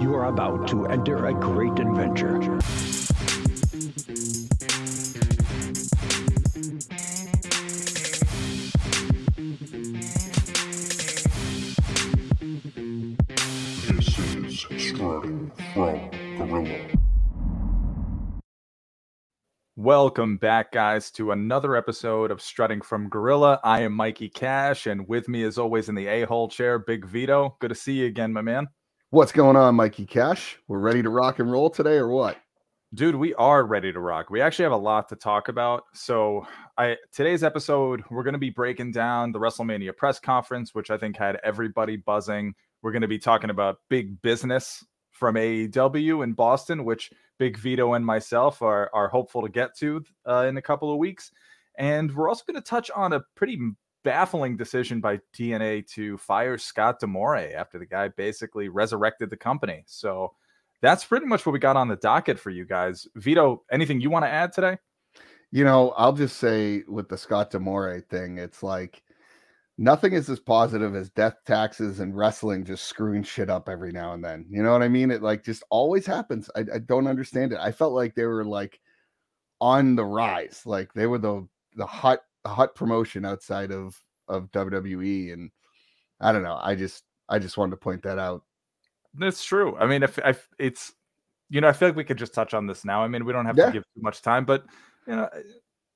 You 0.00 0.14
are 0.14 0.26
about 0.26 0.68
to 0.68 0.86
enter 0.86 1.26
a 1.26 1.34
great 1.34 1.76
adventure. 1.80 2.38
This 13.88 14.18
is 14.70 14.88
Strutting 14.88 15.50
from 15.74 16.10
Gorilla. 16.38 16.78
Welcome 19.74 20.36
back, 20.36 20.70
guys, 20.70 21.10
to 21.12 21.32
another 21.32 21.74
episode 21.74 22.30
of 22.30 22.40
Strutting 22.40 22.82
from 22.82 23.08
Gorilla. 23.08 23.58
I 23.64 23.80
am 23.80 23.94
Mikey 23.94 24.28
Cash, 24.28 24.86
and 24.86 25.08
with 25.08 25.28
me, 25.28 25.42
as 25.42 25.58
always, 25.58 25.88
in 25.88 25.96
the 25.96 26.06
a 26.06 26.24
hole 26.24 26.48
chair, 26.48 26.78
Big 26.78 27.04
Vito. 27.04 27.56
Good 27.58 27.70
to 27.70 27.74
see 27.74 27.94
you 27.94 28.06
again, 28.06 28.32
my 28.32 28.42
man. 28.42 28.68
What's 29.10 29.32
going 29.32 29.56
on, 29.56 29.74
Mikey 29.74 30.04
Cash? 30.04 30.58
We're 30.68 30.80
ready 30.80 31.02
to 31.02 31.08
rock 31.08 31.38
and 31.38 31.50
roll 31.50 31.70
today, 31.70 31.96
or 31.96 32.08
what? 32.08 32.36
Dude, 32.92 33.14
we 33.14 33.32
are 33.36 33.64
ready 33.64 33.90
to 33.90 34.00
rock. 34.00 34.28
We 34.28 34.42
actually 34.42 34.64
have 34.64 34.72
a 34.72 34.76
lot 34.76 35.08
to 35.08 35.16
talk 35.16 35.48
about. 35.48 35.84
So, 35.94 36.46
I 36.76 36.94
today's 37.10 37.42
episode, 37.42 38.04
we're 38.10 38.22
going 38.22 38.34
to 38.34 38.38
be 38.38 38.50
breaking 38.50 38.92
down 38.92 39.32
the 39.32 39.38
WrestleMania 39.38 39.96
press 39.96 40.20
conference, 40.20 40.74
which 40.74 40.90
I 40.90 40.98
think 40.98 41.16
had 41.16 41.38
everybody 41.42 41.96
buzzing. 41.96 42.52
We're 42.82 42.92
going 42.92 43.00
to 43.00 43.08
be 43.08 43.18
talking 43.18 43.48
about 43.48 43.78
big 43.88 44.20
business 44.20 44.84
from 45.10 45.36
AEW 45.36 46.22
in 46.22 46.34
Boston, 46.34 46.84
which 46.84 47.10
Big 47.38 47.56
Vito 47.56 47.94
and 47.94 48.04
myself 48.04 48.60
are 48.60 48.90
are 48.92 49.08
hopeful 49.08 49.40
to 49.40 49.48
get 49.48 49.74
to 49.78 50.04
uh, 50.28 50.44
in 50.46 50.58
a 50.58 50.62
couple 50.62 50.92
of 50.92 50.98
weeks. 50.98 51.32
And 51.78 52.14
we're 52.14 52.28
also 52.28 52.44
going 52.46 52.62
to 52.62 52.68
touch 52.68 52.90
on 52.94 53.14
a 53.14 53.22
pretty 53.36 53.58
baffling 54.04 54.56
decision 54.56 55.00
by 55.00 55.20
TNA 55.34 55.86
to 55.88 56.18
fire 56.18 56.58
Scott 56.58 57.00
D'Amore 57.00 57.54
after 57.56 57.78
the 57.78 57.86
guy 57.86 58.08
basically 58.08 58.68
resurrected 58.68 59.30
the 59.30 59.36
company. 59.36 59.84
So 59.86 60.32
that's 60.80 61.04
pretty 61.04 61.26
much 61.26 61.44
what 61.44 61.52
we 61.52 61.58
got 61.58 61.76
on 61.76 61.88
the 61.88 61.96
docket 61.96 62.38
for 62.38 62.50
you 62.50 62.64
guys. 62.64 63.06
Vito, 63.16 63.62
anything 63.70 64.00
you 64.00 64.10
want 64.10 64.24
to 64.24 64.30
add 64.30 64.52
today? 64.52 64.78
You 65.50 65.64
know, 65.64 65.90
I'll 65.96 66.12
just 66.12 66.36
say 66.36 66.82
with 66.86 67.08
the 67.08 67.18
Scott 67.18 67.50
D'Amore 67.50 68.00
thing, 68.08 68.38
it's 68.38 68.62
like 68.62 69.02
nothing 69.78 70.12
is 70.12 70.28
as 70.28 70.40
positive 70.40 70.94
as 70.94 71.08
death 71.10 71.36
taxes 71.46 72.00
and 72.00 72.16
wrestling 72.16 72.64
just 72.64 72.84
screwing 72.84 73.22
shit 73.22 73.48
up 73.48 73.68
every 73.68 73.92
now 73.92 74.12
and 74.12 74.22
then. 74.22 74.44
You 74.50 74.62
know 74.62 74.72
what 74.72 74.82
I 74.82 74.88
mean? 74.88 75.10
It 75.10 75.22
like 75.22 75.44
just 75.44 75.62
always 75.70 76.04
happens. 76.04 76.50
I, 76.54 76.64
I 76.74 76.78
don't 76.78 77.06
understand 77.06 77.52
it. 77.52 77.58
I 77.60 77.72
felt 77.72 77.94
like 77.94 78.14
they 78.14 78.26
were 78.26 78.44
like 78.44 78.80
on 79.60 79.96
the 79.96 80.04
rise, 80.04 80.62
like 80.66 80.92
they 80.92 81.06
were 81.06 81.18
the 81.18 81.46
the 81.76 81.86
hot 81.86 82.20
hot 82.46 82.74
promotion 82.74 83.24
outside 83.24 83.72
of 83.72 83.96
of 84.28 84.50
WWE, 84.52 85.32
and 85.32 85.50
I 86.20 86.32
don't 86.32 86.42
know. 86.42 86.58
I 86.60 86.74
just 86.74 87.04
I 87.28 87.38
just 87.38 87.56
wanted 87.56 87.72
to 87.72 87.76
point 87.78 88.02
that 88.02 88.18
out. 88.18 88.42
That's 89.14 89.42
true. 89.44 89.76
I 89.78 89.86
mean, 89.86 90.02
if, 90.02 90.18
if 90.18 90.48
it's, 90.58 90.92
you 91.50 91.60
know, 91.60 91.68
I 91.68 91.72
feel 91.72 91.88
like 91.88 91.96
we 91.96 92.04
could 92.04 92.18
just 92.18 92.34
touch 92.34 92.54
on 92.54 92.66
this 92.66 92.84
now. 92.84 93.02
I 93.02 93.08
mean, 93.08 93.24
we 93.24 93.32
don't 93.32 93.46
have 93.46 93.56
Yeah. 93.56 93.66
to 93.66 93.72
give 93.72 93.82
too 93.94 94.02
much 94.02 94.22
time, 94.22 94.44
but 94.44 94.64
you 95.06 95.16
know, 95.16 95.28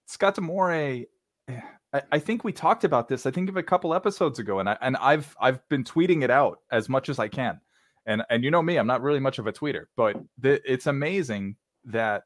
Scott 0.07 0.35
D'Amore, 0.35 0.73
I, 0.73 2.03
I 2.11 2.19
think 2.19 2.43
we 2.45 2.53
talked 2.53 2.85
about 2.85 3.09
this. 3.09 3.27
I 3.27 3.31
think 3.31 3.49
of 3.51 3.57
a 3.57 3.63
couple 3.63 3.95
episodes 3.95 4.39
ago, 4.39 4.61
and 4.61 4.69
I 4.69 4.79
and 4.81 4.97
I've 4.97 5.37
I've 5.41 5.67
been 5.69 5.85
tweeting 5.85 6.23
it 6.23 6.31
out 6.31 6.61
as 6.71 6.89
much 6.89 7.09
as 7.11 7.19
I 7.19 7.29
can, 7.29 7.61
and 8.07 8.23
and 8.31 8.43
you 8.43 8.51
know 8.51 8.63
me, 8.63 8.77
I'm 8.79 8.87
not 8.87 9.03
really 9.03 9.21
much 9.21 9.39
of 9.39 9.47
a 9.47 9.53
tweeter, 9.53 9.85
but 9.97 10.17
the, 10.39 10.61
it's 10.71 10.87
amazing 10.87 11.57
that 11.85 12.25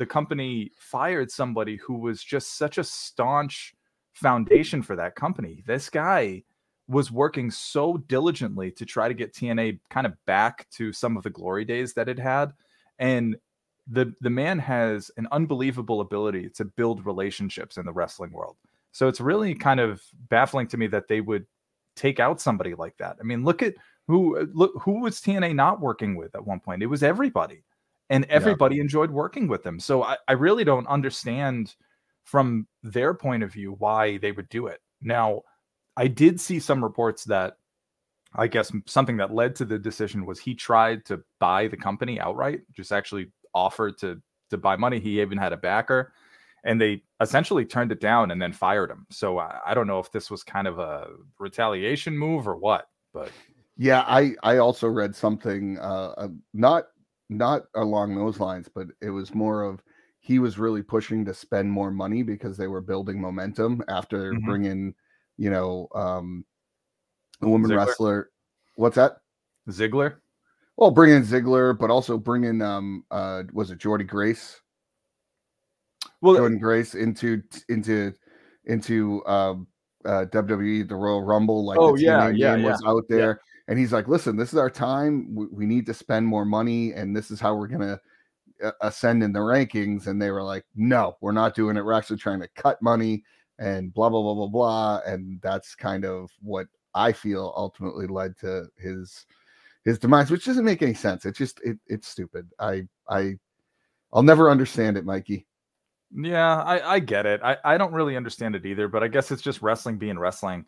the 0.00 0.06
company 0.06 0.72
fired 0.78 1.30
somebody 1.30 1.76
who 1.76 1.92
was 1.92 2.24
just 2.24 2.56
such 2.56 2.78
a 2.78 2.84
staunch 2.84 3.74
foundation 4.14 4.80
for 4.80 4.96
that 4.96 5.14
company. 5.14 5.62
This 5.66 5.90
guy 5.90 6.42
was 6.88 7.12
working 7.12 7.50
so 7.50 7.98
diligently 8.08 8.70
to 8.70 8.86
try 8.86 9.08
to 9.08 9.14
get 9.14 9.34
TNA 9.34 9.78
kind 9.90 10.06
of 10.06 10.14
back 10.24 10.66
to 10.70 10.90
some 10.90 11.18
of 11.18 11.22
the 11.22 11.28
glory 11.28 11.66
days 11.66 11.92
that 11.92 12.08
it 12.08 12.18
had. 12.18 12.54
And 12.98 13.36
the 13.88 14.14
the 14.22 14.30
man 14.30 14.58
has 14.58 15.10
an 15.18 15.28
unbelievable 15.32 16.00
ability 16.00 16.48
to 16.54 16.64
build 16.64 17.04
relationships 17.04 17.76
in 17.76 17.84
the 17.84 17.92
wrestling 17.92 18.32
world. 18.32 18.56
So 18.92 19.06
it's 19.06 19.20
really 19.20 19.54
kind 19.54 19.80
of 19.80 20.00
baffling 20.30 20.66
to 20.68 20.78
me 20.78 20.86
that 20.86 21.08
they 21.08 21.20
would 21.20 21.44
take 21.94 22.20
out 22.20 22.40
somebody 22.40 22.74
like 22.74 22.96
that. 22.96 23.18
I 23.20 23.22
mean, 23.22 23.44
look 23.44 23.62
at 23.62 23.74
who 24.06 24.48
look 24.54 24.72
who 24.80 25.00
was 25.00 25.20
TNA 25.20 25.54
not 25.54 25.78
working 25.78 26.16
with 26.16 26.34
at 26.34 26.46
one 26.46 26.60
point. 26.60 26.82
It 26.82 26.86
was 26.86 27.02
everybody. 27.02 27.64
And 28.10 28.24
everybody 28.24 28.80
enjoyed 28.80 29.10
working 29.10 29.46
with 29.46 29.62
them. 29.62 29.78
So 29.78 30.02
I, 30.02 30.16
I 30.26 30.32
really 30.32 30.64
don't 30.64 30.86
understand 30.88 31.74
from 32.24 32.66
their 32.82 33.14
point 33.14 33.42
of 33.42 33.52
view 33.52 33.76
why 33.78 34.18
they 34.18 34.32
would 34.32 34.48
do 34.48 34.66
it. 34.66 34.80
Now, 35.00 35.42
I 35.96 36.08
did 36.08 36.40
see 36.40 36.60
some 36.60 36.82
reports 36.82 37.24
that 37.24 37.56
I 38.34 38.46
guess 38.46 38.72
something 38.86 39.16
that 39.18 39.34
led 39.34 39.56
to 39.56 39.64
the 39.64 39.78
decision 39.78 40.26
was 40.26 40.38
he 40.38 40.54
tried 40.54 41.04
to 41.06 41.22
buy 41.38 41.68
the 41.68 41.76
company 41.76 42.20
outright, 42.20 42.60
just 42.72 42.92
actually 42.92 43.30
offered 43.54 43.98
to 43.98 44.20
to 44.50 44.58
buy 44.58 44.76
money. 44.76 44.98
He 44.98 45.20
even 45.20 45.38
had 45.38 45.52
a 45.52 45.56
backer, 45.56 46.12
and 46.64 46.80
they 46.80 47.02
essentially 47.20 47.64
turned 47.64 47.92
it 47.92 48.00
down 48.00 48.30
and 48.30 48.40
then 48.40 48.52
fired 48.52 48.90
him. 48.90 49.06
So 49.10 49.38
I, 49.38 49.58
I 49.66 49.74
don't 49.74 49.86
know 49.86 49.98
if 49.98 50.12
this 50.12 50.30
was 50.30 50.42
kind 50.42 50.66
of 50.66 50.78
a 50.78 51.08
retaliation 51.38 52.16
move 52.16 52.46
or 52.46 52.56
what, 52.56 52.88
but 53.12 53.30
Yeah, 53.76 54.04
I 54.06 54.34
I 54.42 54.58
also 54.58 54.88
read 54.88 55.16
something 55.16 55.78
uh 55.78 56.14
uh, 56.16 56.28
not 56.52 56.88
not 57.30 57.62
along 57.76 58.14
those 58.14 58.40
lines, 58.40 58.68
but 58.68 58.88
it 59.00 59.10
was 59.10 59.34
more 59.34 59.62
of 59.62 59.82
he 60.18 60.38
was 60.38 60.58
really 60.58 60.82
pushing 60.82 61.24
to 61.24 61.32
spend 61.32 61.70
more 61.70 61.90
money 61.90 62.22
because 62.22 62.56
they 62.58 62.66
were 62.66 62.82
building 62.82 63.18
momentum 63.18 63.82
after 63.88 64.34
Mhm. 64.34 64.44
bringing, 64.44 64.94
you 65.38 65.48
know, 65.48 65.88
um 65.94 66.44
a 67.40 67.48
woman 67.48 67.70
Ziggler? 67.70 67.76
wrestler. 67.86 68.30
What's 68.74 68.96
that? 68.96 69.18
Ziggler. 69.70 70.16
Well, 70.76 70.90
bringing 70.90 71.22
Ziggler, 71.22 71.78
but 71.78 71.90
also 71.90 72.18
bringing 72.18 72.60
um 72.60 73.04
uh 73.10 73.44
was 73.52 73.70
it 73.70 73.78
Jordy 73.78 74.04
Grace? 74.04 74.60
Well, 76.20 76.36
Jordynne 76.36 76.60
Grace 76.60 76.94
into 76.94 77.42
into 77.68 78.12
into 78.64 79.24
um 79.26 79.68
uh 80.04 80.24
WWE 80.26 80.82
the 80.88 80.96
Royal 80.96 81.22
Rumble 81.22 81.64
like 81.64 81.78
Oh, 81.78 81.96
the 81.96 82.02
yeah, 82.02 82.28
yeah, 82.30 82.54
name 82.56 82.62
yeah, 82.62 82.70
was 82.72 82.82
out 82.86 83.04
there 83.08 83.40
and 83.70 83.78
he's 83.78 83.92
like 83.92 84.08
listen 84.08 84.36
this 84.36 84.52
is 84.52 84.58
our 84.58 84.68
time. 84.68 85.34
We, 85.34 85.46
we 85.46 85.66
need 85.66 85.86
to 85.86 85.94
spend 85.94 86.26
more 86.26 86.44
money 86.44 86.92
and 86.92 87.16
this 87.16 87.30
is 87.30 87.40
how 87.40 87.54
we're 87.54 87.68
gonna 87.68 87.98
uh, 88.62 88.72
ascend 88.82 89.22
in 89.22 89.32
the 89.32 89.38
rankings. 89.38 90.08
And 90.08 90.20
they 90.20 90.30
were 90.30 90.42
like 90.42 90.66
no 90.74 91.16
we're 91.22 91.32
not 91.32 91.54
doing 91.54 91.78
it. 91.78 91.84
We're 91.84 91.94
actually 91.94 92.18
trying 92.18 92.40
to 92.40 92.48
cut 92.48 92.82
money 92.82 93.24
and 93.58 93.94
blah 93.94 94.10
blah 94.10 94.20
blah 94.20 94.34
blah 94.34 94.48
blah. 94.48 95.00
And 95.06 95.40
that's 95.40 95.74
kind 95.74 96.04
of 96.04 96.30
what 96.42 96.66
I 96.94 97.12
feel 97.12 97.54
ultimately 97.56 98.08
led 98.08 98.36
to 98.38 98.66
his 98.76 99.24
his 99.84 99.98
demise 99.98 100.30
which 100.30 100.44
doesn't 100.44 100.64
make 100.64 100.82
any 100.82 100.94
sense. 100.94 101.24
It's 101.24 101.38
just 101.38 101.60
it, 101.62 101.78
it's 101.86 102.08
stupid. 102.08 102.50
I 102.58 102.88
I 103.08 103.36
I'll 104.12 104.24
never 104.24 104.50
understand 104.50 104.98
it 104.98 105.04
Mikey. 105.04 105.46
Yeah, 106.12 106.62
I, 106.62 106.94
I 106.94 106.98
get 106.98 107.24
it. 107.24 107.40
I, 107.44 107.56
I 107.64 107.78
don't 107.78 107.92
really 107.92 108.16
understand 108.16 108.56
it 108.56 108.66
either, 108.66 108.88
but 108.88 109.04
I 109.04 109.08
guess 109.08 109.30
it's 109.30 109.42
just 109.42 109.62
wrestling 109.62 109.96
being 109.96 110.18
wrestling. 110.18 110.66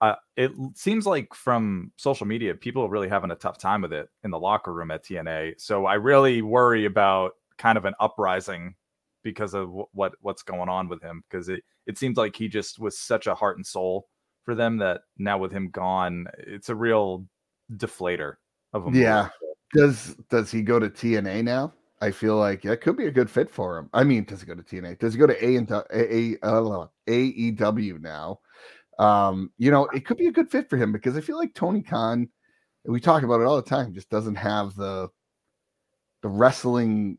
Uh, 0.00 0.14
it 0.36 0.52
seems 0.74 1.06
like 1.06 1.34
from 1.34 1.92
social 1.96 2.26
media, 2.26 2.54
people 2.54 2.82
are 2.82 2.88
really 2.88 3.08
having 3.08 3.30
a 3.30 3.36
tough 3.36 3.58
time 3.58 3.82
with 3.82 3.92
it 3.92 4.08
in 4.24 4.30
the 4.30 4.38
locker 4.38 4.72
room 4.72 4.90
at 4.90 5.04
TNA. 5.04 5.60
So 5.60 5.84
I 5.84 5.94
really 5.94 6.40
worry 6.40 6.86
about 6.86 7.32
kind 7.58 7.76
of 7.76 7.84
an 7.84 7.94
uprising 8.00 8.74
because 9.22 9.52
of 9.52 9.68
wh- 9.68 9.94
what 9.94 10.14
what's 10.22 10.42
going 10.42 10.70
on 10.70 10.88
with 10.88 11.02
him. 11.02 11.22
Because 11.28 11.50
it 11.50 11.62
it 11.86 11.98
seems 11.98 12.16
like 12.16 12.34
he 12.34 12.48
just 12.48 12.78
was 12.78 12.98
such 12.98 13.26
a 13.26 13.34
heart 13.34 13.56
and 13.58 13.66
soul 13.66 14.08
for 14.44 14.54
them 14.54 14.78
that 14.78 15.02
now 15.18 15.36
with 15.36 15.52
him 15.52 15.68
gone, 15.70 16.26
it's 16.38 16.70
a 16.70 16.74
real 16.74 17.26
deflator 17.76 18.36
of 18.72 18.86
move. 18.86 18.94
Yeah. 18.94 19.28
Does 19.74 20.16
does 20.30 20.50
he 20.50 20.62
go 20.62 20.78
to 20.78 20.88
TNA 20.88 21.44
now? 21.44 21.74
I 22.02 22.10
feel 22.10 22.36
like 22.36 22.62
that 22.62 22.80
could 22.80 22.96
be 22.96 23.06
a 23.06 23.10
good 23.10 23.30
fit 23.30 23.50
for 23.50 23.76
him. 23.76 23.90
I 23.92 24.04
mean, 24.04 24.24
does 24.24 24.40
he 24.40 24.46
go 24.46 24.54
to 24.54 24.62
TNA? 24.62 24.98
Does 24.98 25.12
he 25.12 25.20
go 25.20 25.26
to 25.26 25.44
A 25.44 25.56
and 25.56 25.70
A, 25.70 25.84
A, 25.92 26.36
uh, 26.42 26.86
AEW 27.06 28.00
now? 28.00 28.40
Um, 29.00 29.50
you 29.56 29.70
know, 29.70 29.86
it 29.86 30.04
could 30.04 30.18
be 30.18 30.26
a 30.26 30.32
good 30.32 30.50
fit 30.50 30.68
for 30.68 30.76
him 30.76 30.92
because 30.92 31.16
I 31.16 31.22
feel 31.22 31.38
like 31.38 31.54
Tony 31.54 31.82
Khan, 31.82 32.28
we 32.84 33.00
talk 33.00 33.22
about 33.22 33.40
it 33.40 33.46
all 33.46 33.56
the 33.56 33.62
time, 33.62 33.94
just 33.94 34.10
doesn't 34.10 34.34
have 34.36 34.76
the 34.76 35.08
the 36.22 36.28
wrestling 36.28 37.16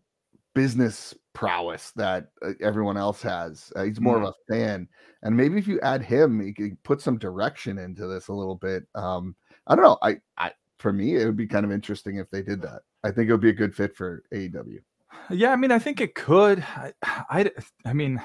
business 0.53 1.15
prowess 1.33 1.91
that 1.95 2.27
uh, 2.45 2.51
everyone 2.61 2.97
else 2.97 3.23
has. 3.23 3.73
Uh, 3.75 3.83
he's 3.83 4.00
more 4.00 4.17
of 4.17 4.23
a 4.23 4.53
fan, 4.53 4.88
and 5.23 5.35
maybe 5.35 5.57
if 5.57 5.67
you 5.67 5.79
add 5.81 6.03
him, 6.03 6.39
he 6.39 6.53
could 6.53 6.81
put 6.83 7.01
some 7.01 7.17
direction 7.17 7.79
into 7.79 8.06
this 8.06 8.27
a 8.27 8.33
little 8.33 8.56
bit. 8.56 8.83
Um, 8.94 9.35
I 9.65 9.75
don't 9.75 9.83
know. 9.83 9.97
I, 10.03 10.17
I 10.38 10.51
for 10.77 10.94
me, 10.94 11.15
it 11.15 11.25
would 11.25 11.38
be 11.38 11.47
kind 11.47 11.65
of 11.65 11.71
interesting 11.71 12.17
if 12.17 12.29
they 12.29 12.44
did 12.44 12.61
that. 12.61 12.81
I 13.03 13.09
think 13.09 13.27
it 13.27 13.31
would 13.31 13.41
be 13.41 13.50
a 13.50 13.53
good 13.53 13.75
fit 13.75 13.95
for 13.95 14.23
AEW. 14.31 14.81
Yeah, 15.29 15.51
I 15.51 15.55
mean, 15.55 15.71
I 15.71 15.79
think 15.79 16.01
it 16.01 16.15
could. 16.15 16.63
I, 16.75 16.93
I, 17.03 17.51
I 17.85 17.93
mean, 17.93 18.21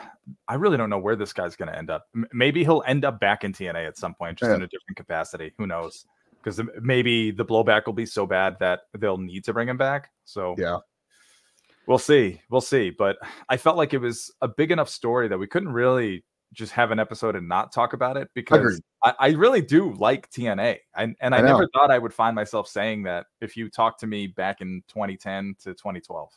I 0.48 0.54
really 0.54 0.76
don't 0.76 0.90
know 0.90 0.98
where 0.98 1.16
this 1.16 1.32
guy's 1.32 1.56
going 1.56 1.70
to 1.70 1.76
end 1.78 1.90
up. 1.90 2.06
M- 2.14 2.26
Maybe 2.32 2.64
he'll 2.64 2.82
end 2.86 3.04
up 3.04 3.20
back 3.20 3.44
in 3.44 3.52
TNA 3.52 3.86
at 3.86 3.96
some 3.96 4.14
point, 4.14 4.38
just 4.38 4.48
Yeah. 4.50 4.56
in 4.56 4.62
a 4.62 4.66
different 4.66 4.96
capacity. 4.96 5.52
Who 5.58 5.66
knows? 5.66 6.04
Because 6.42 6.60
maybe 6.80 7.30
the 7.30 7.44
blowback 7.44 7.86
will 7.86 7.92
be 7.92 8.06
so 8.06 8.26
bad 8.26 8.56
that 8.60 8.82
they'll 8.98 9.18
need 9.18 9.44
to 9.44 9.52
bring 9.52 9.68
him 9.68 9.76
back. 9.76 10.10
So 10.24 10.54
Yeah. 10.58 10.78
we'll 11.86 11.98
see. 11.98 12.40
We'll 12.50 12.60
see. 12.60 12.90
But 12.90 13.18
I 13.48 13.56
felt 13.56 13.76
like 13.76 13.94
it 13.94 13.98
was 13.98 14.32
a 14.40 14.48
big 14.48 14.70
enough 14.70 14.88
story 14.88 15.28
that 15.28 15.38
we 15.38 15.46
couldn't 15.46 15.72
really 15.72 16.24
just 16.52 16.72
have 16.72 16.92
an 16.92 16.98
episode 17.00 17.34
and 17.36 17.48
not 17.48 17.72
talk 17.72 17.92
about 17.92 18.16
it 18.16 18.28
because. 18.34 18.80
I, 19.04 19.14
I 19.20 19.28
really 19.32 19.60
do 19.60 19.92
like 19.94 20.28
TNA. 20.30 20.78
And 20.96 21.14
and 21.20 21.34
I, 21.34 21.38
I 21.38 21.42
never 21.42 21.68
thought 21.74 21.90
I 21.92 21.98
would 21.98 22.14
find 22.14 22.34
myself 22.34 22.66
saying 22.66 23.04
that 23.04 23.26
if 23.40 23.56
you 23.56 23.68
talked 23.70 24.00
to 24.00 24.06
me 24.06 24.26
back 24.26 24.60
in 24.62 24.82
2010 24.88 25.54
to 25.60 25.74
2012. 25.74 26.30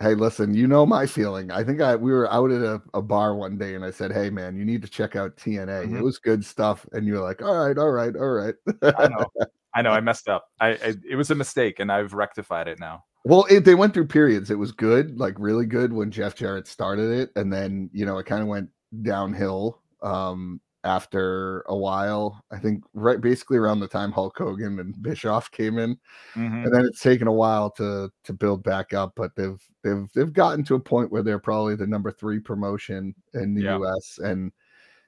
Hey, 0.00 0.14
listen, 0.14 0.54
you 0.54 0.66
know 0.66 0.84
my 0.84 1.06
feeling. 1.06 1.50
I 1.50 1.62
think 1.62 1.80
I 1.80 1.94
we 1.94 2.12
were 2.12 2.30
out 2.32 2.50
at 2.50 2.62
a, 2.62 2.82
a 2.94 3.02
bar 3.02 3.36
one 3.36 3.56
day 3.56 3.74
and 3.76 3.84
I 3.84 3.90
said, 3.90 4.10
Hey 4.12 4.28
man, 4.28 4.56
you 4.56 4.64
need 4.64 4.82
to 4.82 4.88
check 4.88 5.14
out 5.14 5.36
TNA. 5.36 5.86
Mhm. 5.86 5.98
It 5.98 6.02
was 6.02 6.18
good 6.18 6.44
stuff. 6.44 6.84
And 6.92 7.06
you 7.06 7.14
were 7.14 7.20
like, 7.20 7.42
All 7.42 7.66
right, 7.66 7.78
all 7.78 7.90
right, 7.92 8.14
all 8.16 8.30
right. 8.30 8.54
I 8.82 9.08
know. 9.08 9.26
I 9.74 9.82
know 9.82 9.90
I 9.90 10.00
messed 10.00 10.28
up. 10.28 10.46
I, 10.60 10.70
I 10.70 10.94
it 11.08 11.16
was 11.16 11.30
a 11.30 11.34
mistake 11.34 11.78
and 11.78 11.92
I've 11.92 12.12
rectified 12.12 12.66
it 12.66 12.80
now. 12.80 13.04
Well, 13.24 13.46
it, 13.48 13.64
they 13.64 13.74
went 13.74 13.94
through 13.94 14.08
periods. 14.08 14.50
It 14.50 14.58
was 14.58 14.72
good, 14.72 15.18
like 15.18 15.34
really 15.38 15.64
good 15.64 15.92
when 15.92 16.10
Jeff 16.10 16.34
Jarrett 16.34 16.66
started 16.66 17.10
it, 17.10 17.30
and 17.36 17.52
then 17.52 17.88
you 17.92 18.04
know 18.04 18.18
it 18.18 18.26
kind 18.26 18.42
of 18.42 18.48
went 18.48 18.68
downhill 19.02 19.80
um, 20.02 20.60
after 20.84 21.62
a 21.68 21.76
while. 21.76 22.44
I 22.52 22.58
think 22.58 22.84
right 22.94 23.20
basically 23.20 23.56
around 23.56 23.80
the 23.80 23.88
time 23.88 24.12
Hulk 24.12 24.36
Hogan 24.38 24.78
and 24.78 25.00
Bischoff 25.02 25.50
came 25.50 25.78
in, 25.78 25.98
Mhm. 26.34 26.64
and 26.64 26.74
then 26.74 26.84
it's 26.84 27.00
taken 27.00 27.26
a 27.26 27.32
while 27.32 27.70
to 27.72 28.10
to 28.24 28.32
build 28.32 28.62
back 28.62 28.92
up. 28.92 29.12
But 29.16 29.34
they've 29.34 29.60
they've 29.82 30.06
they've 30.14 30.32
gotten 30.32 30.62
to 30.64 30.74
a 30.74 30.80
point 30.80 31.10
where 31.10 31.22
they're 31.22 31.38
probably 31.38 31.74
the 31.76 31.86
number 31.86 32.12
three 32.12 32.38
promotion 32.38 33.14
in 33.34 33.54
the 33.54 33.62
Yeah. 33.62 33.76
U.S. 33.78 34.18
and 34.22 34.52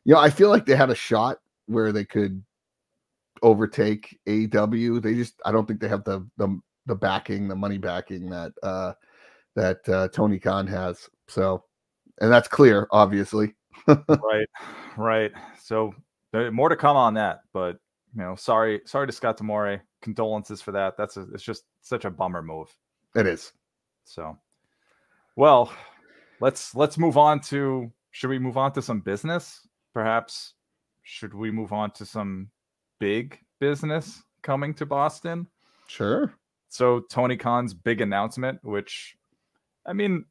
you 0.05 0.15
know 0.15 0.21
I 0.21 0.31
feel 0.31 0.49
like 0.51 0.67
they 0.67 0.77
had 0.77 0.91
a 0.91 0.95
shot 0.95 1.39
where 1.67 1.93
they 1.93 2.05
could 2.05 2.43
overtake 3.43 4.19
AEW. 4.27 5.01
They 5.03 5.15
just 5.15 5.41
I 5.45 5.53
don't 5.53 5.67
think 5.67 5.81
they 5.81 5.89
have 5.89 6.05
the 6.05 6.27
the 6.39 6.59
the 6.87 6.95
backing, 6.95 7.49
the 7.49 7.57
money 7.57 7.79
backing 7.79 8.31
that 8.31 8.53
uh 8.63 8.93
that 9.57 9.87
uh 9.89 10.09
Tony 10.09 10.39
Khan 10.39 10.67
has. 10.69 11.09
So 11.29 11.65
and 12.21 12.33
that's 12.33 12.49
clear, 12.49 12.87
obviously. 12.93 13.56
Right 13.87 14.49
right. 14.97 15.33
So 15.61 15.95
more 16.53 16.69
to 16.69 16.77
come 16.77 16.97
on 16.97 17.15
that 17.15 17.41
but 17.53 17.79
you 18.15 18.23
know 18.23 18.35
sorry 18.35 18.81
sorry 18.85 19.07
to 19.07 19.13
scott 19.13 19.37
d'amore 19.37 19.83
condolences 20.03 20.61
for 20.61 20.73
that. 20.73 20.97
That's 20.97 21.17
a, 21.17 21.27
it's 21.33 21.43
just 21.43 21.65
such 21.83 22.05
a 22.05 22.11
bummer 22.11 22.43
move. 22.43 22.75
It 23.15 23.27
is. 23.27 23.53
so 24.05 24.37
well 25.37 25.73
let's 26.41 26.75
let's 26.75 26.99
move 26.99 27.17
on 27.17 27.41
to 27.41 27.91
should 28.11 28.31
we 28.31 28.39
move 28.39 28.57
on 28.57 28.73
to 28.73 28.83
some 28.83 29.01
business? 29.01 29.67
Perhaps 29.93 30.55
should 31.03 31.35
we 31.35 31.51
move 31.51 31.73
on 31.73 31.91
to 31.93 32.05
some 32.05 32.51
big 32.99 33.39
business 33.61 34.23
coming 34.43 34.75
to 34.75 34.87
boston? 34.87 35.47
Sure. 35.87 36.35
so 36.69 37.01
Tony 37.11 37.37
Khan's 37.37 37.73
big 37.73 38.01
announcement, 38.01 38.59
which 38.65 39.17
I 39.87 39.93
mean, 39.93 40.25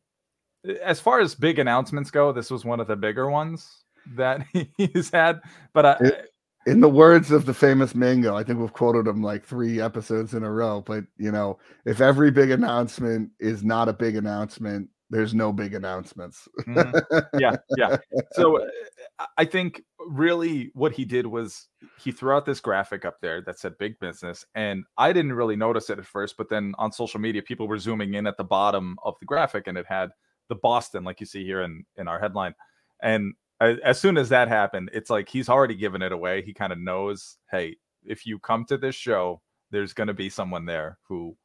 as 0.84 1.00
far 1.00 1.20
as 1.20 1.36
big 1.36 1.60
announcements 1.60 2.12
go, 2.12 2.32
this 2.32 2.50
was 2.52 2.66
one 2.66 2.80
of 2.80 2.88
the 2.88 2.96
bigger 2.96 3.30
ones 3.30 3.84
that 4.16 4.46
he's 4.78 5.10
had. 5.12 5.42
But 5.74 5.86
I, 5.86 5.92
It- 6.02 6.30
In 6.68 6.80
the 6.82 6.90
words 6.90 7.30
of 7.32 7.46
the 7.46 7.54
famous 7.54 7.94
Mango, 7.94 8.36
I 8.36 8.44
think 8.44 8.58
we've 8.60 8.74
quoted 8.74 9.06
him 9.08 9.22
like 9.22 9.46
three 9.46 9.80
episodes 9.80 10.34
in 10.34 10.44
a 10.44 10.52
row. 10.52 10.82
But 10.86 11.04
you 11.18 11.32
know, 11.32 11.60
if 11.86 12.02
every 12.02 12.32
big 12.32 12.50
announcement 12.50 13.30
is 13.40 13.64
not 13.64 13.88
a 13.88 13.94
big 13.94 14.16
announcement, 14.16 14.90
there's 15.12 15.36
no 15.36 15.54
big 15.54 15.76
announcements. 15.76 16.48
Mhm. 16.68 17.26
yeah, 17.40 17.56
yeah. 17.78 17.98
So 18.34 18.64
uh, 19.20 19.26
I 19.38 19.46
think 19.46 19.84
really 20.08 20.72
what 20.74 20.92
he 20.92 21.06
did 21.06 21.28
was 21.28 21.68
he 22.00 22.12
threw 22.12 22.32
out 22.34 22.48
this 22.48 22.60
graphic 22.60 23.06
up 23.06 23.18
there 23.22 23.42
that 23.44 23.60
said 23.60 23.78
big 23.78 24.00
business. 24.00 24.44
And 24.56 24.84
I 24.98 25.14
didn't 25.14 25.34
really 25.34 25.56
notice 25.56 25.92
it 25.92 26.00
at 26.00 26.06
first, 26.08 26.36
but 26.36 26.50
then 26.50 26.74
on 26.80 26.92
social 26.92 27.20
media, 27.20 27.44
people 27.44 27.68
were 27.68 27.78
zooming 27.78 28.16
in 28.16 28.26
at 28.26 28.38
the 28.38 28.44
bottom 28.44 28.98
of 29.04 29.14
the 29.20 29.26
graphic 29.28 29.68
and 29.68 29.78
it 29.78 29.86
had 29.88 30.10
the 30.50 30.56
Boston, 30.56 31.04
like 31.04 31.20
you 31.20 31.26
see 31.26 31.44
here 31.46 31.62
in, 31.62 31.86
in 31.98 32.08
our 32.08 32.20
headline. 32.20 32.54
And 33.02 33.34
a- 33.62 33.80
as 33.84 34.00
soon 34.00 34.18
as 34.18 34.30
that 34.30 34.48
happened, 34.48 34.90
it's 34.94 35.10
like 35.10 35.30
he's 35.30 35.50
already 35.50 35.76
given 35.76 36.02
it 36.02 36.12
away. 36.12 36.42
He 36.42 36.54
kind 36.54 36.72
of 36.74 36.80
knows, 36.80 37.38
hey, 37.52 37.78
if 38.06 38.26
you 38.26 38.40
come 38.40 38.66
to 38.66 38.78
this 38.78 38.96
show, 38.96 39.42
there's 39.72 39.94
going 39.94 40.08
to 40.08 40.14
be 40.14 40.30
someone 40.30 40.66
there 40.66 40.98
who 41.08 41.36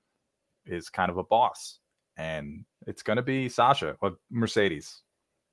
is 0.67 0.88
kind 0.88 1.11
of 1.11 1.17
a 1.19 1.25
boss. 1.25 1.79
And 2.17 2.64
it's 2.87 3.02
going 3.02 3.17
to 3.17 3.23
be 3.23 3.49
Sasha 3.49 3.97
or 4.02 4.17
Mercedes 4.31 5.03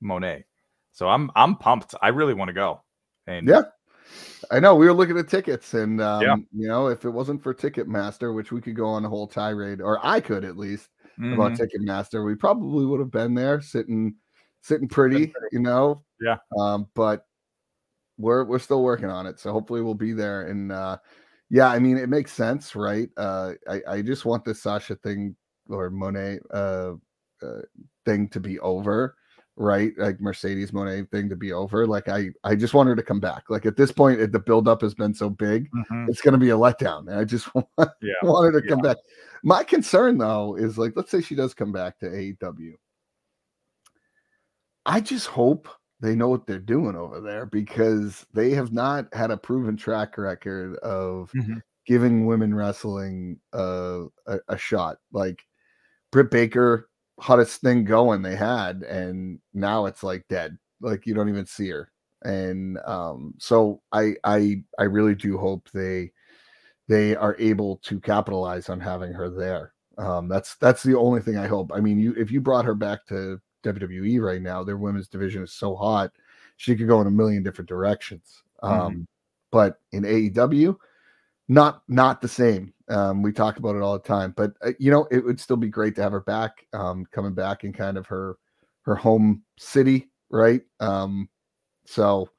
Moné. 0.02 0.44
So 0.92 1.08
I'm 1.08 1.30
I'm 1.34 1.56
pumped. 1.56 1.94
I 2.02 2.08
really 2.08 2.34
want 2.34 2.48
to 2.48 2.52
go. 2.54 2.82
And 3.26 3.48
Yeah. 3.48 3.62
I 4.50 4.58
know 4.60 4.74
we 4.74 4.86
were 4.86 4.92
looking 4.94 5.18
at 5.18 5.28
tickets, 5.28 5.74
and 5.74 6.00
um, 6.00 6.22
Yeah. 6.22 6.36
you 6.52 6.66
know, 6.68 6.88
if 6.88 7.04
it 7.04 7.10
wasn't 7.10 7.42
for 7.42 7.52
Ticketmaster, 7.54 8.34
which 8.34 8.52
we 8.52 8.60
could 8.60 8.74
go 8.74 8.86
on 8.86 9.04
a 9.04 9.08
whole 9.08 9.26
tirade, 9.26 9.80
or 9.80 9.98
I 10.04 10.20
could 10.20 10.44
at 10.44 10.56
least 10.56 10.88
about 11.18 11.52
mhm, 11.52 11.58
Ticketmaster, 11.58 12.24
we 12.24 12.34
probably 12.34 12.86
would 12.86 13.00
have 13.00 13.10
been 13.10 13.34
there, 13.34 13.60
sitting, 13.60 14.14
sitting 14.60 14.88
pretty, 14.88 15.32
you 15.52 15.60
know. 15.60 16.02
Yeah. 16.20 16.36
Um, 16.58 16.88
but 16.94 17.26
we're 18.18 18.44
we're 18.44 18.58
still 18.58 18.82
working 18.82 19.10
on 19.10 19.26
it, 19.26 19.38
so 19.38 19.52
hopefully 19.52 19.82
we'll 19.82 19.94
be 19.94 20.12
there. 20.12 20.48
And 20.48 20.72
uh, 20.72 20.98
yeah, 21.50 21.68
I 21.68 21.78
mean, 21.78 21.96
it 21.96 22.08
makes 22.08 22.32
sense, 22.32 22.74
right? 22.74 23.08
Uh, 23.16 23.52
I 23.68 23.80
I 23.88 24.02
just 24.02 24.24
want 24.24 24.44
this 24.44 24.62
Sasha 24.62 24.96
thing 24.96 25.36
or 25.68 25.90
Moné 25.90 26.38
uh, 26.52 26.94
uh 27.44 27.62
thing 28.04 28.28
to 28.30 28.40
be 28.40 28.58
over 28.60 29.16
right 29.58 29.92
like 29.98 30.20
mercedes 30.20 30.70
moné 30.70 31.10
thing 31.10 31.28
to 31.28 31.34
be 31.36 31.52
over 31.52 31.86
like 31.86 32.08
i 32.08 32.28
i 32.44 32.54
just 32.54 32.74
want 32.74 32.88
her 32.88 32.94
to 32.96 33.02
come 33.02 33.18
back. 33.20 33.44
Like 33.50 33.66
at 33.66 33.76
this 33.76 33.90
point 33.92 34.20
it, 34.20 34.30
the 34.32 34.38
buildup 34.38 34.82
has 34.82 34.94
been 34.94 35.12
so 35.12 35.28
big 35.28 35.68
mhm, 35.72 36.08
it's 36.08 36.20
going 36.20 36.32
to 36.32 36.38
be 36.38 36.50
a 36.50 36.56
letdown 36.56 37.08
and 37.08 37.18
i 37.18 37.24
just 37.24 37.52
want, 37.54 37.66
yeah. 37.78 38.12
want 38.22 38.54
her 38.54 38.60
to 38.60 38.66
come 38.68 38.80
back. 38.80 38.96
My 39.42 39.64
concern 39.64 40.18
though 40.18 40.56
is 40.56 40.78
like 40.78 40.92
let's 40.96 41.10
say 41.10 41.20
she 41.20 41.34
does 41.34 41.54
come 41.54 41.72
back 41.72 41.98
to 41.98 42.06
aew 42.06 42.72
i 44.86 45.00
just 45.00 45.26
hope 45.26 45.68
they 46.00 46.14
know 46.14 46.28
what 46.28 46.46
they're 46.46 46.60
doing 46.60 46.94
over 46.94 47.20
there 47.20 47.44
because 47.46 48.24
they 48.32 48.50
have 48.50 48.72
not 48.72 49.12
had 49.12 49.30
a 49.32 49.36
proven 49.36 49.76
track 49.76 50.16
record 50.16 50.76
of 50.76 51.30
Mhm. 51.34 51.60
giving 51.86 52.26
women 52.26 52.54
wrestling 52.54 53.40
uh, 53.52 54.02
a, 54.26 54.38
a 54.48 54.56
shot. 54.56 54.98
Like 55.12 55.42
Britt 56.12 56.30
Baker, 56.30 56.88
hottest 57.18 57.60
thing 57.60 57.84
going 57.84 58.22
they 58.22 58.36
had, 58.36 58.82
and 58.82 59.38
now 59.54 59.86
it's 59.86 60.02
like 60.02 60.26
dead. 60.28 60.56
Like 60.80 61.06
you 61.06 61.14
don't 61.14 61.28
even 61.28 61.46
see 61.46 61.68
her. 61.70 61.90
And 62.22 62.78
um, 62.84 63.34
so 63.38 63.80
I 63.92 64.14
I 64.24 64.62
I 64.78 64.84
really 64.84 65.14
do 65.14 65.38
hope 65.38 65.68
they 65.72 66.12
they 66.88 67.14
are 67.14 67.36
able 67.38 67.76
to 67.84 68.00
capitalize 68.00 68.68
on 68.68 68.80
having 68.80 69.12
her 69.12 69.28
there. 69.28 69.72
Um, 69.98 70.28
that's 70.28 70.56
that's 70.56 70.82
the 70.82 70.96
only 70.96 71.20
thing 71.20 71.36
I 71.36 71.46
hope. 71.46 71.72
I 71.74 71.80
mean, 71.80 71.98
you 71.98 72.14
if 72.16 72.30
you 72.30 72.40
brought 72.40 72.64
her 72.64 72.74
back 72.74 73.06
to 73.08 73.40
WWE 73.64 74.20
right 74.20 74.42
now, 74.42 74.62
their 74.62 74.76
women's 74.76 75.08
division 75.08 75.42
is 75.42 75.52
so 75.52 75.74
hot, 75.76 76.12
she 76.56 76.76
could 76.76 76.88
go 76.88 77.00
in 77.00 77.06
a 77.06 77.10
million 77.10 77.42
different 77.42 77.68
directions. 77.68 78.42
Um, 78.62 79.06
but 79.50 79.80
in 79.92 80.02
AEW, 80.02 80.76
not 81.48 81.82
not 81.88 82.20
the 82.20 82.28
same. 82.28 82.72
Um, 82.90 83.22
we 83.22 83.32
talk 83.32 83.58
about 83.58 83.76
it 83.76 83.82
all 83.82 83.92
the 83.92 84.08
time, 84.08 84.32
but 84.36 84.52
uh, 84.64 84.72
you 84.78 84.90
know, 84.90 85.06
it 85.10 85.24
would 85.24 85.38
still 85.38 85.56
be 85.56 85.68
great 85.68 85.94
to 85.96 86.02
have 86.02 86.12
her 86.12 86.20
back, 86.20 86.66
um, 86.72 87.04
coming 87.12 87.34
back 87.34 87.64
in 87.64 87.72
kind 87.72 87.98
of 87.98 88.06
her 88.06 88.36
her 88.82 88.94
home 88.94 89.42
city, 89.58 90.08
right? 90.30 90.62
Um, 90.80 91.28
so, 91.86 92.30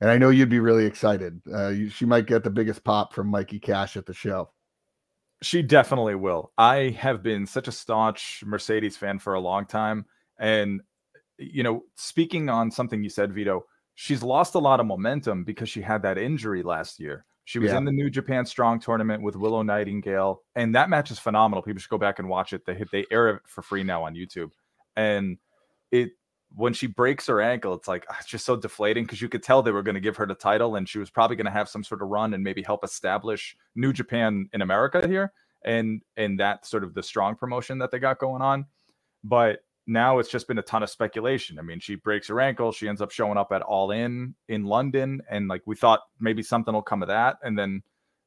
and 0.00 0.10
I 0.10 0.18
know 0.18 0.28
you'd 0.28 0.50
be 0.50 0.60
really 0.60 0.84
excited. 0.84 1.40
Uh, 1.50 1.68
you, 1.68 1.88
she 1.88 2.04
might 2.04 2.26
get 2.26 2.44
the 2.44 2.50
biggest 2.50 2.84
pop 2.84 3.14
from 3.14 3.28
Mikey 3.28 3.58
Cash 3.58 3.96
at 3.96 4.04
the 4.04 4.12
show. 4.12 4.50
She 5.42 5.62
definitely 5.62 6.14
will. 6.14 6.52
I 6.58 6.96
have 6.98 7.22
been 7.22 7.46
such 7.46 7.68
a 7.68 7.72
staunch 7.72 8.42
Mercedes 8.44 8.96
fan 8.96 9.18
for 9.18 9.34
a 9.34 9.40
long 9.40 9.66
time. 9.66 10.06
And, 10.38 10.80
you 11.38 11.62
know, 11.62 11.84
speaking 11.96 12.48
on 12.48 12.70
something 12.70 13.02
you 13.02 13.10
said, 13.10 13.32
Vito, 13.32 13.64
she's 13.94 14.22
lost 14.22 14.54
a 14.54 14.58
lot 14.58 14.80
of 14.80 14.86
momentum 14.86 15.44
because 15.44 15.68
she 15.68 15.80
had 15.80 16.02
that 16.02 16.18
injury 16.18 16.62
last 16.62 17.00
year. 17.00 17.24
She 17.44 17.58
was 17.58 17.72
Yeah. 17.72 17.78
in 17.78 17.84
the 17.84 17.92
New 17.92 18.08
Japan 18.08 18.46
Strong 18.46 18.80
tournament 18.80 19.22
with 19.22 19.36
Willow 19.36 19.62
Nightingale, 19.62 20.42
and 20.54 20.74
that 20.74 20.88
match 20.88 21.10
is 21.10 21.18
phenomenal. 21.18 21.62
People 21.62 21.80
should 21.80 21.90
go 21.90 21.98
back 21.98 22.18
and 22.18 22.28
watch 22.28 22.52
it. 22.52 22.64
They 22.64 22.84
they 22.90 23.06
air 23.10 23.28
it 23.28 23.42
for 23.46 23.62
free 23.62 23.82
now 23.82 24.04
on 24.04 24.14
YouTube, 24.14 24.50
and 24.96 25.38
it 25.90 26.12
when 26.56 26.72
she 26.72 26.86
breaks 26.86 27.26
her 27.26 27.40
ankle, 27.42 27.74
it's 27.74 27.88
like 27.88 28.06
ah, 28.08 28.16
it's 28.20 28.28
just 28.28 28.46
so 28.46 28.56
deflating 28.56 29.04
because 29.04 29.20
you 29.20 29.28
could 29.28 29.42
tell 29.42 29.62
they 29.62 29.72
were 29.72 29.82
going 29.82 29.96
to 29.96 30.00
give 30.00 30.16
her 30.16 30.26
the 30.26 30.34
title, 30.34 30.76
and 30.76 30.88
she 30.88 30.98
was 30.98 31.10
probably 31.10 31.36
going 31.36 31.44
to 31.46 31.50
have 31.50 31.68
some 31.68 31.84
sort 31.84 32.00
of 32.00 32.08
run 32.08 32.32
and 32.32 32.42
maybe 32.42 32.62
help 32.62 32.82
establish 32.84 33.56
New 33.74 33.92
Japan 33.92 34.48
in 34.54 34.62
America 34.62 35.06
here, 35.06 35.32
and 35.64 36.00
and 36.16 36.40
that 36.40 36.64
sort 36.64 36.82
of 36.84 36.94
the 36.94 37.02
strong 37.02 37.36
promotion 37.36 37.78
that 37.78 37.90
they 37.90 37.98
got 37.98 38.18
going 38.18 38.40
on. 38.40 38.64
But 39.22 39.60
now 39.86 40.18
it's 40.18 40.30
just 40.30 40.48
been 40.48 40.58
a 40.58 40.62
ton 40.62 40.82
of 40.82 40.90
speculation. 40.90 41.58
I 41.58 41.62
mean, 41.62 41.80
she 41.80 41.94
breaks 41.94 42.28
her 42.28 42.40
ankle, 42.40 42.72
she 42.72 42.88
ends 42.88 43.02
up 43.02 43.10
showing 43.10 43.36
up 43.36 43.52
at 43.52 43.62
All 43.62 43.90
In 43.90 44.34
in 44.48 44.64
London, 44.64 45.20
and 45.28 45.48
like 45.48 45.62
we 45.66 45.76
thought 45.76 46.00
maybe 46.20 46.42
something 46.42 46.72
will 46.72 46.82
come 46.82 47.02
of 47.02 47.08
that, 47.08 47.36
and 47.42 47.58
then 47.58 47.82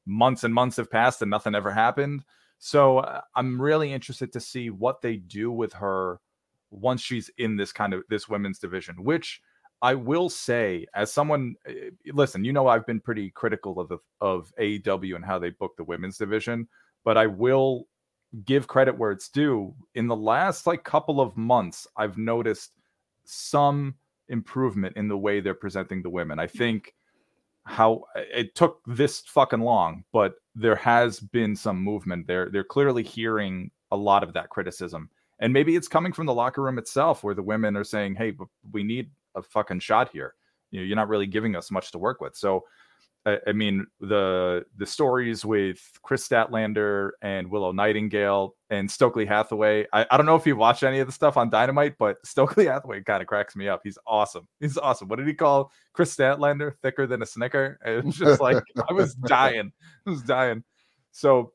months 0.06 0.44
and 0.44 0.54
months 0.54 0.78
have 0.78 0.92
passed 0.92 1.22
and 1.22 1.32
nothing 1.32 1.56
ever 1.56 1.72
happened. 1.72 2.24
So 2.60 3.00
uh, 3.00 3.22
I'm 3.36 3.62
really 3.62 3.94
interested 3.94 4.32
to 4.34 4.40
see 4.40 4.70
what 4.70 5.02
they 5.02 5.18
do 5.18 5.52
with 5.52 5.74
her 5.74 6.20
once 6.72 7.02
she's 7.02 7.30
in 7.38 7.56
this 7.56 7.72
kind 7.72 7.94
of 7.94 8.04
this 8.10 8.28
women's 8.28 8.60
division, 8.60 9.04
which 9.04 9.42
I 9.82 9.94
will 9.94 10.30
say, 10.30 10.88
as 10.96 11.12
someone, 11.12 11.56
eh, 11.68 11.92
listen, 12.08 12.44
you 12.44 12.54
know, 12.54 12.68
I've 12.68 12.86
been 12.86 13.00
pretty 13.00 13.30
critical 13.32 13.80
of 13.80 13.90
the, 13.90 14.00
of 14.22 14.52
AEW 14.60 15.16
and 15.16 15.24
how 15.24 15.38
they 15.38 15.52
book 15.52 15.74
the 15.78 15.84
women's 15.84 16.18
division, 16.18 16.68
but 17.06 17.18
I 17.18 17.28
will 17.28 17.88
give 18.46 18.68
credit 18.68 18.98
where 18.98 19.12
it's 19.12 19.30
due. 19.30 19.74
In 19.96 20.08
the 20.08 20.16
last 20.16 20.68
like 20.68 20.84
couple 20.84 21.22
of 21.22 21.36
months, 21.38 21.88
I've 21.96 22.18
noticed 22.18 22.72
some 23.24 23.96
improvement 24.30 24.98
in 24.98 25.08
the 25.08 25.18
way 25.18 25.40
they're 25.40 25.54
presenting 25.54 26.02
the 26.02 26.10
women. 26.10 26.40
I 26.40 26.48
mm-hmm. 26.48 26.58
think 26.58 26.94
how 27.66 28.04
it 28.16 28.56
took 28.56 28.80
this 28.88 29.20
fucking 29.22 29.60
long, 29.60 30.04
but 30.14 30.36
there 30.56 30.76
has 30.76 31.20
been 31.20 31.56
some 31.56 31.78
movement. 31.84 32.28
They're 32.28 32.50
they're 32.50 32.64
clearly 32.64 33.04
hearing 33.04 33.72
a 33.92 33.98
lot 33.98 34.24
of 34.24 34.34
that 34.34 34.50
criticism. 34.50 35.10
And 35.40 35.54
maybe 35.54 35.76
it's 35.76 35.88
coming 35.88 36.14
from 36.14 36.26
the 36.26 36.34
locker 36.34 36.64
room 36.64 36.78
itself 36.78 37.24
where 37.24 37.36
the 37.36 37.44
women 37.44 37.76
are 37.76 37.84
saying, 37.84 38.16
Hey, 38.16 38.34
we 38.72 38.84
need 38.84 39.12
a 39.36 39.42
fucking 39.42 39.80
shot 39.80 40.10
here. 40.12 40.34
You 40.72 40.80
know, 40.80 40.86
you're 40.86 40.96
not 40.96 41.10
really 41.10 41.28
giving 41.28 41.56
us 41.56 41.70
much 41.70 41.92
to 41.92 41.98
work 41.98 42.22
with. 42.22 42.36
So 42.36 42.64
I, 43.28 43.40
I 43.48 43.52
mean, 43.52 43.86
the 44.00 44.64
the 44.78 44.86
stories 44.86 45.44
with 45.44 45.80
Kris 46.02 46.26
Statlander 46.26 47.10
and 47.22 47.52
Willow 47.52 47.74
Nightingale 47.74 48.56
and 48.70 48.90
Stokely 48.90 49.26
Hathaway. 49.26 49.86
I, 49.92 50.06
I 50.10 50.16
don't 50.16 50.26
know 50.26 50.38
if 50.38 50.48
you 50.48 50.56
watched 50.56 50.84
any 50.84 51.00
of 51.00 51.08
the 51.08 51.14
stuff 51.14 51.36
on 51.36 51.50
Dynamite, 51.50 51.96
but 52.00 52.18
Stokely 52.26 52.68
Hathaway 52.68 53.04
kind 53.04 53.22
of 53.22 53.28
cracks 53.28 53.56
me 53.56 53.68
up. 53.68 53.82
He's 53.84 53.98
awesome. 54.08 54.48
He's 54.62 54.78
awesome. 54.78 55.10
What 55.10 55.18
did 55.18 55.28
he 55.28 55.34
call 55.34 55.72
Kris 55.92 56.16
Statlander? 56.16 56.74
Thicker 56.82 57.06
than 57.06 57.22
a 57.22 57.26
snicker. 57.26 57.78
It 57.86 58.06
was 58.06 58.16
just 58.16 58.40
like 58.40 58.64
I 58.90 58.94
was 58.94 59.14
dying. 59.28 59.72
I 60.06 60.10
was 60.10 60.22
dying. 60.22 60.64
So 61.12 61.52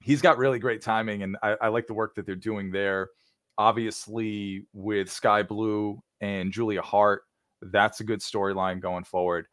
he's 0.00 0.20
got 0.20 0.38
really 0.38 0.58
great 0.58 0.82
timing, 0.82 1.22
and 1.22 1.36
I, 1.42 1.56
I 1.60 1.68
like 1.68 1.86
the 1.86 1.94
work 1.94 2.16
that 2.16 2.26
they're 2.26 2.34
doing 2.34 2.72
there. 2.72 3.10
Obviously, 3.58 4.66
with 4.72 5.10
Skye 5.10 5.44
Blue 5.44 6.00
and 6.20 6.52
Julia 6.52 6.82
Hart, 6.82 7.22
that's 7.62 8.00
a 8.00 8.04
good 8.04 8.20
storyline 8.20 8.80
going 8.80 9.04
forward. 9.04 9.46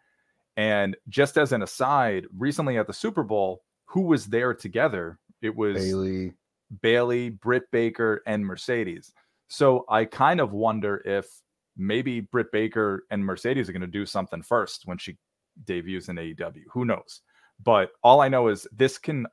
And 0.58 0.96
just 1.10 1.38
as 1.38 1.52
an 1.52 1.64
aside, 1.64 2.26
recently 2.38 2.78
at 2.78 2.88
the 2.88 2.94
Super 2.94 3.24
Bowl, 3.24 3.64
who 3.86 4.02
was 4.02 4.26
there 4.26 4.54
together? 4.54 5.20
It 5.42 5.56
was 5.56 5.78
Bailey, 5.78 6.34
Bayley, 6.82 7.30
Britt 7.30 7.70
Baker, 7.72 8.22
and 8.28 8.46
Mercedes. 8.46 9.12
So 9.48 9.86
I 9.90 10.06
kind 10.06 10.40
of 10.40 10.54
wonder 10.54 11.02
if 11.06 11.28
maybe 11.76 12.20
Britt 12.20 12.52
Baker 12.52 13.06
and 13.10 13.26
Mercedes 13.26 13.68
are 13.70 13.74
going 13.74 13.82
to 13.82 13.88
do 13.88 14.06
something 14.06 14.42
first 14.42 14.86
when 14.86 14.98
she 14.98 15.18
debuts 15.66 16.10
in 16.10 16.16
AEW. 16.16 16.64
Who 16.72 16.86
knows? 16.86 17.22
But 17.64 17.92
all 18.04 18.22
I 18.22 18.30
know 18.30 18.48
is 18.48 18.68
this 18.72 18.98
can, 18.98 19.28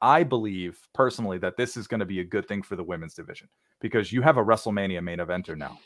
I 0.00 0.22
believe 0.22 0.78
personally 0.94 1.38
that 1.38 1.56
this 1.56 1.76
is 1.76 1.86
going 1.86 2.00
to 2.00 2.06
be 2.06 2.20
a 2.20 2.24
good 2.24 2.46
thing 2.46 2.62
for 2.62 2.76
the 2.76 2.84
women's 2.84 3.14
division 3.14 3.48
because 3.80 4.12
you 4.12 4.22
have 4.22 4.36
a 4.36 4.44
WrestleMania 4.44 5.02
main 5.02 5.18
eventer 5.18 5.56
now. 5.56 5.78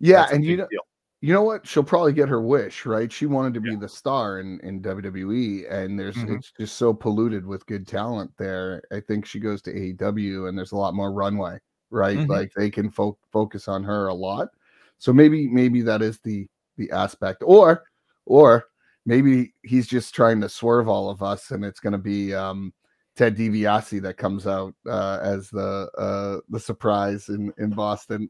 Yeah, 0.00 0.22
That's 0.22 0.32
and 0.32 0.44
you 0.44 0.56
know, 0.58 0.66
deal 0.70 0.80
you 1.26 1.32
know 1.32 1.42
what? 1.42 1.66
She'll 1.66 1.82
probably 1.82 2.12
get 2.12 2.28
her 2.28 2.40
wish, 2.40 2.86
right? 2.86 3.10
She 3.10 3.26
wanted 3.26 3.52
to 3.54 3.60
be 3.60 3.72
yeah. 3.72 3.80
the 3.80 3.88
star 3.88 4.38
in, 4.38 4.60
in 4.60 4.80
WWE, 4.80 5.68
and 5.68 5.98
there's 5.98 6.14
mm-hmm. 6.14 6.36
it's 6.36 6.52
just 6.56 6.76
so 6.76 6.94
polluted 6.94 7.44
with 7.44 7.66
good 7.66 7.84
talent 7.84 8.30
there. 8.38 8.80
I 8.92 9.00
think 9.00 9.26
she 9.26 9.40
goes 9.40 9.60
to 9.62 9.74
AEW, 9.74 10.48
and 10.48 10.56
there's 10.56 10.70
a 10.70 10.76
lot 10.76 10.94
more 10.94 11.12
runway, 11.12 11.58
right? 11.90 12.16
Mm-hmm. 12.16 12.30
Like 12.30 12.52
they 12.54 12.70
can 12.70 12.90
fo- 12.90 13.18
focus 13.32 13.66
on 13.66 13.82
her 13.82 14.06
a 14.06 14.14
lot. 14.14 14.50
So 14.98 15.12
maybe 15.12 15.48
maybe 15.48 15.82
that 15.82 16.00
is 16.00 16.20
the 16.20 16.46
the 16.76 16.92
aspect, 16.92 17.42
or 17.44 17.82
or 18.26 18.68
maybe 19.04 19.52
he's 19.64 19.88
just 19.88 20.14
trying 20.14 20.40
to 20.42 20.48
swerve 20.48 20.88
all 20.88 21.10
of 21.10 21.24
us, 21.24 21.50
and 21.50 21.64
it's 21.64 21.80
going 21.80 21.92
to 21.92 21.98
be 21.98 22.36
um 22.36 22.72
Ted 23.16 23.34
DiBiase 23.34 24.02
that 24.02 24.18
comes 24.18 24.46
out 24.46 24.74
uh, 24.86 25.18
as 25.22 25.48
the 25.48 25.90
uh, 25.96 26.40
the 26.50 26.60
surprise 26.60 27.30
in 27.30 27.50
in 27.58 27.70
Boston, 27.70 28.28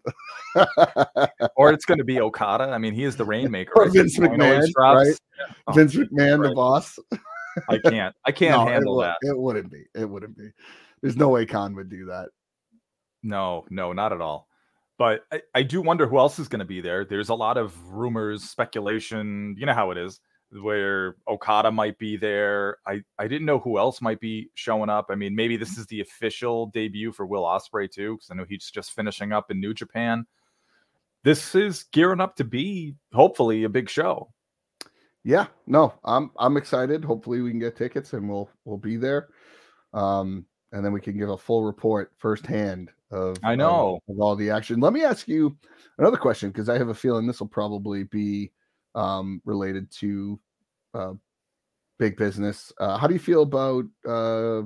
or 1.57 1.73
it's 1.73 1.85
going 1.85 1.99
to 1.99 2.05
be 2.05 2.21
Okada. 2.21 2.65
I 2.65 2.79
mean, 2.79 2.95
he 2.95 3.03
is 3.03 3.17
the 3.17 3.25
rainmaker. 3.25 3.73
Or 3.75 3.91
Vince 3.91 4.17
McMahon, 4.17 4.71
right? 4.77 5.19
Oh, 5.67 5.73
Vince 5.73 5.97
McMahon, 5.97 6.41
right. 6.41 6.49
the 6.49 6.55
boss. 6.55 6.99
I 7.69 7.79
can't. 7.79 8.15
I 8.25 8.31
can't 8.33 8.53
no, 8.53 8.67
handle 8.67 9.03
it, 9.03 9.07
that. 9.07 9.29
It 9.29 9.37
wouldn't 9.37 9.73
be. 9.73 9.85
It 9.95 10.09
wouldn't 10.09 10.37
be. 10.37 10.51
There's 11.03 11.17
no 11.17 11.31
way 11.31 11.47
Khan 11.47 11.75
would 11.75 11.91
do 11.91 12.07
that. 12.07 12.29
No, 13.25 13.65
no, 13.71 13.93
not 13.93 14.13
at 14.13 14.21
all. 14.21 14.47
But 14.99 15.23
I, 15.33 15.43
I 15.55 15.63
do 15.63 15.83
wonder 15.83 16.07
who 16.07 16.19
else 16.19 16.39
is 16.39 16.49
going 16.49 16.61
to 16.61 16.65
be 16.65 16.81
there. 16.81 17.05
There's 17.05 17.29
a 17.29 17.35
lot 17.35 17.59
of 17.59 17.77
rumors, 17.91 18.45
speculation. 18.45 19.57
You 19.59 19.67
know 19.67 19.75
how 19.75 19.91
it 19.91 19.99
is 19.99 20.21
where 20.53 21.17
Okada 21.29 21.71
might 21.71 21.99
be 21.99 22.17
there. 22.17 22.79
I, 22.87 23.03
I 23.19 23.27
didn't 23.27 23.47
know 23.47 23.59
who 23.59 23.79
else 23.79 24.01
might 24.01 24.21
be 24.21 24.51
showing 24.55 24.89
up. 24.89 25.07
I 25.11 25.15
mean, 25.15 25.35
maybe 25.35 25.57
this 25.57 25.77
is 25.77 25.87
the 25.87 26.01
official 26.01 26.67
debut 26.67 27.13
for 27.13 27.27
Will 27.27 27.43
Ospreay 27.43 27.91
too, 27.91 28.15
because 28.15 28.31
I 28.31 28.35
know 28.35 28.47
he's 28.49 28.71
just 28.71 28.93
finishing 28.93 29.33
up 29.33 29.51
in 29.51 29.61
New 29.61 29.75
Japan. 29.75 30.27
This 31.25 31.55
is 31.55 31.85
gearing 31.93 32.21
up 32.21 32.37
to 32.37 32.45
be 32.45 32.95
hopefully 33.13 33.65
a 33.65 33.69
big 33.69 33.91
show. 33.91 34.33
Yeah, 35.25 35.47
no, 35.67 35.93
I'm 36.05 36.31
I'm 36.39 36.57
excited. 36.57 37.05
Hopefully 37.05 37.41
we 37.41 37.51
can 37.51 37.59
get 37.59 37.77
tickets 37.77 38.13
and 38.13 38.29
we'll 38.29 38.49
we'll 38.65 38.77
be 38.77 38.97
there. 38.97 39.29
Um, 39.93 40.47
and 40.71 40.85
then 40.85 40.93
we 40.93 41.01
can 41.01 41.19
give 41.19 41.31
a 41.31 41.37
full 41.37 41.65
report 41.65 42.13
firsthand 42.19 42.91
of 43.11 43.37
I 43.43 43.57
know 43.57 44.01
of, 44.09 44.15
of 44.15 44.21
all 44.21 44.37
the 44.37 44.51
action. 44.51 44.79
Let 44.79 44.93
me 44.93 45.03
ask 45.03 45.27
you 45.27 45.57
another 45.99 46.17
question 46.17 46.51
because 46.51 46.69
I 46.69 46.79
have 46.79 46.89
a 46.89 46.95
feeling 46.95 47.27
this 47.27 47.41
will 47.41 47.49
probably 47.49 48.05
be 48.05 48.53
um, 48.97 49.41
related 49.45 49.91
to 50.01 50.41
uh, 50.95 51.13
big 51.99 52.17
business. 52.17 52.73
Uh, 52.81 52.99
how 52.99 53.07
do 53.07 53.15
you 53.15 53.21
feel 53.21 53.43
about 53.43 53.85
uh, 54.07 54.63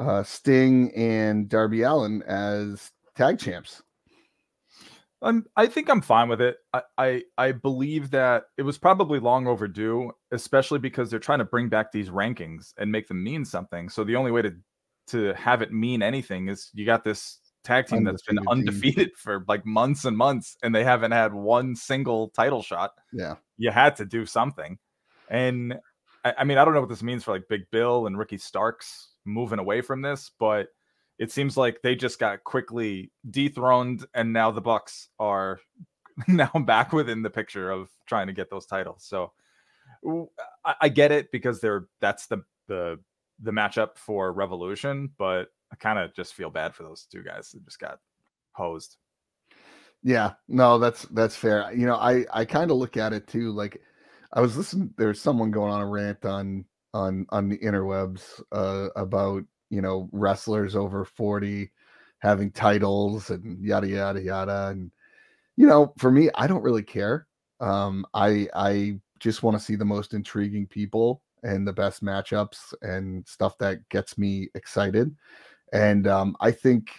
uh, 0.00 0.22
Sting 0.22 0.92
and 0.96 1.48
Darby 1.48 1.82
Allin 1.82 2.22
as 2.22 2.90
tag 3.14 3.38
champs? 3.38 3.82
I'm, 5.22 5.46
I 5.56 5.66
think 5.66 5.88
I'm 5.88 6.02
fine 6.02 6.28
with 6.28 6.40
it. 6.40 6.58
I, 6.74 6.82
I, 6.98 7.22
I 7.38 7.52
believe 7.52 8.10
that 8.10 8.44
it 8.58 8.62
was 8.62 8.76
probably 8.76 9.18
long 9.18 9.46
overdue, 9.46 10.12
especially 10.30 10.78
because 10.78 11.10
they're 11.10 11.18
trying 11.18 11.38
to 11.38 11.44
bring 11.44 11.68
back 11.68 11.90
these 11.90 12.10
rankings 12.10 12.74
and 12.78 12.92
make 12.92 13.08
them 13.08 13.22
mean 13.22 13.44
something. 13.44 13.88
So 13.88 14.04
the 14.04 14.16
only 14.16 14.30
way 14.30 14.42
to 14.42 14.54
to 15.08 15.32
have 15.34 15.62
it 15.62 15.72
mean 15.72 16.02
anything 16.02 16.48
is 16.48 16.68
you 16.74 16.84
got 16.84 17.04
this 17.04 17.38
tag 17.66 17.86
team 17.86 18.04
that's 18.04 18.22
been 18.22 18.38
undefeated 18.48 19.08
team. 19.08 19.14
for 19.16 19.44
like 19.48 19.66
months 19.66 20.04
and 20.04 20.16
months 20.16 20.56
and 20.62 20.74
they 20.74 20.84
haven't 20.84 21.12
had 21.12 21.34
one 21.34 21.74
single 21.74 22.28
title 22.30 22.62
shot. 22.62 22.92
Yeah. 23.12 23.36
You 23.58 23.70
had 23.70 23.96
to 23.96 24.04
do 24.04 24.24
something. 24.24 24.78
And 25.28 25.78
I, 26.24 26.34
I, 26.38 26.44
mean, 26.44 26.58
I 26.58 26.64
don't 26.64 26.74
know 26.74 26.80
what 26.80 26.88
this 26.88 27.02
means 27.02 27.24
for 27.24 27.32
like 27.32 27.48
Big 27.48 27.62
Bill 27.70 28.06
and 28.06 28.18
Ricky 28.18 28.38
Starks 28.38 29.10
moving 29.24 29.58
away 29.58 29.80
from 29.80 30.02
this, 30.02 30.30
but 30.38 30.68
it 31.18 31.32
seems 31.32 31.56
like 31.56 31.82
they 31.82 31.94
just 31.94 32.18
got 32.18 32.44
quickly 32.44 33.10
dethroned 33.30 34.06
and 34.14 34.32
now 34.32 34.50
the 34.50 34.60
Bucks 34.60 35.08
are 35.18 35.60
now 36.28 36.50
back 36.66 36.92
within 36.92 37.22
the 37.22 37.30
picture 37.30 37.70
of 37.70 37.88
trying 38.06 38.28
to 38.28 38.32
get 38.32 38.50
those 38.50 38.66
titles. 38.66 39.04
So 39.04 39.32
I, 40.64 40.74
I 40.82 40.88
get 40.88 41.12
it 41.12 41.32
because 41.32 41.60
they're 41.60 41.86
that's 42.00 42.26
the 42.26 42.42
the 42.68 42.98
the 43.40 43.50
matchup 43.50 43.98
for 43.98 44.32
Revolution, 44.32 45.10
but 45.18 45.48
I 45.72 45.76
kind 45.76 45.98
of 45.98 46.14
just 46.14 46.34
feel 46.34 46.50
bad 46.50 46.74
for 46.74 46.82
those 46.82 47.06
two 47.10 47.22
guys 47.22 47.50
that 47.50 47.64
just 47.64 47.80
got 47.80 47.98
hosed. 48.52 48.96
Yeah, 50.02 50.34
no, 50.48 50.78
that's 50.78 51.02
that's 51.06 51.34
fair. 51.34 51.72
You 51.74 51.86
know, 51.86 51.96
I 51.96 52.24
I 52.32 52.44
kind 52.44 52.70
of 52.70 52.76
look 52.76 52.96
at 52.96 53.12
it 53.12 53.26
too. 53.26 53.50
Like, 53.52 53.80
I 54.32 54.40
was 54.40 54.56
listening. 54.56 54.94
There's 54.96 55.20
someone 55.20 55.50
going 55.50 55.72
on 55.72 55.80
a 55.80 55.86
rant 55.86 56.24
on 56.24 56.64
on 56.94 57.26
on 57.30 57.48
the 57.48 57.58
interwebs 57.58 58.40
uh, 58.52 58.88
about 58.96 59.42
you 59.70 59.82
know 59.82 60.08
wrestlers 60.12 60.76
over 60.76 61.04
forty 61.04 61.72
having 62.20 62.50
titles 62.50 63.30
and 63.30 63.62
yada 63.64 63.88
yada 63.88 64.22
yada. 64.22 64.68
And 64.68 64.92
you 65.56 65.66
know, 65.66 65.92
for 65.98 66.10
me, 66.10 66.30
I 66.34 66.46
don't 66.46 66.62
really 66.62 66.82
care. 66.82 67.26
Um, 67.60 68.06
I 68.14 68.48
I 68.54 69.00
just 69.18 69.42
want 69.42 69.56
to 69.58 69.64
see 69.64 69.76
the 69.76 69.84
most 69.84 70.14
intriguing 70.14 70.66
people 70.66 71.22
and 71.42 71.66
the 71.66 71.72
best 71.72 72.04
matchups 72.04 72.74
and 72.82 73.26
stuff 73.26 73.56
that 73.58 73.88
gets 73.88 74.18
me 74.18 74.48
excited. 74.54 75.14
And 75.72 76.06
um, 76.06 76.36
I 76.40 76.50
think 76.50 76.90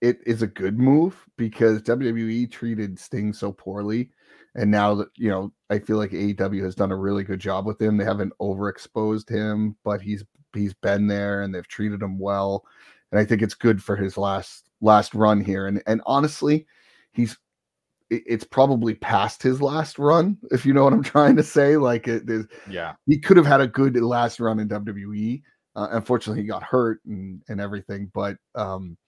it 0.00 0.18
is 0.26 0.42
a 0.42 0.46
good 0.46 0.78
move 0.78 1.16
because 1.36 1.82
WWE 1.82 2.50
treated 2.50 2.98
Sting 2.98 3.32
so 3.32 3.52
poorly. 3.52 4.10
And 4.54 4.70
now 4.70 4.94
that, 4.96 5.08
you 5.16 5.28
know, 5.28 5.52
I 5.70 5.78
feel 5.78 5.96
like 5.96 6.10
AEW 6.10 6.62
has 6.64 6.74
done 6.74 6.92
a 6.92 6.96
really 6.96 7.24
good 7.24 7.40
job 7.40 7.66
with 7.66 7.80
him. 7.80 7.96
They 7.96 8.04
haven't 8.04 8.32
overexposed 8.40 9.28
him, 9.28 9.76
but 9.84 10.00
he's 10.00 10.24
he's 10.54 10.74
been 10.74 11.06
there 11.06 11.42
and 11.42 11.54
they've 11.54 11.68
treated 11.68 12.02
him 12.02 12.18
well. 12.18 12.64
And 13.12 13.20
I 13.20 13.24
think 13.24 13.42
it's 13.42 13.54
good 13.54 13.82
for 13.82 13.96
his 13.96 14.16
last 14.16 14.68
last 14.80 15.14
run 15.14 15.40
here. 15.40 15.66
And 15.66 15.82
and 15.86 16.00
honestly, 16.06 16.66
he's 17.12 17.36
it's 18.10 18.44
probably 18.44 18.94
past 18.94 19.42
his 19.42 19.60
last 19.60 19.98
run, 19.98 20.38
if 20.50 20.64
you 20.64 20.72
know 20.72 20.84
what 20.84 20.92
I'm 20.92 21.02
trying 21.14 21.36
to 21.36 21.42
say. 21.42 21.76
Like 21.76 22.08
it 22.08 22.28
is, 22.28 22.46
yeah, 22.68 22.94
he 23.06 23.18
could 23.18 23.36
have 23.36 23.46
had 23.46 23.60
a 23.60 23.68
good 23.68 23.96
last 23.96 24.40
run 24.40 24.60
in 24.60 24.68
WWE. 24.68 25.42
Uh, 25.78 25.86
unfortunately, 25.92 26.42
he 26.42 26.48
got 26.48 26.64
hurt 26.64 27.00
and 27.06 27.40
and 27.48 27.60
everything. 27.60 28.10
But 28.12 28.36
um, 28.56 28.98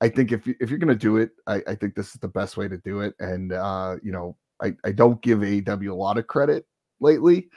I 0.00 0.08
think 0.08 0.30
if 0.30 0.46
if 0.46 0.70
you're 0.70 0.78
gonna 0.78 0.94
do 0.94 1.16
it, 1.16 1.30
I, 1.48 1.62
I 1.66 1.74
think 1.74 1.96
this 1.96 2.14
is 2.14 2.20
the 2.20 2.28
best 2.28 2.56
way 2.56 2.68
to 2.68 2.78
do 2.78 3.00
it. 3.00 3.14
And 3.18 3.52
uh, 3.52 3.96
you 4.04 4.12
know, 4.12 4.36
I 4.62 4.74
I 4.84 4.92
don't 4.92 5.20
give 5.20 5.40
AEW 5.40 5.90
a 5.90 5.94
lot 5.94 6.18
of 6.18 6.28
credit 6.28 6.64
lately, 7.00 7.50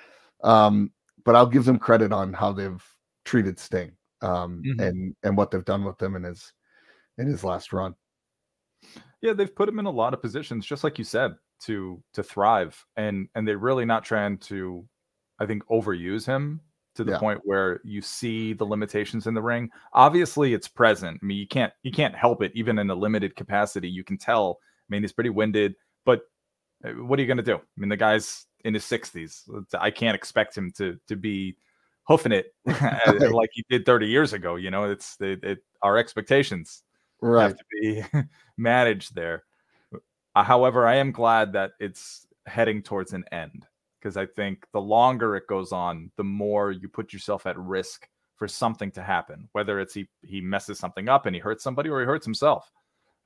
um, 0.44 0.92
but 1.26 1.36
I'll 1.36 1.46
give 1.46 1.66
them 1.66 1.78
credit 1.78 2.12
on 2.12 2.34
how 2.34 2.54
they've 2.54 2.84
treated 3.24 3.60
Sting 3.60 3.92
um, 4.24 4.64
mm-hmm. 4.66 4.80
and 4.80 5.16
and 5.22 5.38
what 5.38 5.52
they've 5.52 5.64
done 5.64 5.84
with 5.84 6.02
him 6.02 6.16
in 6.16 6.24
his 6.24 6.52
in 7.20 7.28
his 7.28 7.44
last 7.44 7.72
run. 7.72 7.94
Yeah, 9.22 9.34
they've 9.34 9.56
put 9.56 9.70
him 9.70 9.78
in 9.78 9.86
a 9.86 9.92
lot 9.92 10.16
of 10.16 10.24
positions, 10.24 10.66
just 10.66 10.84
like 10.84 10.98
you 10.98 11.04
said, 11.04 11.36
to 11.66 12.02
to 12.16 12.24
thrive, 12.24 12.84
and 12.98 13.30
and 13.36 13.48
they're 13.48 13.60
really 13.60 13.86
not 13.86 14.04
trying 14.04 14.40
to, 14.40 14.84
I 15.40 15.46
think, 15.46 15.64
overuse 15.68 16.26
him 16.26 16.62
to 16.96 17.04
the 17.04 17.12
yeah. 17.12 17.20
point 17.20 17.42
where 17.44 17.80
you 17.84 18.02
see 18.02 18.54
the 18.54 18.66
limitations 18.66 19.28
in 19.28 19.34
the 19.34 19.42
ring. 19.42 19.70
Obviously, 19.94 20.54
it's 20.54 20.68
present. 20.68 21.20
I 21.22 21.26
mean, 21.26 21.38
you 21.38 21.48
can't 21.48 21.74
you 21.84 21.92
can't 21.92 22.16
help 22.16 22.42
it. 22.42 22.52
Even 22.56 22.80
in 22.80 22.90
a 22.90 22.96
limited 22.96 23.36
capacity, 23.36 23.90
you 23.90 24.04
can 24.04 24.18
tell. 24.18 24.60
I 24.62 24.88
mean, 24.90 25.04
he's 25.04 25.14
pretty 25.14 25.30
winded, 25.32 25.76
but 26.06 26.22
Uh, 26.86 26.92
What 27.06 27.18
are 27.20 27.22
you 27.22 27.28
going 27.28 27.38
to 27.38 27.44
do? 27.44 27.56
I 27.58 27.78
mean, 27.78 27.90
the 27.90 27.98
guy's 27.98 28.46
in 28.66 28.74
his 28.74 28.84
60s. 28.86 29.44
I 29.80 29.92
can't 29.92 30.16
expect 30.16 30.58
him 30.58 30.72
to 30.78 31.00
to 31.08 31.16
be 31.16 31.58
hoofing 32.08 32.32
it 32.34 32.54
like 33.32 33.50
he 33.54 33.64
did 33.70 33.86
30 33.86 34.08
years 34.08 34.34
ago. 34.34 34.56
You 34.58 34.72
know, 34.72 34.86
it's 34.92 35.18
it, 35.22 35.44
it, 35.44 35.60
our 35.82 35.98
expectations 35.98 36.84
Right. 37.22 37.44
have 37.44 37.58
to 37.58 37.66
be 37.82 38.04
managed 38.58 39.16
there. 39.16 39.44
However, 40.36 40.86
I 40.86 40.96
am 40.98 41.12
glad 41.12 41.54
that 41.54 41.72
it's 41.80 42.28
heading 42.46 42.84
towards 42.84 43.14
an 43.14 43.24
end 43.32 43.66
because 44.06 44.18
I 44.18 44.28
think 44.28 44.68
the 44.72 44.80
longer 44.80 45.36
it 45.36 45.48
goes 45.48 45.72
on, 45.72 46.12
the 46.16 46.24
more 46.24 46.72
you 46.72 46.88
put 46.88 47.12
yourself 47.12 47.48
at 47.48 47.58
risk 47.58 48.08
for 48.36 48.48
something 48.48 48.92
to 48.92 49.02
happen, 49.02 49.50
whether 49.54 49.80
it's 49.80 49.96
he 49.96 50.08
he 50.22 50.42
messes 50.42 50.78
something 50.78 51.10
up 51.10 51.26
and 51.26 51.36
he 51.36 51.42
hurts 51.42 51.64
somebody 51.64 51.90
or 51.90 52.02
he 52.02 52.06
hurts 52.06 52.24
himself. 52.24 52.70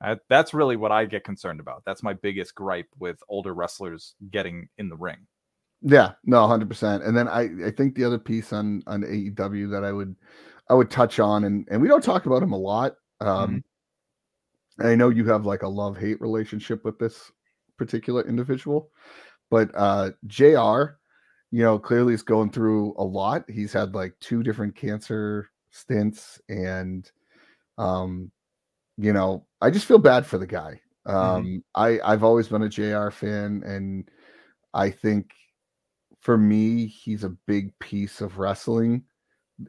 Uh, 0.02 0.16
that's 0.30 0.54
really 0.54 0.76
what 0.76 0.90
I 0.90 1.04
get 1.04 1.22
concerned 1.22 1.60
about. 1.60 1.82
That's 1.84 2.02
my 2.02 2.14
biggest 2.14 2.54
gripe 2.54 2.88
with 2.98 3.22
older 3.28 3.52
wrestlers 3.52 4.14
getting 4.30 4.70
in 4.78 4.88
the 4.88 4.96
ring. 4.96 5.18
Yeah, 5.82 6.12
no, 6.24 6.46
hundred 6.48 6.70
percent. 6.70 7.02
And 7.02 7.14
then 7.14 7.28
I, 7.28 7.50
I 7.66 7.70
think 7.72 7.94
the 7.94 8.04
other 8.04 8.18
piece 8.18 8.50
on 8.54 8.82
on 8.86 9.02
AEW 9.02 9.70
that 9.72 9.84
I 9.84 9.92
would 9.92 10.16
I 10.70 10.74
would 10.74 10.90
touch 10.90 11.20
on, 11.20 11.44
and 11.44 11.68
and 11.70 11.82
we 11.82 11.88
don't 11.88 12.02
talk 12.02 12.24
about 12.24 12.42
him 12.42 12.52
a 12.52 12.58
lot. 12.58 12.94
Um, 13.20 13.62
I 14.78 14.94
know 14.94 15.10
you 15.10 15.26
have 15.26 15.44
like 15.44 15.62
a 15.62 15.68
love 15.68 15.98
hate 15.98 16.22
relationship 16.22 16.86
with 16.86 16.98
this 16.98 17.30
particular 17.76 18.26
individual, 18.26 18.90
but 19.50 19.70
uh 19.74 20.10
Jr. 20.26 20.96
You 21.52 21.64
know, 21.64 21.78
clearly 21.80 22.14
is 22.14 22.22
going 22.22 22.50
through 22.50 22.94
a 22.96 23.04
lot. 23.04 23.44
He's 23.50 23.72
had 23.72 23.94
like 23.94 24.14
two 24.20 24.44
different 24.44 24.76
cancer 24.76 25.50
stints, 25.70 26.40
and 26.48 27.10
um, 27.76 28.30
you 28.96 29.12
know, 29.12 29.46
I 29.60 29.70
just 29.70 29.86
feel 29.86 29.98
bad 29.98 30.26
for 30.26 30.38
the 30.38 30.46
guy. 30.46 30.80
Um, 31.06 31.64
I 31.74 31.98
I've 32.04 32.22
always 32.22 32.48
been 32.48 32.62
a 32.62 32.68
Jr. 32.68 33.10
fan, 33.10 33.62
and 33.64 34.08
I 34.74 34.90
think 34.90 35.32
for 36.20 36.36
me, 36.36 36.86
he's 36.86 37.24
a 37.24 37.36
big 37.46 37.76
piece 37.78 38.20
of 38.20 38.38
wrestling 38.38 39.02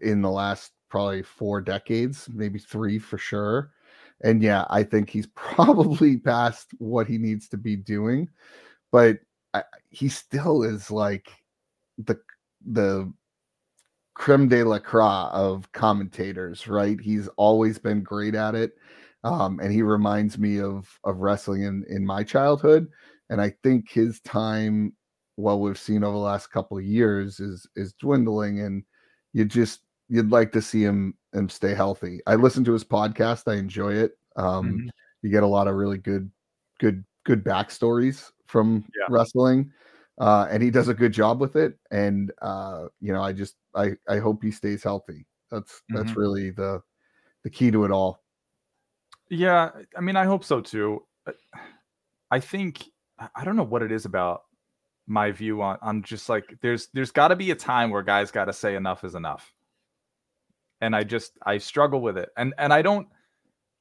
in 0.02 0.22
the 0.22 0.30
last 0.30 0.72
probably 0.90 1.24
four 1.24 1.62
decades, 1.62 2.28
maybe 2.32 2.60
three 2.60 3.00
for 3.00 3.18
sure. 3.18 3.72
And 4.24 4.44
yeah, 4.44 4.66
I 4.70 4.84
think 4.84 5.10
he's 5.10 5.28
probably 5.36 6.18
past 6.18 6.72
what 6.78 7.08
he 7.08 7.18
needs 7.18 7.48
to 7.50 7.58
be 7.58 7.76
doing, 7.76 8.30
but 8.92 9.20
I, 9.54 9.64
he 9.90 10.10
still 10.10 10.64
is 10.64 10.92
like 10.92 11.30
the 11.98 12.20
the 12.66 13.12
creme 14.14 14.48
de 14.48 14.64
la 14.64 14.80
creme 14.80 15.30
of 15.32 15.72
commentators, 15.72 16.68
right? 16.68 17.00
He's 17.00 17.28
always 17.38 17.80
been 17.80 18.04
great 18.04 18.36
at 18.36 18.56
it. 18.56 18.78
Um, 19.24 19.60
and 19.60 19.72
he 19.72 19.82
reminds 19.82 20.38
me 20.38 20.60
of 20.62 20.88
of 21.04 21.20
wrestling 21.20 21.64
in 21.64 21.86
in 21.90 22.06
my 22.06 22.24
childhood. 22.24 22.88
And 23.30 23.42
I 23.42 23.54
think 23.64 23.90
his 23.90 24.20
time, 24.22 24.94
what 25.36 25.60
we've 25.60 25.78
seen 25.78 26.04
over 26.04 26.14
the 26.14 26.24
last 26.24 26.48
couple 26.48 26.78
of 26.78 26.84
years, 26.84 27.40
is 27.40 27.68
is 27.76 27.94
dwindling. 27.94 28.62
And 28.62 28.84
you 29.34 29.46
just 29.46 29.82
you'd 30.10 30.32
like 30.32 30.52
to 30.54 30.62
see 30.62 30.84
him 30.84 31.16
him 31.34 31.50
stay 31.50 31.74
healthy. 31.74 32.20
I 32.28 32.36
listen 32.36 32.64
to 32.66 32.74
his 32.74 32.84
podcast. 32.84 33.52
I 33.52 33.56
enjoy 33.56 33.94
it. 33.94 34.18
Um, 34.36 34.74
Mhm. 34.74 34.90
You 35.22 35.30
get 35.30 35.44
a 35.44 35.48
lot 35.48 35.68
of 35.68 35.76
really 35.76 36.00
good, 36.00 36.32
good, 36.80 37.06
good 37.26 37.44
backstories 37.44 38.32
from 38.52 38.84
Yeah. 38.96 39.08
wrestling, 39.10 39.72
uh, 40.20 40.48
and 40.52 40.62
he 40.62 40.70
does 40.70 40.90
a 40.90 40.94
good 40.94 41.14
job 41.14 41.40
with 41.40 41.56
it. 41.56 41.80
And 41.90 42.32
uh, 42.42 42.88
you 43.00 43.14
know, 43.14 43.24
I 43.24 43.32
just 43.34 43.56
I 43.74 43.94
I 44.08 44.18
hope 44.20 44.44
he 44.44 44.52
stays 44.52 44.84
healthy. 44.84 45.26
That's 45.50 45.82
that's 45.90 46.12
Mhm. 46.12 46.18
really 46.18 46.52
the 46.52 46.82
the 47.44 47.50
key 47.50 47.72
to 47.72 47.86
it 47.86 47.92
all. 47.92 48.22
Yeah, 49.30 49.72
I 49.98 50.02
mean, 50.02 50.18
I 50.18 50.26
hope 50.26 50.44
so 50.44 50.60
too. 50.62 51.06
Uh, 51.26 51.32
I 52.30 52.40
think 52.40 52.84
I 53.18 53.30
I 53.36 53.46
don't 53.46 53.56
know 53.56 53.64
what 53.64 53.82
it 53.82 53.92
is 53.92 54.06
about 54.06 54.44
my 55.08 55.32
view 55.32 55.62
on 55.62 55.78
on 55.82 56.04
just 56.04 56.30
like 56.30 56.58
there's 56.62 56.90
there's 56.94 57.12
got 57.12 57.30
to 57.30 57.36
be 57.36 57.52
a 57.52 57.56
time 57.56 57.90
where 57.90 58.04
guys 58.04 58.32
got 58.32 58.46
to 58.46 58.54
say 58.54 58.76
enough 58.76 59.04
is 59.04 59.16
enough, 59.16 59.54
and 60.82 60.96
I 60.96 61.04
just 61.04 61.38
I 61.46 61.58
struggle 61.58 62.02
with 62.02 62.18
it, 62.18 62.30
and 62.36 62.54
and 62.58 62.74
I 62.74 62.82
don't 62.82 63.08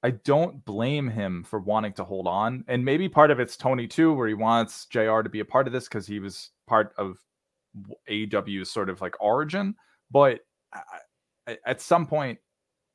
I 0.02 0.10
don't 0.10 0.64
blame 0.64 1.08
him 1.08 1.44
for 1.44 1.58
wanting 1.58 1.92
to 1.94 2.04
hold 2.04 2.26
on, 2.26 2.64
and 2.68 2.84
maybe 2.84 3.08
part 3.08 3.30
of 3.30 3.38
it's 3.38 3.56
Tony 3.56 3.86
too, 3.86 4.14
where 4.14 4.28
he 4.28 4.34
wants 4.34 4.86
Jr. 4.86 5.20
to 5.20 5.28
be 5.28 5.40
a 5.40 5.44
part 5.44 5.66
of 5.66 5.72
this 5.72 5.88
because 5.88 6.06
he 6.06 6.20
was 6.20 6.50
part 6.66 6.94
of 6.96 7.18
AEW's 8.08 8.70
sort 8.70 8.88
of 8.88 9.00
like 9.00 9.14
origin, 9.20 9.74
but 10.10 10.40
at 11.66 11.80
some 11.80 12.06
point 12.06 12.38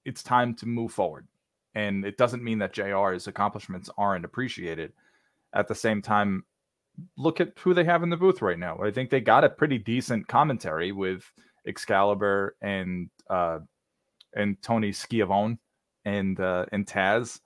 it's 0.05 0.23
time 0.23 0.55
to 0.55 0.65
move 0.65 0.91
forward 0.91 1.27
and 1.75 2.05
it 2.05 2.17
doesn't 2.17 2.43
mean 2.43 2.57
that 2.59 2.73
JR's 2.73 3.27
accomplishments 3.27 3.89
aren't 3.97 4.25
appreciated. 4.25 4.93
At 5.53 5.67
the 5.67 5.75
same 5.75 6.01
time, 6.01 6.45
look 7.17 7.41
at 7.41 7.53
who 7.59 7.73
they 7.73 7.83
have 7.83 8.01
in 8.01 8.09
the 8.09 8.17
booth 8.17 8.41
right 8.41 8.57
now. 8.57 8.79
I 8.81 8.91
think 8.91 9.09
they 9.09 9.19
got 9.19 9.43
a 9.43 9.49
pretty 9.49 9.77
decent 9.77 10.27
commentary 10.27 10.91
with 10.93 11.29
Excalibur 11.67 12.55
and 12.61 13.09
uh, 13.29 13.59
and 14.33 14.61
Tony 14.61 14.91
Schiavone 14.91 15.57
and 16.05 16.39
uh, 16.39 16.65
and 16.71 16.85
Taz. 16.85 17.39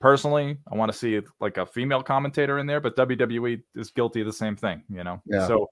Personally, 0.00 0.56
I 0.70 0.76
want 0.76 0.92
to 0.92 0.96
see 0.96 1.20
like 1.40 1.56
a 1.56 1.66
female 1.66 2.02
commentator 2.02 2.58
in 2.58 2.66
there, 2.66 2.80
but 2.80 2.96
WWE 2.96 3.60
is 3.74 3.90
guilty 3.90 4.20
of 4.20 4.26
the 4.26 4.32
same 4.32 4.54
thing, 4.54 4.82
you 4.88 5.02
know. 5.02 5.20
Yeah. 5.26 5.46
So, 5.46 5.70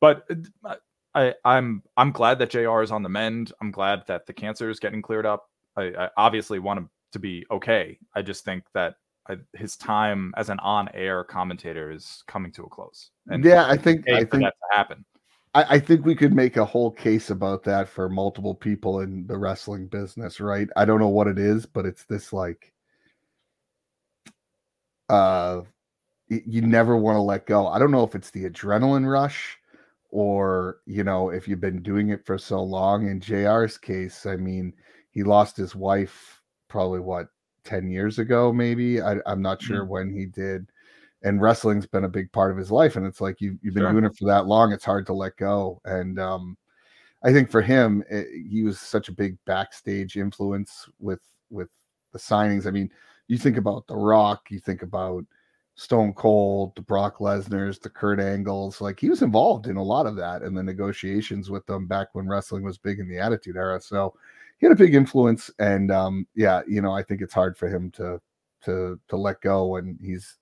but 0.00 0.26
uh, 0.64 0.76
I, 1.14 1.34
I'm 1.44 1.82
I'm 1.96 2.10
glad 2.10 2.38
that 2.38 2.50
JR 2.50 2.82
is 2.82 2.90
on 2.90 3.02
the 3.02 3.08
mend. 3.08 3.52
I'm 3.60 3.70
glad 3.70 4.02
that 4.06 4.26
the 4.26 4.32
cancer 4.32 4.70
is 4.70 4.80
getting 4.80 5.02
cleared 5.02 5.26
up. 5.26 5.50
I, 5.76 5.92
I 5.98 6.08
obviously 6.16 6.58
want 6.58 6.78
him 6.78 6.90
to 7.12 7.18
be 7.18 7.44
okay. 7.50 7.98
I 8.14 8.22
just 8.22 8.44
think 8.44 8.64
that 8.74 8.94
I, 9.28 9.36
his 9.54 9.76
time 9.76 10.32
as 10.36 10.50
an 10.50 10.58
on-air 10.60 11.24
commentator 11.24 11.90
is 11.90 12.22
coming 12.26 12.52
to 12.52 12.64
a 12.64 12.68
close. 12.68 13.10
And 13.26 13.44
yeah, 13.44 13.66
I 13.66 13.76
think 13.76 14.08
I 14.08 14.20
think 14.20 14.42
that 14.42 14.54
to 14.70 14.76
happen. 14.76 15.04
I, 15.56 15.76
I 15.76 15.78
think 15.78 16.04
we 16.04 16.14
could 16.14 16.34
make 16.34 16.58
a 16.58 16.64
whole 16.66 16.90
case 16.90 17.30
about 17.30 17.64
that 17.64 17.88
for 17.88 18.10
multiple 18.10 18.54
people 18.54 19.00
in 19.00 19.26
the 19.26 19.38
wrestling 19.38 19.86
business, 19.86 20.38
right? 20.38 20.68
I 20.76 20.84
don't 20.84 21.00
know 21.00 21.08
what 21.08 21.28
it 21.28 21.38
is, 21.38 21.64
but 21.64 21.86
it's 21.86 22.04
this 22.04 22.32
like 22.32 22.72
uh 25.08 25.62
you 26.28 26.60
never 26.60 26.96
want 26.96 27.16
to 27.16 27.22
let 27.22 27.46
go. 27.46 27.68
I 27.68 27.78
don't 27.78 27.90
know 27.92 28.04
if 28.04 28.14
it's 28.14 28.30
the 28.30 28.50
adrenaline 28.50 29.10
rush 29.10 29.56
or 30.10 30.78
you 30.86 31.04
know 31.04 31.30
if 31.30 31.48
you've 31.48 31.60
been 31.60 31.82
doing 31.82 32.10
it 32.10 32.26
for 32.26 32.36
so 32.38 32.62
long 32.62 33.08
in 33.08 33.20
JR's 33.20 33.78
case, 33.78 34.26
I 34.26 34.36
mean, 34.36 34.74
he 35.10 35.22
lost 35.22 35.56
his 35.56 35.74
wife 35.74 36.42
probably 36.68 37.00
what 37.00 37.28
10 37.64 37.88
years 37.90 38.18
ago 38.18 38.52
maybe. 38.52 39.00
I 39.00 39.16
I'm 39.26 39.40
not 39.42 39.62
sure 39.62 39.86
when 39.86 40.10
he 40.10 40.26
did 40.26 40.70
and 41.26 41.40
wrestling's 41.42 41.86
been 41.86 42.04
a 42.04 42.08
big 42.08 42.30
part 42.30 42.52
of 42.52 42.56
his 42.56 42.70
life 42.70 42.94
and 42.96 43.04
it's 43.04 43.20
like 43.20 43.40
you 43.40 43.58
you've 43.60 43.74
been 43.74 43.82
Sure. 43.82 43.92
doing 43.92 44.04
it 44.04 44.16
for 44.16 44.26
that 44.26 44.46
long 44.46 44.72
it's 44.72 44.84
hard 44.84 45.04
to 45.06 45.12
let 45.12 45.36
go 45.36 45.80
and 45.84 46.20
um 46.20 46.56
i 47.24 47.32
think 47.32 47.50
for 47.50 47.60
him 47.60 48.04
it, 48.08 48.28
he 48.48 48.62
was 48.62 48.78
such 48.78 49.08
a 49.08 49.12
big 49.12 49.36
backstage 49.44 50.16
influence 50.16 50.88
with 51.00 51.20
with 51.50 51.68
the 52.12 52.18
signings 52.18 52.66
i 52.66 52.70
mean 52.70 52.90
you 53.26 53.36
think 53.38 53.56
about 53.56 53.86
the 53.88 53.96
rock 53.96 54.46
you 54.50 54.60
think 54.60 54.82
about 54.82 55.24
stone 55.74 56.12
cold 56.14 56.74
the 56.76 56.80
brock 56.82 57.18
lesnar's 57.18 57.78
the 57.80 57.90
kurt 57.90 58.20
angles 58.20 58.80
like 58.80 58.98
he 59.00 59.10
was 59.10 59.20
involved 59.22 59.66
in 59.66 59.76
a 59.76 59.82
lot 59.82 60.06
of 60.06 60.14
that 60.16 60.42
and 60.42 60.56
the 60.56 60.62
negotiations 60.62 61.50
with 61.50 61.66
them 61.66 61.86
back 61.86 62.08
when 62.12 62.28
wrestling 62.28 62.62
was 62.62 62.78
big 62.78 63.00
in 63.00 63.08
the 63.08 63.18
attitude 63.18 63.56
era 63.56 63.80
so 63.80 64.14
he 64.58 64.64
had 64.64 64.72
a 64.72 64.76
big 64.76 64.94
influence 64.94 65.50
and 65.58 65.90
um 65.90 66.24
yeah 66.36 66.62
you 66.68 66.80
know 66.80 66.92
i 66.92 67.02
think 67.02 67.20
it's 67.20 67.34
hard 67.34 67.56
for 67.58 67.68
him 67.68 67.90
to 67.90 68.20
to 68.62 68.98
to 69.08 69.16
let 69.16 69.40
go 69.40 69.76
and 69.76 69.98
he's 70.00 70.38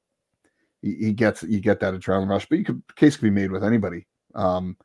he, 0.84 1.12
gets 1.12 1.42
you 1.42 1.60
get 1.60 1.80
that 1.80 1.94
adrenaline 1.94 2.28
rush, 2.28 2.46
but 2.48 2.58
you 2.58 2.64
could 2.64 2.82
case 2.96 3.16
could 3.16 3.24
be 3.24 3.30
made 3.30 3.50
with 3.50 3.64
anybody 3.64 4.06
um, 4.34 4.76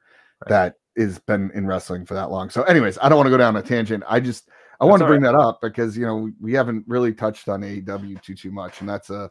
Right. 0.42 0.50
that 0.50 0.76
is 0.96 1.20
been 1.20 1.52
in 1.54 1.68
wrestling 1.68 2.06
for 2.06 2.14
that 2.14 2.32
long. 2.32 2.50
So, 2.50 2.64
anyways, 2.64 2.98
I 3.02 3.10
don't 3.10 3.18
want 3.18 3.28
to 3.28 3.32
go 3.32 3.38
down 3.38 3.58
a 3.58 3.62
tangent. 3.62 4.04
I 4.08 4.22
just 4.22 4.50
I 4.80 4.86
want 4.86 5.02
to 5.02 5.06
bring 5.08 5.22
that 5.22 5.36
up 5.36 5.60
because 5.62 5.98
you 5.98 6.06
know 6.06 6.16
we, 6.16 6.32
we 6.40 6.54
haven't 6.54 6.86
really 6.88 7.14
touched 7.14 7.50
on 7.50 7.62
AEW 7.62 8.22
too 8.22 8.36
too 8.36 8.52
much, 8.52 8.80
and 8.80 8.90
that's 8.90 9.10
a 9.10 9.30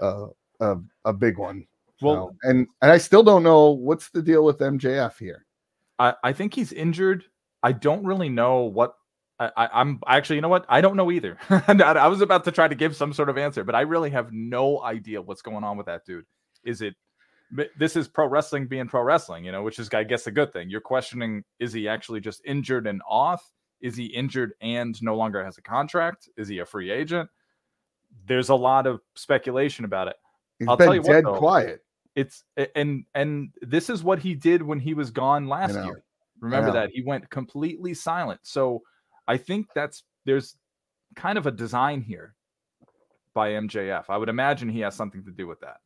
a 0.00 0.26
a, 0.60 0.76
a 1.06 1.12
big 1.12 1.38
one. 1.38 1.66
Well, 2.02 2.36
So, 2.42 2.50
and 2.50 2.66
and 2.82 2.92
I 2.92 2.98
still 2.98 3.22
don't 3.22 3.42
know 3.42 3.70
what's 3.70 4.10
the 4.10 4.20
deal 4.20 4.44
with 4.44 4.58
MJF 4.58 5.18
here. 5.18 5.46
I, 5.98 6.14
I 6.22 6.32
think 6.32 6.52
he's 6.52 6.72
injured. 6.72 7.24
I 7.62 7.72
don't 7.72 8.04
really 8.04 8.28
know 8.28 8.62
what 8.64 8.96
I, 9.42 9.64
I, 9.64 9.80
I'm 9.80 10.00
actually, 10.06 10.36
you 10.36 10.42
know 10.42 10.48
what? 10.48 10.64
I 10.68 10.80
don't 10.80 10.96
know 10.96 11.10
either. 11.10 11.36
I, 11.50 12.06
was 12.08 12.20
about 12.20 12.44
to 12.44 12.52
try 12.52 12.68
to 12.68 12.74
give 12.74 12.94
some 12.94 13.12
sort 13.12 13.28
of 13.28 13.38
answer, 13.38 13.64
but 13.64 13.74
I 13.74 13.80
really 13.80 14.10
have 14.10 14.32
no 14.32 14.82
idea 14.82 15.20
what's 15.20 15.42
going 15.42 15.64
on 15.64 15.76
with 15.76 15.86
that 15.86 16.04
dude. 16.04 16.24
Is 16.64 16.80
it 16.80 16.94
this 17.76 17.96
is 17.96 18.08
pro 18.08 18.26
wrestling 18.26 18.66
being 18.66 18.88
pro 18.88 19.02
wrestling, 19.02 19.44
you 19.44 19.52
know, 19.52 19.62
which 19.62 19.78
is 19.78 19.92
I 19.92 20.04
guess 20.04 20.26
a 20.26 20.30
good 20.30 20.52
thing. 20.52 20.70
You're 20.70 20.80
questioning 20.80 21.44
is 21.58 21.72
he 21.72 21.88
actually 21.88 22.20
just 22.20 22.40
injured 22.44 22.86
and 22.86 23.02
off? 23.08 23.50
Is 23.80 23.96
he 23.96 24.06
injured 24.06 24.52
and 24.60 25.00
no 25.02 25.16
longer 25.16 25.44
has 25.44 25.58
a 25.58 25.62
contract? 25.62 26.28
Is 26.36 26.48
he 26.48 26.60
a 26.60 26.64
free 26.64 26.90
agent? 26.90 27.28
There's 28.26 28.48
a 28.48 28.54
lot 28.54 28.86
of 28.86 29.00
speculation 29.16 29.84
about 29.84 30.08
it. 30.08 30.16
He's 30.58 30.68
I'll 30.68 30.76
tell 30.76 30.92
been 30.92 31.02
you 31.02 31.08
what, 31.08 31.24
though. 31.24 31.38
quiet. 31.38 31.84
It's 32.14 32.44
and 32.76 33.04
and 33.14 33.50
this 33.60 33.90
is 33.90 34.04
what 34.04 34.20
he 34.20 34.34
did 34.34 34.62
when 34.62 34.78
he 34.78 34.94
was 34.94 35.10
gone 35.10 35.48
last 35.48 35.74
year. 35.74 36.04
Remember 36.40 36.72
that 36.72 36.90
he 36.92 37.02
went 37.02 37.28
completely 37.30 37.94
silent. 37.94 38.40
So 38.42 38.82
I 39.28 39.36
think 39.36 39.68
that's 39.74 40.04
there's 40.24 40.56
kind 41.16 41.38
of 41.38 41.46
a 41.46 41.50
design 41.50 42.00
here 42.00 42.34
by 43.34 43.50
MJF. 43.50 44.04
I 44.08 44.16
would 44.16 44.28
imagine 44.28 44.68
he 44.68 44.80
has 44.80 44.94
something 44.94 45.24
to 45.24 45.30
do 45.30 45.46
with 45.46 45.60
that. 45.60 45.78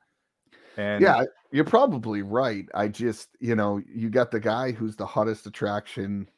And 0.77 1.03
yeah, 1.03 1.23
you're 1.53 1.65
probably 1.65 2.23
right. 2.23 2.67
I 2.75 2.89
just, 2.89 3.29
you 3.41 3.55
know, 3.55 3.81
you 3.87 4.11
got 4.11 4.31
the 4.31 4.41
guy 4.41 4.73
who's 4.73 4.97
the 4.97 5.07
hottest 5.07 5.47
attraction 5.47 6.29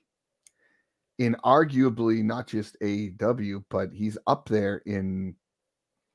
in 1.19 1.35
arguably 1.45 2.23
not 2.23 2.47
just 2.47 2.77
AEW, 2.81 3.65
but 3.69 3.93
he's 3.93 4.17
up 4.29 4.49
there 4.49 4.77
in 4.87 5.35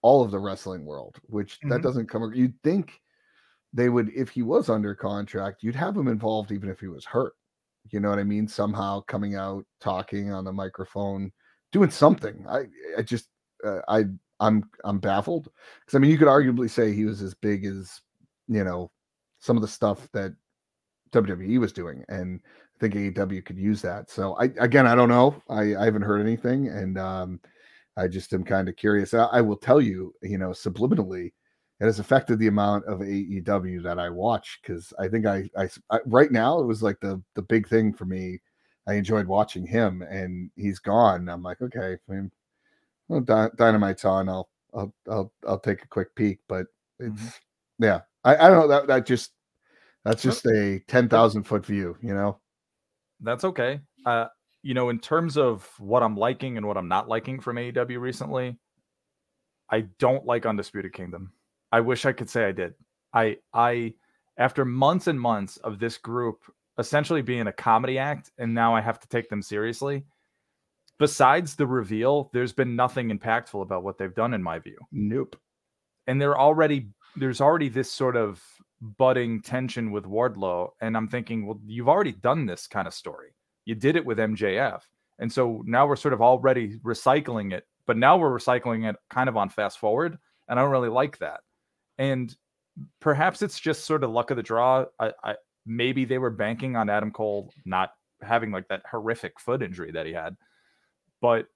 all 0.01 0.23
of 0.23 0.31
the 0.31 0.39
wrestling 0.39 0.85
world, 0.85 1.19
which 1.23 1.59
that 1.63 1.79
Mhm. 1.79 1.83
doesn't 1.83 2.07
come. 2.07 2.33
You'd 2.33 2.61
think 2.61 3.01
they 3.73 3.89
would, 3.89 4.09
if 4.15 4.29
he 4.29 4.43
was 4.43 4.69
under 4.69 4.95
contract, 4.95 5.63
you'd 5.63 5.75
have 5.75 5.97
him 5.97 6.07
involved 6.07 6.51
even 6.51 6.69
if 6.69 6.79
he 6.79 6.87
was 6.87 7.05
hurt. 7.05 7.35
You 7.91 7.99
know 7.99 8.09
what 8.09 8.19
I 8.19 8.23
mean? 8.23 8.47
Somehow 8.47 9.01
coming 9.01 9.35
out, 9.35 9.65
talking 9.79 10.31
on 10.31 10.45
the 10.45 10.53
microphone, 10.53 11.31
doing 11.71 11.89
something. 11.91 12.45
I, 12.49 12.65
I 12.97 13.01
just, 13.01 13.27
uh, 13.65 13.79
I, 13.87 14.05
I'm, 14.39 14.69
I'm 14.83 14.99
baffled 14.99 15.49
because 15.81 15.95
I 15.95 15.99
mean, 15.99 16.11
you 16.11 16.17
could 16.17 16.27
arguably 16.27 16.69
say 16.69 16.93
he 16.93 17.05
was 17.05 17.21
as 17.21 17.33
big 17.33 17.65
as, 17.65 18.01
you 18.47 18.63
know, 18.63 18.91
some 19.39 19.57
of 19.57 19.61
the 19.61 19.67
stuff 19.67 20.09
that 20.13 20.33
WWE 21.11 21.59
was 21.59 21.73
doing, 21.73 22.03
and 22.09 22.39
I 22.45 22.79
think 22.79 22.95
AEW 22.95 23.45
could 23.45 23.57
use 23.57 23.81
that. 23.81 24.09
So 24.09 24.33
I, 24.35 24.45
again, 24.59 24.87
I 24.87 24.95
don't 24.95 25.09
know. 25.09 25.41
I, 25.49 25.75
I 25.75 25.85
haven't 25.85 26.01
heard 26.01 26.21
anything, 26.21 26.67
and 26.67 26.97
um, 26.97 27.39
I 27.95 28.07
just 28.07 28.33
am 28.33 28.43
kind 28.43 28.67
of 28.67 28.75
curious. 28.75 29.13
I, 29.13 29.25
I 29.25 29.41
will 29.41 29.57
tell 29.57 29.79
you, 29.79 30.13
you 30.21 30.37
know, 30.37 30.49
subliminally, 30.49 31.33
it 31.79 31.85
has 31.85 31.99
affected 31.99 32.39
the 32.39 32.47
amount 32.47 32.85
of 32.85 32.99
AEW 32.99 33.83
that 33.83 33.99
I 33.99 34.09
watch 34.09 34.59
because 34.61 34.93
I 34.99 35.07
think 35.07 35.25
I, 35.25 35.49
I, 35.57 35.69
I 35.89 35.99
right 36.05 36.31
now 36.31 36.59
it 36.59 36.65
was 36.65 36.81
like 36.83 36.99
the 36.99 37.21
the 37.35 37.41
big 37.41 37.67
thing 37.67 37.93
for 37.93 38.05
me. 38.05 38.39
I 38.87 38.93
enjoyed 38.95 39.27
watching 39.27 39.65
him, 39.65 40.01
and 40.01 40.51
he's 40.55 40.79
gone. 40.79 41.29
I'm 41.29 41.41
like, 41.41 41.61
okay, 41.61 41.97
I 42.09 42.11
mean, 42.11 42.31
well, 43.07 43.21
Dy- 43.21 43.55
Dynamite's 43.57 44.05
on. 44.05 44.29
I'll 44.29 44.49
I'll 44.73 44.93
I'll 45.09 45.33
I'll 45.47 45.59
take 45.59 45.83
a 45.83 45.87
quick 45.87 46.13
peek, 46.15 46.39
but 46.47 46.67
it's 46.99 47.21
Mhm. 47.21 47.33
yeah. 47.79 48.01
I, 48.25 48.35
I 48.37 48.49
don't 48.49 48.59
know 48.59 48.67
that 48.67 48.87
that 48.87 49.05
just 49.05 49.31
that's 50.05 50.21
just 50.23 50.45
a 50.47 50.79
ten 50.87 51.09
thousand 51.09 51.43
foot 51.43 51.65
view, 51.65 51.97
you 52.01 52.13
know. 52.13 52.39
that's 53.21 53.43
okay. 53.45 53.79
Uh, 54.05 54.27
you 54.63 54.73
know, 54.73 54.89
in 54.89 54.99
terms 54.99 55.37
of 55.37 55.69
what 55.79 56.03
I'm 56.03 56.15
liking 56.17 56.57
and 56.57 56.65
what 56.65 56.77
I'm 56.77 56.87
not 56.87 57.07
liking 57.09 57.39
from 57.39 57.57
AEW 57.57 57.99
recently, 57.99 58.57
I 59.69 59.81
don't 59.99 60.25
like 60.25 60.45
Undisputed 60.45 60.93
Kingdom. 60.93 61.31
I 61.73 61.81
wish 61.81 62.05
I 62.05 62.13
could 62.13 62.29
say 62.29 62.45
I 62.45 62.53
did. 62.53 62.75
I 63.13 63.37
I 63.53 63.95
after 64.37 64.63
months 64.65 65.07
and 65.07 65.19
months 65.19 65.57
of 65.57 65.79
this 65.79 65.97
group 65.97 66.43
essentially 66.79 67.21
being 67.21 67.47
a 67.47 67.53
comedy 67.53 67.97
act 67.99 68.31
and 68.37 68.53
now 68.53 68.75
I 68.75 68.81
have 68.81 68.99
to 69.01 69.07
take 69.09 69.29
them 69.29 69.41
seriously. 69.41 70.05
Besides 70.99 71.55
the 71.55 71.67
reveal, 71.67 72.29
there's 72.33 72.53
been 72.53 72.75
nothing 72.75 73.09
impactful 73.09 73.61
about 73.61 73.83
what 73.83 73.97
they've 73.97 74.13
done 74.15 74.33
in 74.33 74.43
my 74.43 74.59
view. 74.59 74.77
Nope. 74.91 75.35
and 76.07 76.21
they're 76.21 76.39
already 76.39 76.89
there's 77.15 77.41
already 77.41 77.69
this 77.69 77.91
sort 77.91 78.15
of 78.15 78.41
budding 78.81 79.41
tension 79.41 79.91
with 79.91 80.05
Wardlow, 80.05 80.71
and 80.81 80.97
I'm 80.97 81.07
thinking, 81.07 81.45
well, 81.45 81.59
you've 81.65 81.89
already 81.89 82.11
done 82.13 82.45
this 82.45 82.67
kind 82.67 82.87
of 82.87 82.93
story. 82.93 83.35
You 83.65 83.75
did 83.75 83.95
it 83.95 84.05
with 84.05 84.17
MJF, 84.17 84.81
and 85.19 85.31
so 85.31 85.63
now 85.65 85.87
we're 85.87 85.95
sort 85.95 86.13
of 86.13 86.21
already 86.21 86.79
recycling 86.79 87.53
it, 87.53 87.65
but 87.87 87.97
now 87.97 88.17
we're 88.17 88.37
recycling 88.37 88.89
it 88.89 88.95
kind 89.09 89.29
of 89.29 89.37
on 89.37 89.49
fast 89.49 89.79
forward, 89.79 90.17
and 90.49 90.59
I 90.59 90.63
don't 90.63 90.71
really 90.71 90.89
like 90.89 91.17
that. 91.19 91.41
And 91.97 92.35
perhaps 92.99 93.41
it's 93.41 93.59
just 93.59 93.85
sort 93.85 94.03
of 94.03 94.11
luck 94.11 94.31
of 94.31 94.37
the 94.37 94.43
draw. 94.43 94.85
I, 94.99 95.11
I 95.23 95.35
maybe 95.65 96.05
they 96.05 96.17
were 96.17 96.29
banking 96.29 96.75
on 96.75 96.89
Adam 96.89 97.11
Cole 97.11 97.51
not 97.65 97.91
having 98.21 98.51
like 98.51 98.67
that 98.69 98.83
horrific 98.89 99.39
foot 99.39 99.61
injury 99.61 99.91
that 99.91 100.05
he 100.05 100.13
had, 100.13 100.35
but 101.21 101.47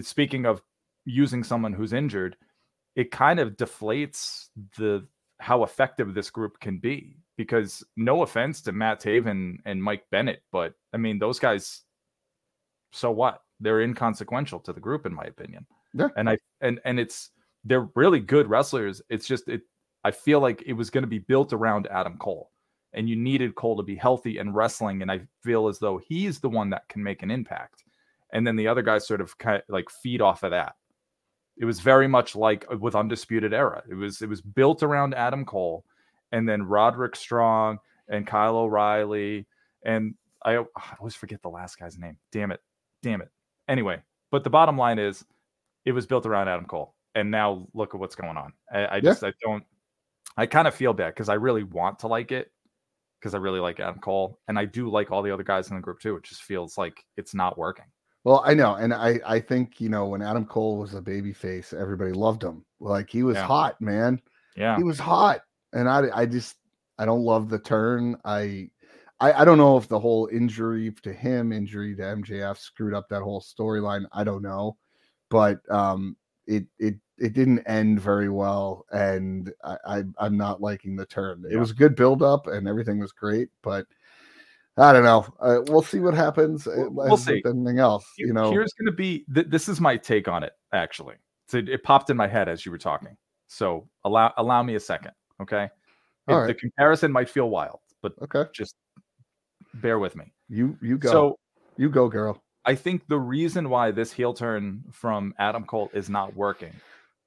speaking 0.00 0.46
of 0.46 0.62
using 1.04 1.44
someone 1.44 1.72
who's 1.72 1.92
injured 1.92 2.36
it 2.96 3.10
kind 3.10 3.40
of 3.40 3.56
deflates 3.56 4.48
the 4.78 5.06
how 5.40 5.64
effective 5.64 6.14
this 6.14 6.30
group 6.30 6.58
can 6.60 6.78
be 6.78 7.16
because 7.36 7.82
no 7.96 8.22
offense 8.22 8.62
to 8.62 8.72
Matt 8.72 9.02
Taven 9.02 9.56
and 9.64 9.82
Mike 9.82 10.04
Bennett, 10.10 10.42
but 10.52 10.74
I 10.92 10.96
mean 10.96 11.18
those 11.18 11.38
guys 11.38 11.82
so 12.92 13.10
what? 13.10 13.40
They're 13.60 13.80
inconsequential 13.80 14.60
to 14.60 14.72
the 14.72 14.80
group 14.80 15.06
in 15.06 15.14
my 15.14 15.24
opinion. 15.24 15.66
Yeah. 15.92 16.08
And 16.16 16.28
I 16.30 16.38
and 16.60 16.80
and 16.84 17.00
it's 17.00 17.30
they're 17.64 17.88
really 17.94 18.20
good 18.20 18.48
wrestlers. 18.48 19.02
It's 19.08 19.26
just 19.26 19.48
it 19.48 19.62
I 20.04 20.10
feel 20.10 20.40
like 20.40 20.62
it 20.66 20.74
was 20.74 20.90
going 20.90 21.02
to 21.02 21.08
be 21.08 21.18
built 21.18 21.52
around 21.52 21.86
Adam 21.90 22.18
Cole 22.18 22.50
and 22.92 23.08
you 23.08 23.16
needed 23.16 23.54
Cole 23.54 23.76
to 23.76 23.82
be 23.82 23.96
healthy 23.96 24.38
and 24.38 24.54
wrestling 24.54 25.02
and 25.02 25.10
I 25.10 25.22
feel 25.42 25.66
as 25.68 25.78
though 25.78 25.98
he's 25.98 26.40
the 26.40 26.48
one 26.50 26.70
that 26.70 26.88
can 26.88 27.02
make 27.02 27.22
an 27.22 27.30
impact. 27.30 27.84
And 28.32 28.46
then 28.46 28.56
the 28.56 28.68
other 28.68 28.82
guys 28.82 29.06
sort 29.06 29.20
of 29.20 29.36
kind 29.38 29.56
of 29.56 29.62
like 29.68 29.88
feed 29.90 30.20
off 30.20 30.42
of 30.42 30.50
that. 30.50 30.74
It 31.56 31.64
was 31.64 31.80
very 31.80 32.08
much 32.08 32.34
like 32.36 32.66
uh, 32.70 32.76
with 32.76 32.94
undisputed 32.94 33.54
era. 33.54 33.82
It 33.88 33.94
was 33.94 34.20
it 34.22 34.28
was 34.28 34.40
built 34.40 34.82
around 34.82 35.14
adam 35.14 35.44
cole 35.44 35.84
and 36.32 36.48
then 36.48 36.62
roderick 36.64 37.14
strong 37.16 37.78
and 38.08 38.26
kyle 38.26 38.56
o'reilly 38.56 39.46
and 39.84 40.14
i, 40.44 40.56
I 40.56 40.64
always 40.98 41.14
forget 41.14 41.40
the 41.42 41.48
last 41.48 41.78
guy's 41.78 41.98
name. 41.98 42.16
Damn 42.32 42.50
it. 42.52 42.60
Damn 43.02 43.22
it. 43.22 43.30
Anyway 43.68 44.02
but 44.30 44.42
the 44.44 44.50
bottom 44.50 44.76
line 44.76 44.98
is 44.98 45.24
it 45.84 45.92
was 45.92 46.06
built 46.06 46.26
around 46.26 46.48
adam 46.48 46.66
cole 46.66 46.94
and 47.14 47.30
now 47.30 47.66
look 47.72 47.94
at 47.94 48.00
what's 48.00 48.16
going 48.16 48.36
on. 48.36 48.52
I, 48.72 48.78
I 48.86 48.94
Yeah. 48.96 49.00
just 49.00 49.22
i 49.24 49.32
don't 49.40 49.64
i 50.36 50.46
kind 50.46 50.66
of 50.68 50.74
feel 50.74 50.92
bad 50.92 51.14
because 51.14 51.28
i 51.28 51.34
really 51.34 51.62
want 51.64 51.98
to 51.98 52.06
like 52.08 52.32
it 52.32 52.50
because 53.20 53.34
i 53.34 53.38
really 53.38 53.60
like 53.60 53.80
adam 53.80 54.00
cole 54.00 54.38
and 54.48 54.58
i 54.58 54.64
do 54.64 54.90
like 54.90 55.10
all 55.10 55.22
the 55.22 55.30
other 55.32 55.42
guys 55.44 55.70
in 55.70 55.76
the 55.76 55.82
group 55.82 56.00
too 56.00 56.16
it 56.16 56.22
just 56.22 56.42
feels 56.42 56.76
like 56.78 57.04
it's 57.16 57.34
not 57.34 57.56
working 57.58 57.86
Well, 58.24 58.42
I 58.44 58.54
know, 58.54 58.74
and 58.76 58.94
I 58.94 59.20
I 59.26 59.38
think 59.40 59.80
you 59.80 59.90
know 59.90 60.06
when 60.06 60.22
Adam 60.22 60.46
Cole 60.46 60.78
was 60.78 60.94
a 60.94 61.02
baby 61.02 61.32
face, 61.34 61.74
everybody 61.74 62.12
loved 62.12 62.42
him. 62.42 62.64
Like 62.80 63.10
he 63.10 63.22
was 63.22 63.36
Yeah. 63.36 63.46
hot, 63.46 63.78
man. 63.80 64.18
yeah 64.56 64.76
He 64.78 64.82
was 64.82 64.98
hot, 64.98 65.42
and 65.74 65.88
I 65.88 66.08
I 66.14 66.24
just 66.26 66.56
I 66.98 67.04
don't 67.04 67.22
love 67.24 67.48
the 67.50 67.58
turn. 67.58 68.16
I. 68.24 68.70
I, 69.20 69.32
I 69.32 69.44
don't 69.44 69.58
know 69.58 69.76
if 69.76 69.86
the 69.88 69.98
whole 70.00 70.26
injury 70.32 70.90
to 71.02 71.12
him, 71.12 71.52
injury 71.52 71.94
to 71.96 72.02
MJF, 72.02 72.58
screwed 72.58 72.94
up 72.94 73.08
that 73.08 73.22
whole 73.22 73.40
storyline. 73.40 74.06
I 74.12 74.24
don't 74.24 74.42
know, 74.42 74.76
but 75.30 75.60
um, 75.70 76.16
it 76.46 76.66
it 76.80 76.96
it 77.18 77.32
didn't 77.32 77.60
end 77.60 78.00
very 78.00 78.28
well, 78.28 78.84
and 78.92 79.52
I, 79.62 79.76
I 79.86 80.02
I'm 80.18 80.36
not 80.36 80.60
liking 80.60 80.96
the 80.96 81.06
turn. 81.06 81.44
It 81.50 81.56
was 81.56 81.70
a 81.70 81.74
good 81.74 81.94
build 81.94 82.22
up, 82.22 82.46
and 82.46 82.66
everything 82.68 82.98
was 82.98 83.12
great, 83.12 83.48
but 83.62 83.86
I 84.76 84.92
don't 84.92 85.04
know. 85.04 85.26
Uh, 85.40 85.60
we'll 85.68 85.82
see 85.82 86.00
what 86.00 86.14
happens. 86.14 86.66
uh, 86.66 86.72
We'll- 86.90 87.06
we'll 87.08 87.16
see. 87.16 87.40
Anything 87.46 87.78
else, 87.78 88.04
you 88.18 88.32
know? 88.32 88.50
here's 88.50 88.72
going 88.72 88.86
to 88.86 88.96
be 88.96 89.24
th- 89.32 89.46
this 89.48 89.68
is 89.68 89.80
my 89.80 89.96
take 89.96 90.26
on 90.26 90.42
it 90.42 90.52
actually 90.72 91.14
so 91.46 91.58
it, 91.58 91.68
it 91.68 91.82
popped 91.84 92.10
in 92.10 92.16
my 92.16 92.26
head 92.26 92.48
as 92.48 92.64
you 92.66 92.72
were 92.72 92.78
talking 92.78 93.16
so 93.46 93.86
allow 94.04 94.32
allow 94.38 94.62
me 94.64 94.74
a 94.74 94.80
second 94.80 95.12
okay 95.40 95.68
All 96.26 96.36
It- 96.36 96.40
right. 96.40 96.46
the 96.48 96.54
comparison 96.54 97.12
might 97.12 97.28
feel 97.30 97.48
wild 97.50 97.78
but 98.02 98.14
Okay, 98.22 98.44
just 98.52 98.74
bear 99.74 99.98
with 100.00 100.16
me 100.16 100.32
you 100.48 100.76
you 100.82 100.98
go. 100.98 101.10
so 101.10 101.38
you 101.76 101.88
go, 101.88 102.08
girl. 102.08 102.42
i 102.64 102.74
think 102.74 103.06
the 103.06 103.18
reason 103.18 103.68
why 103.68 103.90
this 103.92 104.10
heel 104.10 104.34
turn 104.34 104.82
from 104.90 105.32
adam 105.38 105.64
cole 105.64 105.90
is 105.94 106.08
not 106.10 106.34
working 106.34 106.72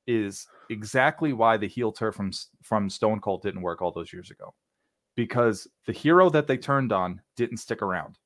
is 0.08 0.48
exactly 0.70 1.34
why 1.34 1.58
the 1.58 1.68
heel 1.68 1.92
turn 1.92 2.12
from 2.12 2.32
from 2.64 2.90
stone 2.90 3.20
cold 3.20 3.42
didn't 3.42 3.62
work 3.62 3.82
all 3.82 3.92
those 3.92 4.12
years 4.14 4.32
ago 4.32 4.54
because 5.16 5.68
the 5.86 5.94
hero 5.94 6.30
that 6.30 6.48
they 6.48 6.58
turned 6.58 6.92
on 6.92 7.22
didn't 7.36 7.58
stick 7.58 7.82
around 7.82 8.18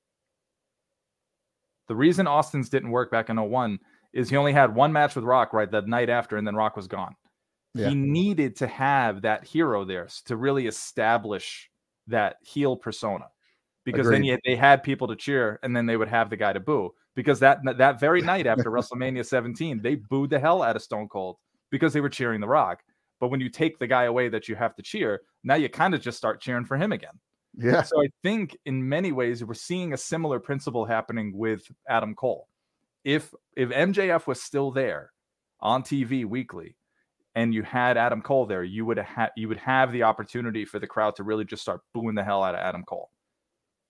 the 1.88 1.96
reason 1.96 2.28
austin's 2.28 2.70
didn't 2.70 2.92
work 2.92 3.12
back 3.12 3.30
in 3.30 3.38
01 3.38 3.80
is 4.14 4.30
he 4.30 4.38
only 4.38 4.54
had 4.54 4.74
one 4.76 4.92
match 4.94 5.16
with 5.16 5.24
rock 5.26 5.54
right 5.54 5.72
the 5.72 5.82
night 5.82 6.10
after 6.10 6.38
and 6.38 6.46
then 6.46 6.56
rock 6.56 6.76
was 6.76 6.88
gone 6.88 7.16
Yeah. 7.74 7.90
he 7.90 7.96
needed 7.96 8.56
to 8.58 8.68
have 8.68 9.22
that 9.24 9.44
hero 9.46 9.84
there 9.86 10.08
to 10.26 10.36
really 10.36 10.68
establish 10.68 11.70
that 12.08 12.38
heel 12.42 12.76
persona 12.76 13.26
because 13.84 14.06
then 14.06 14.16
Agreed. 14.18 14.28
you, 14.28 14.38
they 14.46 14.56
had 14.56 14.84
people 14.84 15.08
to 15.08 15.16
cheer 15.16 15.60
and 15.64 15.76
then 15.76 15.86
they 15.86 15.98
would 15.98 16.10
have 16.10 16.30
the 16.30 16.38
guy 16.38 16.54
to 16.54 16.60
boo 16.60 16.94
because 17.16 17.40
that 17.40 17.60
that 17.78 18.00
very 18.00 18.22
night 18.22 18.48
after 18.48 18.70
WrestleMania 18.72 19.26
17 19.26 19.82
they 19.82 19.96
booed 19.96 20.30
the 20.30 20.40
hell 20.40 20.62
out 20.62 20.76
of 20.76 20.82
Stone 20.82 21.08
Cold 21.10 21.38
because 21.72 21.94
they 21.94 22.02
were 22.02 22.10
cheering 22.10 22.42
the 22.42 22.48
Rock 22.48 22.84
but 23.20 23.30
when 23.30 23.40
you 23.40 23.50
take 23.50 23.80
the 23.80 23.88
guy 23.88 24.04
away 24.04 24.30
that 24.30 24.48
you 24.48 24.56
have 24.56 24.76
to 24.76 24.84
cheer 24.84 25.22
now 25.44 25.56
you 25.56 25.70
kind 25.70 25.94
of 25.94 26.02
just 26.02 26.18
start 26.18 26.42
cheering 26.42 26.66
for 26.66 26.78
him 26.78 26.92
again 26.92 27.14
Yeah, 27.58 27.84
so 27.84 28.02
I 28.02 28.08
think 28.24 28.58
in 28.66 28.88
many 28.88 29.12
ways 29.12 29.44
we're 29.44 29.54
seeing 29.54 29.94
a 29.94 29.98
similar 29.98 30.40
principle 30.40 30.86
happening 30.86 31.34
with 31.36 31.64
Adam 31.90 32.16
Cole. 32.16 32.48
If 33.04 33.34
if 33.56 33.70
MJF 33.70 34.28
was 34.28 34.42
still 34.42 34.72
there 34.72 35.12
on 35.60 35.84
TV 35.84 36.26
weekly 36.26 36.76
and 37.36 37.54
you 37.54 37.64
had 37.64 37.98
Adam 37.98 38.22
Cole 38.22 38.46
there, 38.46 38.64
you 38.64 38.86
would 38.86 38.98
have 38.98 39.32
you 39.36 39.48
would 39.48 39.58
have 39.58 39.92
the 39.92 40.04
opportunity 40.04 40.66
for 40.66 40.80
the 40.80 40.88
crowd 40.88 41.16
to 41.18 41.24
really 41.24 41.46
just 41.46 41.62
start 41.62 41.82
booing 41.94 42.16
the 42.16 42.24
hell 42.24 42.44
out 42.44 42.56
of 42.56 42.62
Adam 42.62 42.84
Cole. 42.84 43.10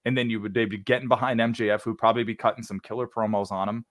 And 0.06 0.18
then 0.18 0.30
you 0.30 0.42
would 0.42 0.54
they'd 0.54 0.66
be 0.66 0.78
getting 0.78 1.08
behind 1.08 1.40
MJF 1.40 1.82
who'd 1.82 1.98
probably 1.98 2.24
be 2.24 2.36
cutting 2.36 2.64
some 2.64 2.80
killer 2.80 3.08
promos 3.08 3.52
on 3.52 3.70
him. 3.70 3.86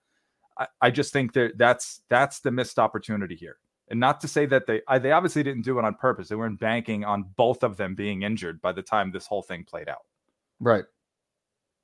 I, 0.57 0.67
I 0.81 0.91
just 0.91 1.13
think 1.13 1.33
that 1.33 1.57
that's 1.57 2.01
that's 2.09 2.41
the 2.41 2.51
missed 2.51 2.79
opportunity 2.79 3.35
here. 3.35 3.57
And 3.91 3.99
not 3.99 4.21
to 4.21 4.27
say 4.27 4.47
that 4.47 4.65
they 4.67 4.81
I, 4.87 4.97
they 4.99 5.11
obviously 5.11 5.43
didn't 5.43 5.63
do 5.63 5.77
it 5.77 5.85
on 5.85 5.93
purpose. 5.95 6.29
They 6.29 6.35
weren't 6.35 6.59
banking 6.59 7.03
on 7.05 7.25
both 7.35 7.63
of 7.63 7.77
them 7.77 7.93
being 7.95 8.23
injured 8.23 8.61
by 8.61 8.71
the 8.71 8.81
time 8.81 9.11
this 9.11 9.27
whole 9.27 9.43
thing 9.43 9.65
played 9.65 9.89
out. 9.89 10.05
right. 10.59 10.85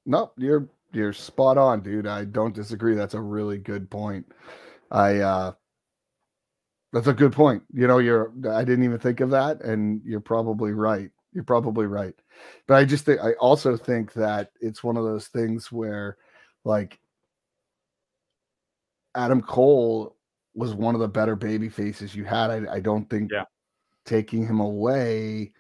No, 0.06 0.32
you're 0.38 0.70
you're 0.94 1.14
spot 1.14 1.58
on, 1.58 1.82
dude. 1.82 2.08
I 2.08 2.26
don't 2.26 2.56
disagree. 2.56 2.96
That's 2.96 3.14
a 3.14 3.22
really 3.22 3.58
good 3.60 3.90
point. 3.90 4.26
I 4.92 5.18
uh 5.20 5.54
That's 6.94 7.08
a 7.08 7.14
good 7.14 7.34
point. 7.34 7.64
You 7.74 7.88
know, 7.88 8.00
you're 8.00 8.32
I 8.50 8.64
didn't 8.64 8.86
even 8.86 9.00
think 9.00 9.20
of 9.20 9.30
that, 9.32 9.62
and 9.62 10.02
you're 10.06 10.22
probably 10.22 10.72
right. 10.74 11.12
You're 11.34 11.44
probably 11.44 11.86
right. 11.86 12.16
But 12.68 12.76
I 12.76 12.86
just 12.86 13.06
think 13.06 13.20
I 13.22 13.34
also 13.34 13.78
think 13.78 14.14
that 14.14 14.52
it's 14.62 14.84
one 14.84 14.98
of 14.98 15.04
those 15.04 15.28
things 15.28 15.72
where 15.72 16.18
like 16.64 17.00
Adam 19.16 19.42
Cole 19.42 20.17
was 20.58 20.76
one 20.76 20.96
of 20.96 21.02
the 21.02 21.10
better 21.10 21.38
baby 21.38 21.70
faces 21.70 22.16
you 22.16 22.26
had. 22.26 22.52
I, 22.52 22.76
I 22.76 22.82
don't 22.82 23.10
think 23.10 23.32
Yeah. 23.32 23.46
taking 24.06 24.46
him 24.48 24.60
away 24.62 25.54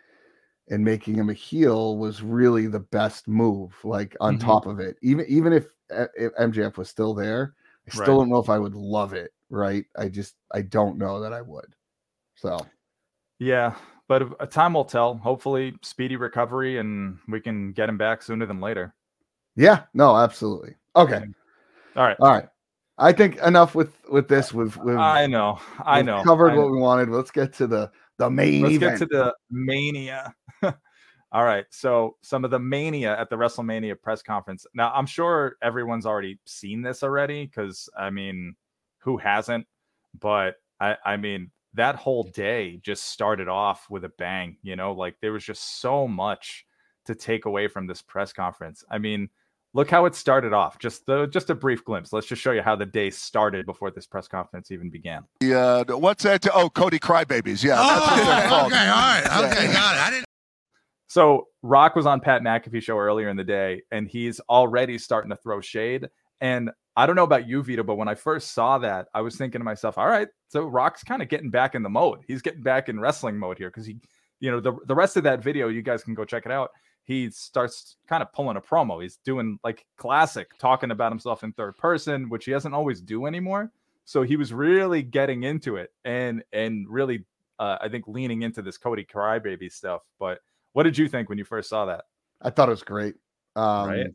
and 0.69 0.83
making 0.83 1.15
him 1.15 1.29
a 1.29 1.33
heel 1.33 1.97
was 1.97 2.23
really 2.23 2.67
the 2.67 2.79
best 2.81 3.27
move. 3.27 3.75
Like 3.83 4.17
on 4.21 4.37
Mhm. 4.37 4.39
top 4.39 4.67
of 4.67 4.79
it, 4.79 4.97
even 5.03 5.25
even 5.29 5.53
if, 5.53 5.67
uh, 5.95 6.07
if 6.15 6.33
MJF 6.39 6.77
was 6.77 6.89
still 6.89 7.13
there, 7.15 7.55
I 7.87 7.91
still 7.91 8.17
Right. 8.17 8.19
don't 8.19 8.29
know 8.29 8.39
if 8.39 8.49
I 8.49 8.59
would 8.59 8.75
love 8.75 9.13
it. 9.13 9.33
Right? 9.49 9.85
I 9.97 10.09
just 10.09 10.35
I 10.53 10.63
don't 10.63 10.97
know 10.99 11.21
that 11.21 11.33
I 11.33 11.41
would. 11.41 11.73
So 12.35 12.71
Yeah, 13.39 13.75
but 14.07 14.23
a 14.39 14.47
time 14.47 14.73
will 14.73 14.85
tell. 14.85 15.17
Hopefully, 15.17 15.75
speedy 15.81 16.15
recovery, 16.15 16.77
and 16.77 17.19
we 17.27 17.39
can 17.41 17.71
get 17.71 17.89
him 17.89 17.97
back 17.97 18.21
sooner 18.23 18.45
than 18.45 18.59
later. 18.61 18.93
yeah, 19.55 19.83
no, 19.93 20.15
absolutely. 20.15 20.75
Okay, 20.95 21.23
All 21.95 22.03
right. 22.05 22.17
all 22.19 22.31
right. 22.33 22.47
I 22.97 23.11
think 23.11 23.37
enough 23.37 23.75
with 23.75 24.03
with 24.09 24.27
this. 24.27 24.53
We've 24.53 24.75
we've, 24.77 24.97
I 24.97 25.27
know. 25.27 25.59
I 25.85 26.01
know. 26.01 26.23
covered 26.23 26.51
I 26.51 26.55
know. 26.55 26.61
what 26.61 26.71
we 26.71 26.79
wanted. 26.79 27.09
Let's 27.09 27.31
get 27.31 27.53
to 27.53 27.67
the 27.67 27.91
the 28.17 28.29
main 28.29 28.63
Let's 28.63 28.75
event. 28.75 28.99
get 28.99 29.09
to 29.09 29.17
the 29.17 29.35
mania. 29.51 30.33
All 31.31 31.43
right. 31.43 31.65
So 31.69 32.15
some 32.21 32.43
of 32.43 32.51
the 32.51 32.59
mania 32.59 33.17
at 33.19 33.29
the 33.29 33.35
WrestleMania 33.35 34.01
press 34.01 34.23
conference. 34.23 34.65
Now 34.73 34.91
I'm 34.93 35.05
sure 35.05 35.57
everyone's 35.61 36.05
already 36.05 36.39
seen 36.45 36.81
this 36.81 37.03
already 37.03 37.45
because 37.45 37.89
I 37.97 38.09
mean, 38.09 38.55
who 38.99 39.17
hasn't? 39.17 39.67
But 40.19 40.55
I, 40.79 40.95
I 41.05 41.17
mean, 41.17 41.51
that 41.75 41.95
whole 41.95 42.23
day 42.23 42.79
just 42.81 43.05
started 43.05 43.47
off 43.47 43.87
with 43.89 44.05
a 44.05 44.11
bang. 44.17 44.57
You 44.63 44.75
know, 44.75 44.93
like 44.93 45.17
there 45.21 45.33
was 45.33 45.43
just 45.43 45.81
so 45.81 46.07
much 46.07 46.65
to 47.05 47.13
take 47.13 47.45
away 47.45 47.67
from 47.67 47.85
this 47.85 48.01
press 48.01 48.33
conference. 48.33 48.83
I 48.89 48.97
mean, 48.97 49.29
look 49.73 49.89
how 49.89 50.05
it 50.05 50.15
started 50.15 50.53
off. 50.53 50.79
Just 50.79 51.05
the 51.05 51.27
just 51.27 51.49
a 51.49 51.55
brief 51.55 51.83
glimpse. 51.85 52.13
Let's 52.13 52.27
just 52.27 52.41
show 52.41 52.51
you 52.51 52.61
how 52.61 52.75
the 52.75 52.85
day 52.85 53.09
started 53.09 53.65
before 53.65 53.91
this 53.91 54.07
press 54.07 54.27
conference 54.27 54.71
even 54.71 54.89
began. 54.89 55.23
Yeah, 55.41 55.83
uh, 55.87 55.97
what's 55.97 56.23
that? 56.23 56.45
Oh, 56.53 56.69
Cody 56.69 56.99
Crybabies. 56.99 57.63
Yeah, 57.63 57.75
that's 57.75 58.01
what 58.01 58.15
they're 58.17 58.47
Oh, 58.51 58.65
okay, 58.65 58.87
all 58.87 58.95
right, 58.95 59.51
okay, 59.51 59.73
got 59.73 59.95
it. 59.95 60.01
I 60.01 60.09
didn't. 60.11 60.25
So 61.07 61.47
Rock 61.63 61.95
was 61.95 62.05
on 62.05 62.19
Pat 62.19 62.41
McAfee 62.41 62.81
show 62.81 62.97
earlier 62.97 63.29
in 63.29 63.37
the 63.37 63.43
day, 63.43 63.81
and 63.91 64.07
he's 64.07 64.39
already 64.41 64.97
starting 64.97 65.29
to 65.29 65.37
throw 65.37 65.61
shade. 65.61 66.07
And 66.41 66.69
I 66.97 67.05
don't 67.05 67.15
know 67.15 67.23
about 67.23 67.47
you, 67.47 67.63
Vito, 67.63 67.83
but 67.83 67.95
when 67.95 68.07
I 68.07 68.15
first 68.15 68.53
saw 68.53 68.77
that, 68.79 69.07
I 69.13 69.21
was 69.21 69.35
thinking 69.37 69.59
to 69.59 69.65
myself, 69.65 69.97
all 69.97 70.07
right, 70.07 70.27
so 70.49 70.65
Rock's 70.65 71.03
kind 71.03 71.21
of 71.21 71.29
getting 71.29 71.49
back 71.49 71.75
in 71.75 71.83
the 71.83 71.89
mode. 71.89 72.19
He's 72.27 72.41
getting 72.41 72.63
back 72.63 72.89
in 72.89 72.99
wrestling 72.99 73.37
mode 73.37 73.57
here 73.57 73.69
because 73.69 73.85
he, 73.85 73.99
you 74.39 74.51
know, 74.51 74.59
the, 74.59 74.73
the 74.85 74.95
rest 74.95 75.15
of 75.15 75.23
that 75.23 75.43
video, 75.43 75.67
you 75.69 75.81
guys 75.81 76.03
can 76.03 76.13
go 76.13 76.25
check 76.25 76.45
it 76.45 76.51
out. 76.51 76.71
He 77.07 77.31
starts 77.31 77.97
kind 78.07 78.21
of 78.21 78.31
pulling 78.33 78.57
a 78.57 78.61
promo. 78.61 79.01
He's 79.01 79.17
doing 79.17 79.59
like 79.63 79.85
classic, 79.97 80.57
talking 80.59 80.91
about 80.91 81.11
himself 81.11 81.43
in 81.43 81.53
third 81.53 81.77
person, 81.77 82.29
which 82.29 82.45
he 82.45 82.51
doesn't 82.51 82.73
always 82.73 83.01
do 83.01 83.25
anymore. 83.27 83.71
So 84.05 84.23
he 84.23 84.37
was 84.37 84.53
really 84.53 85.03
getting 85.03 85.43
into 85.43 85.77
it 85.77 85.93
and 86.05 86.43
and 86.53 86.87
really, 86.89 87.25
uh, 87.59 87.77
I 87.81 87.89
think, 87.89 88.07
leaning 88.07 88.43
into 88.43 88.61
this 88.61 88.77
Cody 88.77 89.05
Crybaby 89.05 89.71
stuff. 89.71 90.03
But 90.19 90.41
what 90.73 90.83
did 90.83 90.97
you 90.97 91.07
think 91.09 91.29
when 91.29 91.37
you 91.37 91.45
first 91.45 91.69
saw 91.69 91.85
that? 91.85 92.05
I 92.41 92.49
thought 92.51 92.69
it 92.69 92.71
was 92.71 92.83
great. 92.83 93.15
Um, 93.55 93.87
Right. 93.89 94.13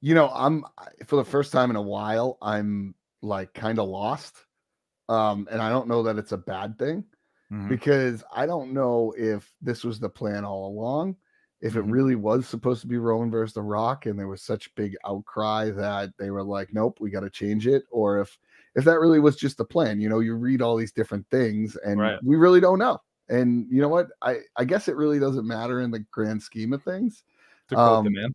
You 0.00 0.14
know, 0.14 0.28
I'm 0.28 0.64
for 1.06 1.16
the 1.16 1.24
first 1.24 1.52
time 1.52 1.70
in 1.70 1.76
a 1.76 1.82
while, 1.82 2.38
I'm 2.42 2.94
like 3.22 3.54
kind 3.54 3.78
of 3.78 3.88
lost. 3.88 4.36
Um, 5.08 5.48
and 5.50 5.62
I 5.62 5.70
don't 5.70 5.88
know 5.88 6.04
that 6.04 6.18
it's 6.18 6.32
a 6.32 6.38
bad 6.38 6.78
thing 6.78 7.04
Mhm. 7.50 7.68
because 7.68 8.24
I 8.32 8.46
don't 8.46 8.72
know 8.72 9.14
if 9.16 9.54
this 9.62 9.84
was 9.84 10.00
the 10.00 10.10
plan 10.10 10.44
all 10.44 10.68
along. 10.68 11.16
If 11.60 11.74
it 11.76 11.82
really 11.82 12.16
was 12.16 12.46
supposed 12.46 12.82
to 12.82 12.86
be 12.86 12.98
Roman 12.98 13.30
versus 13.30 13.54
The 13.54 13.62
Rock, 13.62 14.06
and 14.06 14.18
there 14.18 14.28
was 14.28 14.42
such 14.42 14.74
big 14.74 14.94
outcry 15.06 15.70
that 15.70 16.10
they 16.18 16.30
were 16.30 16.42
like, 16.42 16.72
"Nope, 16.72 16.98
we 17.00 17.10
got 17.10 17.20
to 17.20 17.30
change 17.30 17.66
it," 17.66 17.84
or 17.90 18.20
if 18.20 18.38
if 18.74 18.84
that 18.84 19.00
really 19.00 19.20
was 19.20 19.36
just 19.36 19.56
the 19.56 19.64
plan. 19.64 20.00
You 20.00 20.08
know, 20.10 20.20
you 20.20 20.34
read 20.34 20.60
all 20.60 20.76
these 20.76 20.92
different 20.92 21.26
things, 21.30 21.76
and 21.76 21.98
Right. 21.98 22.18
we 22.22 22.36
really 22.36 22.60
don't 22.60 22.78
know. 22.78 22.98
And 23.28 23.66
you 23.70 23.80
know 23.80 23.88
what? 23.88 24.08
I 24.22 24.40
I 24.56 24.64
guess 24.64 24.86
it 24.88 24.96
really 24.96 25.18
doesn't 25.18 25.46
matter 25.46 25.80
in 25.80 25.90
the 25.90 26.00
grand 26.10 26.42
scheme 26.42 26.72
of 26.74 26.82
things. 26.82 27.24
To 27.68 27.74
quote 27.74 28.04
the 28.04 28.08
um, 28.08 28.14
man. 28.14 28.32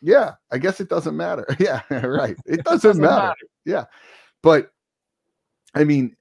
Yeah, 0.00 0.32
I 0.50 0.58
guess 0.58 0.80
it 0.80 0.88
doesn't 0.88 1.16
matter. 1.16 1.46
Yeah, 1.60 1.82
right. 1.94 2.36
It 2.46 2.64
doesn't, 2.64 2.98
matter. 2.98 3.34
Yeah. 3.64 3.84
But 4.42 4.72
I 5.74 5.84
mean, 5.84 6.16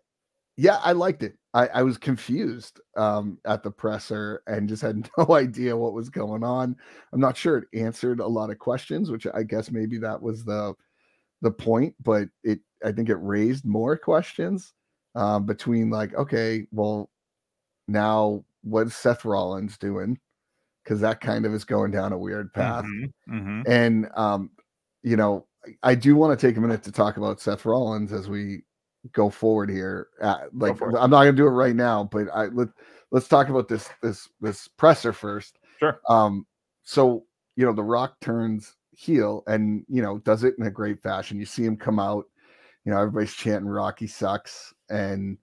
yeah, 0.58 0.78
I 0.78 0.92
liked 0.94 1.24
it. 1.24 1.38
I, 1.54 1.68
I 1.68 1.84
was 1.84 1.98
confused 1.98 2.80
um, 2.96 3.40
at 3.46 3.64
the 3.64 3.72
presser 3.72 4.44
and 4.48 4.70
just 4.70 4.82
had 4.82 5.10
no 5.18 5.36
idea 5.36 5.76
what 5.78 5.94
was 5.94 6.10
going 6.10 6.44
on. 6.44 6.76
I'm 7.14 7.20
not 7.20 7.38
sure 7.38 7.58
it 7.58 7.68
answered 7.74 8.20
a 8.20 8.28
lot 8.28 8.50
of 8.52 8.60
questions, 8.60 9.12
which 9.12 9.28
I 9.34 9.44
guess 9.44 9.72
maybe 9.72 9.98
that 10.00 10.22
was 10.22 10.46
the 10.46 10.74
the 11.42 11.52
point, 11.52 11.96
but 12.02 12.30
it 12.44 12.62
I 12.86 12.92
think 12.94 13.10
it 13.10 13.16
raised 13.18 13.66
more 13.66 13.98
questions 13.98 14.74
um, 15.16 15.46
between 15.46 15.90
like, 15.92 16.14
okay, 16.16 16.68
well, 16.72 17.12
now 17.88 18.46
what's 18.64 18.96
Seth 18.96 19.26
Rollins 19.26 19.78
doing? 19.78 20.20
Because 20.84 21.02
that 21.02 21.22
kind 21.22 21.46
of 21.46 21.54
is 21.54 21.66
going 21.66 21.92
down 21.92 22.14
a 22.14 22.18
weird 22.20 22.54
path 22.54 22.88
Mhm, 22.88 23.14
mhm. 23.28 23.66
and 23.66 24.10
um 24.16 24.52
you 25.04 25.16
know 25.16 25.48
i 25.84 25.96
do 25.96 26.16
want 26.16 26.38
to 26.38 26.48
take 26.48 26.58
a 26.58 26.62
minute 26.62 26.84
to 26.84 26.92
talk 26.92 27.18
about 27.18 27.40
seth 27.42 27.66
rollins 27.66 28.12
as 28.14 28.30
we 28.30 28.64
go 29.14 29.30
forward 29.30 29.70
here 29.70 30.08
uh, 30.22 30.42
like 30.54 30.80
i'm 30.82 31.10
not 31.10 31.24
gonna 31.24 31.32
do 31.34 31.48
it 31.48 31.52
right 31.52 31.76
now 31.76 32.08
but 32.12 32.28
i 32.34 32.46
let, 32.48 32.68
let's 33.12 33.28
talk 33.28 33.50
about 33.50 33.68
this 33.68 33.90
this 34.02 34.30
this 34.42 34.68
presser 34.68 35.12
first 35.14 35.58
Sure. 35.80 36.00
um 36.08 36.46
so 36.84 37.24
you 37.56 37.66
know 37.66 37.74
the 37.74 37.82
rock 37.84 38.20
turns 38.22 38.76
heel 38.92 39.44
and 39.48 39.84
you 39.90 40.02
know 40.02 40.20
does 40.20 40.44
it 40.44 40.54
in 40.60 40.68
a 40.68 40.72
great 40.72 41.02
fashion 41.02 41.40
you 41.40 41.46
see 41.46 41.64
him 41.64 41.76
come 41.76 42.00
out 42.00 42.26
you 42.86 42.92
know 42.92 43.00
everybody's 43.00 43.34
chanting 43.34 43.68
rocky 43.70 44.06
sucks 44.06 44.74
and 44.90 45.38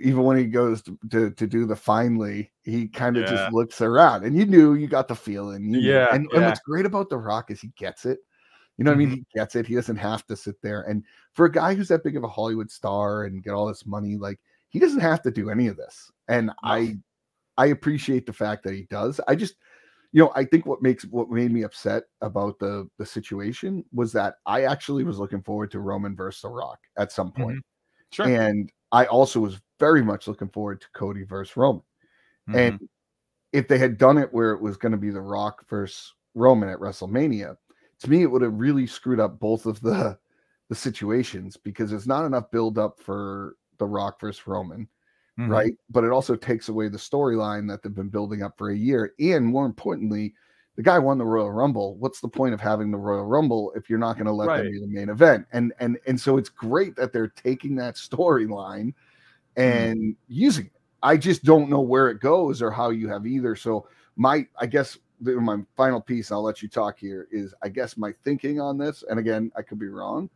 even 0.00 0.22
when 0.24 0.36
he 0.36 0.44
goes 0.44 0.82
to, 0.82 0.98
to, 1.10 1.30
to 1.30 1.46
do 1.46 1.66
the 1.66 1.76
finally, 1.76 2.50
he 2.62 2.88
kind 2.88 3.16
of 3.16 3.24
Yeah. 3.24 3.36
just 3.36 3.52
looks 3.52 3.80
around, 3.80 4.24
and 4.24 4.36
you 4.36 4.44
knew 4.44 4.74
you 4.74 4.88
got 4.88 5.08
the 5.08 5.14
feeling. 5.14 5.70
knew. 5.70 5.80
Yeah, 5.80 6.08
and, 6.12 6.26
and 6.32 6.44
what's 6.44 6.60
great 6.60 6.86
about 6.86 7.10
The 7.10 7.16
Rock 7.16 7.50
is 7.50 7.60
he 7.60 7.68
gets 7.76 8.04
it. 8.04 8.18
You 8.76 8.84
know 8.84 8.90
what 8.90 8.96
I 8.96 8.98
mean? 8.98 9.08
Mm-hmm. 9.08 9.14
He 9.14 9.38
gets 9.38 9.54
it. 9.54 9.66
He 9.66 9.74
doesn't 9.74 9.96
have 9.96 10.26
to 10.26 10.36
sit 10.36 10.60
there. 10.62 10.82
And 10.82 11.04
for 11.32 11.46
a 11.46 11.52
guy 11.52 11.74
who's 11.74 11.88
that 11.88 12.02
big 12.02 12.16
of 12.16 12.24
a 12.24 12.28
Hollywood 12.28 12.70
star 12.70 13.24
and 13.24 13.42
get 13.42 13.52
all 13.52 13.66
this 13.66 13.86
money, 13.86 14.16
like 14.16 14.40
he 14.68 14.78
doesn't 14.78 15.00
have 15.00 15.22
to 15.22 15.30
do 15.30 15.50
any 15.50 15.68
of 15.68 15.76
this. 15.76 16.10
And 16.28 16.50
I 16.62 16.96
I 17.56 17.66
appreciate 17.66 18.26
the 18.26 18.32
fact 18.32 18.64
that 18.64 18.74
he 18.74 18.86
does. 18.90 19.20
I 19.28 19.36
just, 19.36 19.54
you 20.12 20.22
know, 20.22 20.32
I 20.34 20.44
think 20.44 20.66
what 20.66 20.82
makes 20.82 21.04
what 21.04 21.30
made 21.30 21.52
me 21.52 21.62
upset 21.62 22.04
about 22.20 22.58
the 22.58 22.88
the 22.98 23.06
situation 23.06 23.84
was 23.92 24.12
that 24.12 24.36
I 24.46 24.64
actually 24.64 25.04
was 25.04 25.18
looking 25.18 25.42
forward 25.42 25.70
to 25.72 25.80
Roman 25.80 26.16
versus 26.16 26.42
The 26.42 26.48
Rock 26.48 26.80
at 26.96 27.12
some 27.12 27.30
point. 27.30 27.64
Sure. 28.10 28.26
And 28.26 28.70
I 28.90 29.06
also 29.06 29.40
was 29.40 29.60
very 29.78 30.02
much 30.02 30.26
looking 30.26 30.48
forward 30.48 30.80
to 30.80 30.86
Cody 30.94 31.24
versus 31.24 31.56
Roman. 31.56 31.82
Mhm. 32.48 32.56
And 32.56 32.88
if 33.52 33.68
they 33.68 33.78
had 33.78 33.98
done 33.98 34.18
it 34.18 34.32
where 34.32 34.52
it 34.52 34.60
was 34.60 34.76
going 34.76 34.92
to 34.92 34.98
be 34.98 35.10
The 35.10 35.20
Rock 35.20 35.68
versus 35.68 36.12
Roman 36.34 36.68
at 36.68 36.80
WrestleMania, 36.80 37.56
to 38.00 38.10
me 38.10 38.22
it 38.22 38.30
would 38.30 38.42
have 38.42 38.54
really 38.54 38.86
screwed 38.86 39.20
up 39.20 39.38
both 39.38 39.66
of 39.66 39.80
the 39.80 40.18
the 40.68 40.74
situations 40.74 41.56
because 41.56 41.90
there's 41.90 42.06
not 42.06 42.24
enough 42.24 42.50
build 42.50 42.78
up 42.78 42.98
for 43.00 43.56
The 43.78 43.86
Rock 43.86 44.18
versus 44.20 44.46
Roman, 44.46 44.88
Mhm. 45.38 45.50
right? 45.50 45.76
But 45.90 46.04
it 46.04 46.10
also 46.10 46.36
takes 46.36 46.68
away 46.68 46.88
the 46.88 46.96
storyline 46.96 47.68
that 47.68 47.82
they've 47.82 47.94
been 47.94 48.08
building 48.08 48.42
up 48.42 48.56
for 48.56 48.70
a 48.70 48.76
year. 48.76 49.12
And 49.20 49.44
more 49.44 49.66
importantly, 49.66 50.34
the 50.76 50.82
guy 50.82 50.98
won 50.98 51.18
the 51.18 51.24
Royal 51.26 51.52
Rumble. 51.52 51.96
What's 51.96 52.20
the 52.20 52.28
point 52.28 52.54
of 52.54 52.60
having 52.60 52.90
the 52.90 52.96
Royal 52.98 53.26
Rumble 53.26 53.72
if 53.76 53.88
you're 53.90 53.98
not 53.98 54.14
going 54.14 54.26
to 54.26 54.32
let 54.32 54.56
them 54.56 54.70
be 54.70 54.80
the 54.80 54.86
main 54.86 55.08
event? 55.10 55.46
And 55.52 55.72
and 55.80 55.98
and 56.06 56.18
so 56.18 56.36
it's 56.38 56.48
great 56.48 56.96
that 56.96 57.12
they're 57.12 57.28
taking 57.28 57.76
that 57.76 57.96
storyline 57.96 58.94
and 59.56 60.16
using 60.28 60.66
it. 60.66 60.72
I 61.02 61.16
just 61.16 61.44
don't 61.44 61.68
know 61.68 61.80
where 61.80 62.08
it 62.08 62.20
goes 62.20 62.62
or 62.62 62.70
how 62.70 62.90
you 62.90 63.08
have 63.08 63.26
either. 63.26 63.54
So 63.54 63.86
my 64.16 64.46
I 64.58 64.66
guess 64.66 64.96
my 65.20 65.58
final 65.76 66.00
piece, 66.00 66.30
I'll 66.32 66.42
let 66.42 66.62
you 66.62 66.68
talk 66.68 66.98
here, 66.98 67.28
is 67.30 67.54
I 67.62 67.68
guess 67.68 67.96
my 67.96 68.12
thinking 68.24 68.60
on 68.60 68.78
this, 68.78 69.04
and 69.08 69.18
again, 69.18 69.50
I 69.56 69.62
could 69.62 69.78
be 69.78 69.88
wrong, 69.88 70.28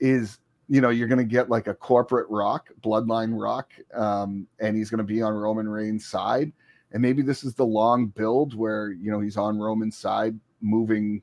is 0.00 0.38
you 0.68 0.80
know, 0.80 0.88
you're 0.88 1.08
gonna 1.08 1.24
get 1.24 1.50
like 1.50 1.66
a 1.66 1.74
corporate 1.74 2.26
rock, 2.30 2.70
bloodline 2.82 3.38
rock, 3.38 3.72
um, 3.92 4.46
and 4.60 4.76
he's 4.76 4.88
gonna 4.90 5.02
be 5.04 5.20
on 5.22 5.34
Roman 5.34 5.68
Reigns' 5.68 6.06
side. 6.06 6.52
And 6.92 7.02
maybe 7.02 7.22
this 7.22 7.44
is 7.44 7.54
the 7.54 7.66
long 7.66 8.06
build 8.06 8.54
where 8.54 8.90
you 8.92 9.10
know 9.10 9.20
he's 9.20 9.36
on 9.36 9.58
Roman's 9.58 9.96
side 9.96 10.38
moving 10.60 11.20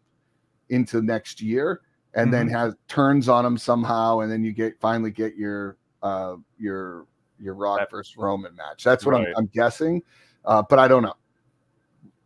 into 0.70 1.02
next 1.02 1.42
year 1.42 1.82
and 2.14 2.32
then 2.32 2.48
has 2.50 2.76
turns 2.88 3.30
on 3.30 3.46
him 3.46 3.58
somehow, 3.58 4.20
and 4.20 4.32
then 4.32 4.44
you 4.44 4.52
get 4.52 4.80
finally 4.80 5.12
get 5.12 5.36
your 5.36 5.78
uh 6.04 6.36
your 6.60 7.08
your 7.40 7.56
Rock 7.56 7.80
That- 7.80 7.90
versus 7.92 8.16
Roman 8.18 8.56
match. 8.56 8.84
That's 8.84 9.06
what 9.06 9.14
Right. 9.14 9.30
I'm, 9.30 9.34
I'm 9.38 9.46
guessing, 9.48 10.04
uh, 10.46 10.62
but 10.70 10.78
I 10.78 10.88
don't 10.88 11.04
know. 11.04 11.16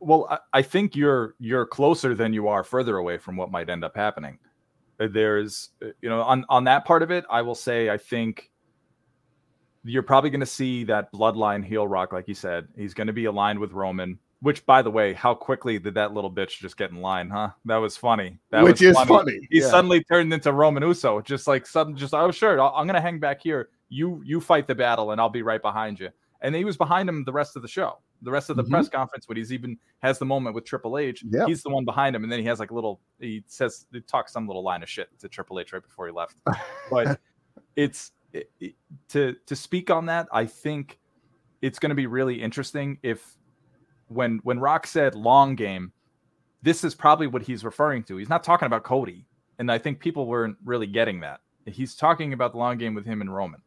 Well, 0.05 0.27
I, 0.29 0.59
I 0.59 0.61
think 0.61 0.95
you're 0.95 1.35
you're 1.39 1.65
closer 1.65 2.13
than 2.13 2.31
you 2.31 2.47
are 2.47 2.63
further 2.63 2.97
away 2.97 3.17
from 3.17 3.35
what 3.35 3.51
might 3.51 3.69
end 3.69 3.83
up 3.83 3.95
happening. 3.95 4.37
Uh, 4.99 5.07
There's, 5.11 5.71
uh, 5.83 5.87
you 6.01 6.09
know, 6.09 6.21
on 6.21 6.45
on 6.47 6.63
that 6.65 6.85
part 6.85 7.01
of 7.01 7.11
it, 7.11 7.25
I 7.29 7.41
will 7.41 7.55
say 7.55 7.89
I 7.89 7.97
think 7.97 8.51
you're 9.83 10.03
probably 10.03 10.29
going 10.29 10.39
to 10.39 10.45
see 10.45 10.83
that 10.85 11.11
bloodline 11.11 11.63
heel 11.63 11.87
rock, 11.87 12.13
like 12.13 12.27
you 12.27 12.33
said. 12.33 12.67
He's 12.75 12.93
going 12.93 13.07
to 13.07 13.13
be 13.13 13.25
aligned 13.25 13.59
with 13.59 13.71
Roman. 13.71 14.19
Which, 14.41 14.65
by 14.65 14.81
the 14.81 14.91
way, 14.91 15.13
how 15.13 15.33
quickly 15.33 15.79
did 15.79 15.95
that 15.95 16.13
little 16.13 16.31
bitch 16.31 16.59
just 16.59 16.77
get 16.77 16.91
in 16.91 17.01
line, 17.01 17.29
huh? 17.29 17.49
That 17.65 17.77
was 17.77 17.97
funny. 17.97 18.37
That 18.51 18.63
Which 18.63 18.81
was 18.81 18.97
is 18.97 18.99
funny, 19.07 19.47
He 19.49 19.59
yeah. 19.61 19.69
suddenly 19.69 20.03
turned 20.03 20.31
into 20.33 20.51
Roman 20.51 20.83
Uso, 20.83 21.21
just 21.21 21.47
like 21.47 21.65
sudden, 21.65 21.97
just 21.97 22.13
oh 22.13 22.29
sure, 22.31 22.61
I'm 22.61 22.85
gonna 22.85 23.01
hang 23.01 23.19
back 23.19 23.41
here. 23.41 23.69
You 23.89 24.21
you 24.23 24.39
fight 24.39 24.67
the 24.67 24.75
battle, 24.75 25.11
and 25.11 25.21
I'll 25.21 25.29
be 25.29 25.41
right 25.41 25.61
behind 25.61 25.99
you. 25.99 26.09
And 26.41 26.53
he 26.53 26.63
was 26.63 26.77
behind 26.77 27.09
him 27.09 27.23
the 27.23 27.31
rest 27.31 27.55
of 27.55 27.61
the 27.63 27.67
show, 27.67 27.99
the 28.21 28.31
rest 28.31 28.49
of 28.49 28.55
the 28.57 28.63
Mhm. 28.63 28.69
press 28.71 28.89
conference 28.89 29.27
when 29.27 29.37
he's 29.37 29.51
even 29.53 29.77
has 30.01 30.17
the 30.19 30.25
moment 30.25 30.55
with 30.55 30.65
Triple 30.65 30.97
H. 30.97 31.23
Yep. 31.29 31.47
He's 31.47 31.61
the 31.63 31.69
one 31.69 31.85
behind 31.85 32.15
him, 32.15 32.23
and 32.23 32.31
then 32.31 32.39
he 32.39 32.45
has 32.45 32.59
like 32.59 32.71
a 32.71 32.73
little. 32.75 33.01
He 33.19 33.43
says 33.47 33.85
he 33.91 34.01
talks 34.01 34.31
some 34.33 34.47
little 34.47 34.63
line 34.63 34.81
of 34.83 34.89
shit 34.89 35.09
to 35.19 35.29
Triple 35.29 35.59
H 35.59 35.73
right 35.73 35.81
before 35.83 36.07
he 36.07 36.11
left. 36.13 36.37
But 36.91 37.19
it's 37.75 38.11
it, 38.33 38.51
it- 38.59 38.75
to 39.09 39.33
to 39.45 39.55
speak 39.55 39.89
on 39.89 40.05
that. 40.07 40.27
I 40.31 40.45
think 40.45 40.99
it's 41.61 41.79
going 41.79 41.89
to 41.89 41.95
be 41.95 42.07
really 42.07 42.41
interesting 42.41 42.97
if 43.03 43.37
when 44.07 44.39
when 44.43 44.59
Rock 44.59 44.85
said 44.87 45.15
long 45.15 45.55
game, 45.55 45.91
this 46.61 46.83
is 46.83 46.93
probably 46.95 47.27
what 47.27 47.41
he's 47.41 47.63
referring 47.63 48.03
to. 48.03 48.17
He's 48.17 48.29
not 48.29 48.43
talking 48.43 48.65
about 48.65 48.83
Cody, 48.83 49.25
and 49.59 49.71
I 49.71 49.77
think 49.77 49.99
people 49.99 50.27
weren't 50.27 50.57
really 50.63 50.87
getting 50.87 51.19
that. 51.21 51.41
He's 51.65 51.95
talking 51.95 52.33
about 52.33 52.51
the 52.51 52.57
long 52.59 52.77
game 52.77 52.93
with 52.93 53.05
him 53.05 53.21
and 53.21 53.33
Roman. 53.33 53.61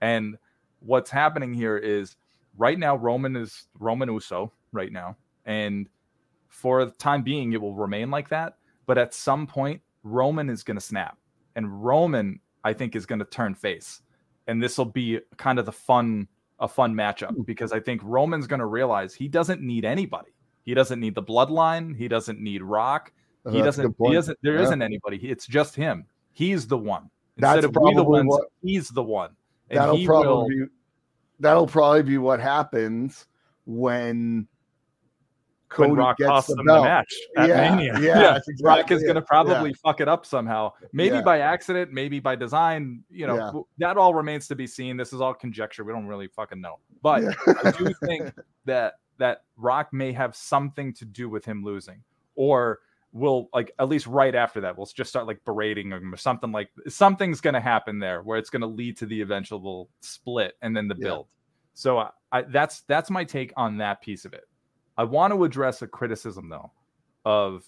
And 0.00 0.36
what's 0.80 1.10
happening 1.10 1.54
here 1.54 1.76
is 1.76 2.16
right 2.56 2.78
now 2.78 2.96
Roman 2.96 3.36
is 3.36 3.66
Roman 3.78 4.08
Uso 4.10 4.52
right 4.72 4.92
now, 4.92 5.16
and 5.44 5.88
for 6.48 6.84
the 6.84 6.90
time 6.92 7.22
being 7.22 7.52
it 7.52 7.60
will 7.60 7.74
remain 7.74 8.10
like 8.10 8.28
that. 8.30 8.56
But 8.86 8.98
at 8.98 9.14
some 9.14 9.46
point, 9.46 9.82
Roman 10.02 10.48
is 10.48 10.62
going 10.62 10.76
to 10.76 10.80
snap, 10.80 11.18
and 11.54 11.84
Roman 11.84 12.40
I 12.64 12.72
think 12.72 12.96
is 12.96 13.06
going 13.06 13.18
to 13.20 13.24
turn 13.24 13.54
face, 13.54 14.02
and 14.46 14.62
this 14.62 14.78
will 14.78 14.84
be 14.84 15.20
kind 15.36 15.58
of 15.58 15.66
the 15.66 15.72
fun 15.72 16.28
a 16.58 16.66
fun 16.68 16.94
matchup 16.94 17.44
because 17.44 17.70
I 17.72 17.80
think 17.80 18.00
Roman's 18.02 18.46
going 18.46 18.60
to 18.60 18.66
realize 18.66 19.12
he 19.14 19.28
doesn't 19.28 19.60
need 19.60 19.84
anybody. 19.84 20.30
He 20.64 20.72
doesn't 20.72 20.98
need 20.98 21.14
the 21.14 21.22
bloodline. 21.22 21.94
He 21.94 22.08
doesn't 22.08 22.40
need 22.40 22.62
Rock. 22.62 23.12
Uh, 23.44 23.50
He 23.50 23.58
that's 23.60 23.76
doesn't. 23.76 23.94
He 24.02 24.12
doesn't. 24.14 24.38
There 24.42 24.54
Yeah. 24.54 24.70
not 24.70 24.82
anybody. 24.82 25.18
It's 25.18 25.46
just 25.46 25.76
him. 25.76 26.06
He's 26.32 26.66
the 26.66 26.78
one. 26.78 27.10
That's 27.36 27.56
Instead 27.56 27.76
of 27.76 27.82
we 27.82 27.94
the 27.94 28.02
ones, 28.04 28.28
what- 28.28 28.48
he's 28.62 28.88
the 28.88 29.02
one. 29.02 29.36
And 29.68 29.78
that'll 29.78 29.96
he 29.96 30.06
probably 30.06 30.28
will. 30.60 30.66
be 30.66 30.72
that'll 31.40 31.66
probably 31.66 32.02
be 32.02 32.18
what 32.18 32.40
happens 32.40 33.26
when 33.66 34.46
when 35.76 35.88
Cody 35.90 35.92
Rock 36.00 36.16
gets 36.18 36.28
costs 36.28 36.48
the 36.50 36.54
them 36.56 36.66
the 36.66 36.80
match 36.82 37.12
at 37.36 37.48
Yeah, 37.48 37.74
Mania. 37.74 37.98
yeah, 38.00 38.14
that's 38.20 38.48
Rock 38.62 38.90
is 38.92 39.02
going 39.02 39.16
to 39.16 39.22
probably 39.22 39.70
Yeah. 39.70 39.76
fuck 39.82 40.00
it 40.00 40.06
up 40.08 40.24
somehow. 40.24 40.72
Maybe 40.92 41.16
Yeah. 41.16 41.22
by 41.22 41.40
accident, 41.40 41.92
maybe 41.92 42.20
by 42.20 42.36
design. 42.36 43.02
You 43.10 43.26
know, 43.26 43.36
Yeah. 43.36 43.60
that 43.88 43.96
all 43.98 44.14
remains 44.14 44.46
to 44.48 44.54
be 44.54 44.66
seen. 44.68 44.96
This 44.96 45.12
is 45.12 45.20
all 45.20 45.34
conjecture. 45.34 45.82
We 45.82 45.92
don't 45.92 46.06
really 46.06 46.28
fucking 46.28 46.60
know. 46.60 46.76
But 47.02 47.22
Yeah. 47.24 47.32
I 47.64 47.72
do 47.72 47.92
think 48.06 48.32
that 48.64 48.94
that 49.18 49.42
Rock 49.56 49.92
may 49.92 50.12
have 50.12 50.36
something 50.36 50.92
to 50.94 51.04
do 51.04 51.28
with 51.28 51.44
him 51.44 51.64
losing, 51.64 52.02
or 52.36 52.78
will 53.12 53.48
like 53.54 53.72
at 53.78 53.88
least 53.88 54.06
right 54.06 54.34
after 54.34 54.60
that, 54.60 54.76
we'll 54.76 54.86
just 54.86 55.10
start 55.10 55.26
like 55.26 55.42
berating 55.44 55.90
him 55.90 56.12
or 56.12 56.16
something 56.16 56.52
like 56.52 56.68
something's 56.88 57.40
going 57.40 57.54
to 57.54 57.60
happen 57.60 57.98
there 57.98 58.22
where 58.22 58.36
it's 58.38 58.50
going 58.50 58.60
to 58.60 58.66
lead 58.66 58.96
to 58.98 59.06
the 59.06 59.20
eventual 59.20 59.88
split 60.00 60.54
and 60.62 60.76
then 60.76 60.86
the 60.88 60.96
Yeah. 60.98 61.04
build. 61.08 61.26
So 61.74 61.98
I, 61.98 62.10
I 62.32 62.42
that's 62.42 62.82
that's 62.82 63.10
my 63.10 63.24
take 63.24 63.52
on 63.56 63.78
that 63.78 64.00
piece 64.02 64.24
of 64.24 64.32
it. 64.34 64.44
I 64.98 65.04
want 65.04 65.32
to 65.32 65.44
address 65.44 65.82
a 65.82 65.86
criticism 65.86 66.48
though 66.48 66.70
of 67.24 67.64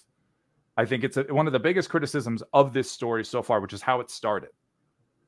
I 0.77 0.85
think 0.85 1.03
it's 1.03 1.17
a, 1.17 1.23
one 1.23 1.47
of 1.47 1.53
the 1.53 1.59
biggest 1.59 1.89
criticisms 1.89 2.41
of 2.53 2.71
this 2.73 2.89
story 2.89 3.25
so 3.25 3.41
far, 3.41 3.59
which 3.59 3.73
is 3.73 3.81
how 3.81 3.99
it 3.99 4.09
started. 4.09 4.49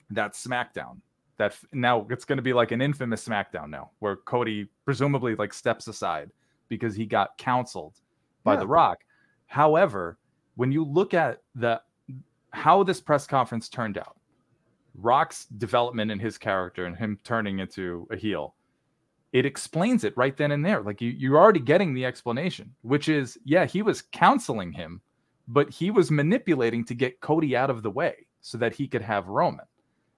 That 0.09 0.33
SmackDown. 0.33 1.01
That 1.37 1.57
now 1.73 2.05
it's 2.09 2.25
going 2.25 2.37
to 2.37 2.43
be 2.43 2.53
like 2.53 2.71
an 2.71 2.81
infamous 2.81 3.27
SmackDown 3.27 3.69
now, 3.69 3.91
where 3.99 4.15
Cody 4.17 4.69
presumably 4.85 5.35
like 5.35 5.53
steps 5.53 5.87
aside 5.87 6.29
because 6.69 6.95
he 6.95 7.05
got 7.05 7.37
counseled 7.37 7.95
by 8.43 8.53
Yeah. 8.53 8.59
The 8.59 8.67
Rock. 8.67 8.99
However, 9.51 10.17
when 10.55 10.71
you 10.71 10.85
look 10.85 11.13
at 11.13 11.41
the 11.55 11.81
how 12.51 12.83
this 12.83 13.01
press 13.01 13.27
conference 13.27 13.67
turned 13.67 13.97
out, 13.97 14.15
Rock's 14.95 15.43
development 15.57 16.09
in 16.09 16.19
his 16.19 16.37
character 16.37 16.85
and 16.85 16.95
him 16.95 17.19
turning 17.25 17.59
into 17.59 18.07
a 18.11 18.15
heel, 18.15 18.55
it 19.33 19.45
explains 19.45 20.05
it 20.05 20.15
right 20.15 20.37
then 20.37 20.51
and 20.51 20.63
there. 20.63 20.79
Like 20.79 21.01
you, 21.01 21.09
you're 21.09 21.37
already 21.37 21.59
getting 21.59 21.93
the 21.93 22.05
explanation, 22.05 22.73
which 22.83 23.09
is, 23.09 23.37
yeah, 23.43 23.65
he 23.65 23.81
was 23.81 24.03
counseling 24.13 24.71
him, 24.71 25.01
but 25.49 25.69
he 25.69 25.91
was 25.91 26.11
manipulating 26.11 26.85
to 26.85 26.95
get 26.95 27.19
Cody 27.19 27.53
out 27.53 27.69
of 27.69 27.83
the 27.83 27.91
way 27.91 28.27
so 28.39 28.57
that 28.57 28.73
he 28.73 28.87
could 28.87 29.01
have 29.01 29.27
Roman. 29.27 29.65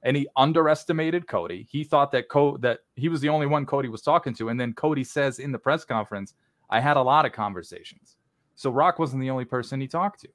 And 0.03 0.15
he 0.15 0.27
underestimated 0.35 1.27
Cody. 1.27 1.67
He 1.71 1.83
thought 1.83 2.11
that 2.11 2.29
Co- 2.29 2.57
that 2.57 2.81
he 2.97 3.09
was 3.09 3.19
the 3.19 3.29
only 3.29 3.47
one 3.47 3.65
Cody 3.65 3.89
was 3.89 4.03
talking 4.03 4.35
to. 4.35 4.49
And 4.49 4.59
then 4.59 4.73
Cody 4.73 5.03
says 5.03 5.39
in 5.39 5.51
the 5.51 5.57
press 5.57 5.83
conference, 5.83 6.35
I 6.69 6.79
had 6.79 6.97
a 6.97 7.01
lot 7.01 7.25
of 7.25 7.31
conversations. 7.31 8.17
So 8.55 8.69
Rock 8.69 8.99
wasn't 8.99 9.21
the 9.21 9.29
only 9.29 9.45
person 9.45 9.81
he 9.81 9.87
talked 9.87 10.21
to. 10.21 10.29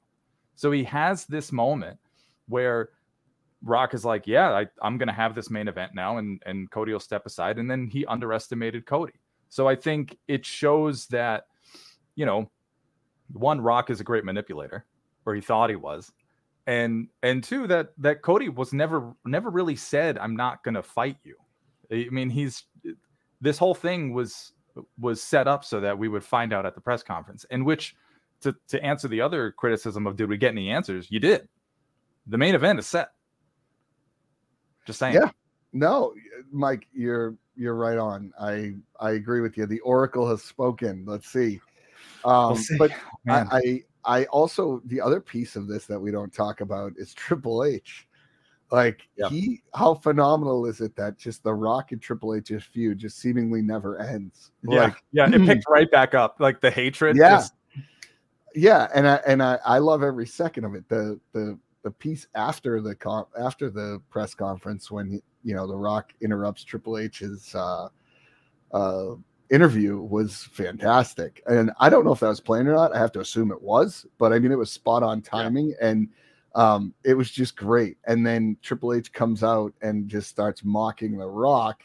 So 0.55 0.71
he 0.71 0.83
has 0.85 1.25
this 1.25 1.51
moment 1.51 1.97
where 2.47 2.89
Rock 3.63 3.93
is 3.93 4.05
like, 4.05 4.27
yeah, 4.27 4.51
I, 4.51 4.67
I'm 4.81 4.97
going 4.97 5.07
to 5.07 5.13
have 5.13 5.35
this 5.35 5.49
main 5.49 5.67
event 5.67 5.93
now, 5.93 6.17
and 6.17 6.41
and 6.45 6.69
Cody 6.71 6.91
will 6.93 6.99
step 6.99 7.25
aside, 7.25 7.57
and 7.57 7.69
then 7.69 7.87
he 7.87 8.05
underestimated 8.05 8.85
Cody. 8.85 9.13
So 9.49 9.67
I 9.67 9.75
think 9.75 10.17
it 10.27 10.45
shows 10.45 11.07
that, 11.07 11.47
you 12.15 12.25
know, 12.25 12.49
one 13.33 13.61
Rock 13.61 13.89
is 13.89 13.99
a 13.99 14.03
great 14.03 14.25
manipulator, 14.25 14.85
or 15.25 15.35
he 15.35 15.41
thought 15.41 15.69
he 15.69 15.75
was, 15.75 16.11
and 16.67 17.07
and 17.23 17.43
two 17.43 17.67
that 17.67 17.89
that 17.97 18.21
Cody 18.21 18.49
was 18.49 18.73
never 18.73 19.13
never 19.25 19.49
really 19.49 19.75
said 19.75 20.17
I'm 20.17 20.35
not 20.35 20.63
going 20.63 20.75
to 20.75 20.83
fight 20.83 21.17
you. 21.23 21.35
I 21.91 22.07
mean, 22.11 22.29
he's 22.29 22.63
this 23.41 23.57
whole 23.57 23.75
thing 23.75 24.13
was 24.13 24.53
was 24.99 25.21
set 25.21 25.47
up 25.47 25.65
so 25.65 25.81
that 25.81 25.97
we 25.97 26.07
would 26.07 26.23
find 26.23 26.53
out 26.53 26.65
at 26.65 26.75
the 26.75 26.81
press 26.81 27.03
conference, 27.03 27.45
in 27.49 27.65
which 27.65 27.95
to 28.41 28.55
to 28.69 28.83
answer 28.83 29.07
the 29.07 29.21
other 29.21 29.51
criticism 29.51 30.07
of 30.07 30.15
did 30.15 30.29
we 30.29 30.37
get 30.37 30.51
any 30.51 30.69
answers? 30.69 31.07
You 31.09 31.19
did. 31.19 31.47
The 32.27 32.37
main 32.37 32.55
event 32.55 32.79
is 32.79 32.87
set. 32.87 33.09
Just 34.85 34.99
saying. 34.99 35.15
Yeah. 35.15 35.29
No, 35.73 36.13
Mike, 36.51 36.87
you're 36.93 37.35
you're 37.55 37.75
right 37.75 37.97
on. 37.97 38.33
I 38.39 38.73
I 38.99 39.11
agree 39.11 39.41
with 39.41 39.57
you. 39.57 39.65
The 39.65 39.79
Oracle 39.81 40.27
has 40.29 40.41
spoken. 40.43 41.03
Let's 41.05 41.29
see. 41.31 41.59
Um, 42.25 42.55
see. 42.55 42.77
But 42.77 42.91
Man. 43.25 43.47
I, 43.51 43.57
I 43.57 43.83
I 44.21 44.25
also 44.25 44.81
the 44.85 45.01
other 45.01 45.19
piece 45.19 45.55
of 45.55 45.67
this 45.67 45.85
that 45.85 45.99
we 45.99 46.11
don't 46.11 46.33
talk 46.33 46.61
about 46.61 46.93
is 46.97 47.13
Triple 47.13 47.63
H. 47.63 48.07
Like 48.71 49.01
Yeah. 49.17 49.29
he, 49.29 49.61
how 49.73 49.95
phenomenal 49.95 50.65
is 50.67 50.79
it 50.79 50.95
that 50.95 51.17
just 51.17 51.43
the 51.43 51.53
Rock 51.53 51.91
and 51.91 51.99
Triple 52.01 52.35
H's 52.35 52.63
feud 52.63 52.99
just 52.99 53.17
seemingly 53.17 53.61
never 53.63 53.99
ends? 53.99 54.51
yeah, 54.67 54.83
Like, 54.83 54.95
yeah, 55.11 55.27
it 55.27 55.43
picked 55.45 55.65
right 55.67 55.89
back 55.89 56.13
up. 56.13 56.35
Like 56.39 56.61
the 56.61 56.69
hatred. 56.71 57.17
Yeah. 57.17 57.37
just- 57.37 57.53
yeah, 58.55 58.87
and 58.93 59.07
I 59.07 59.15
and 59.27 59.41
I, 59.43 59.59
I 59.65 59.77
love 59.79 60.03
every 60.03 60.27
second 60.27 60.65
of 60.65 60.75
it. 60.75 60.87
The 60.89 61.19
the 61.33 61.57
the 61.83 61.91
piece 61.91 62.27
after 62.35 62.81
the 62.81 62.95
con 62.95 63.25
after 63.39 63.69
the 63.69 64.01
press 64.09 64.33
conference 64.33 64.91
when 64.91 65.21
you 65.43 65.55
know 65.55 65.67
the 65.67 65.75
Rock 65.75 66.13
interrupts 66.21 66.63
Triple 66.63 66.97
H's 66.97 67.53
uh, 67.55 67.89
uh, 68.71 69.15
interview 69.49 69.99
was 69.99 70.47
fantastic, 70.51 71.41
and 71.47 71.71
I 71.79 71.89
don't 71.89 72.05
know 72.05 72.13
if 72.13 72.19
that 72.19 72.29
was 72.29 72.41
planned 72.41 72.67
or 72.67 72.73
not. 72.73 72.95
I 72.95 72.99
have 72.99 73.11
to 73.13 73.21
assume 73.21 73.51
it 73.51 73.61
was, 73.61 74.05
but 74.17 74.33
I 74.33 74.39
mean 74.39 74.51
it 74.51 74.57
was 74.57 74.71
spot 74.71 75.03
on 75.03 75.21
timing, 75.21 75.73
and 75.81 76.09
um, 76.55 76.93
it 77.03 77.13
was 77.13 77.31
just 77.31 77.55
great. 77.55 77.97
And 78.05 78.25
then 78.25 78.57
Triple 78.61 78.93
H 78.93 79.11
comes 79.13 79.43
out 79.43 79.73
and 79.81 80.09
just 80.09 80.29
starts 80.29 80.63
mocking 80.63 81.17
the 81.17 81.27
Rock 81.27 81.83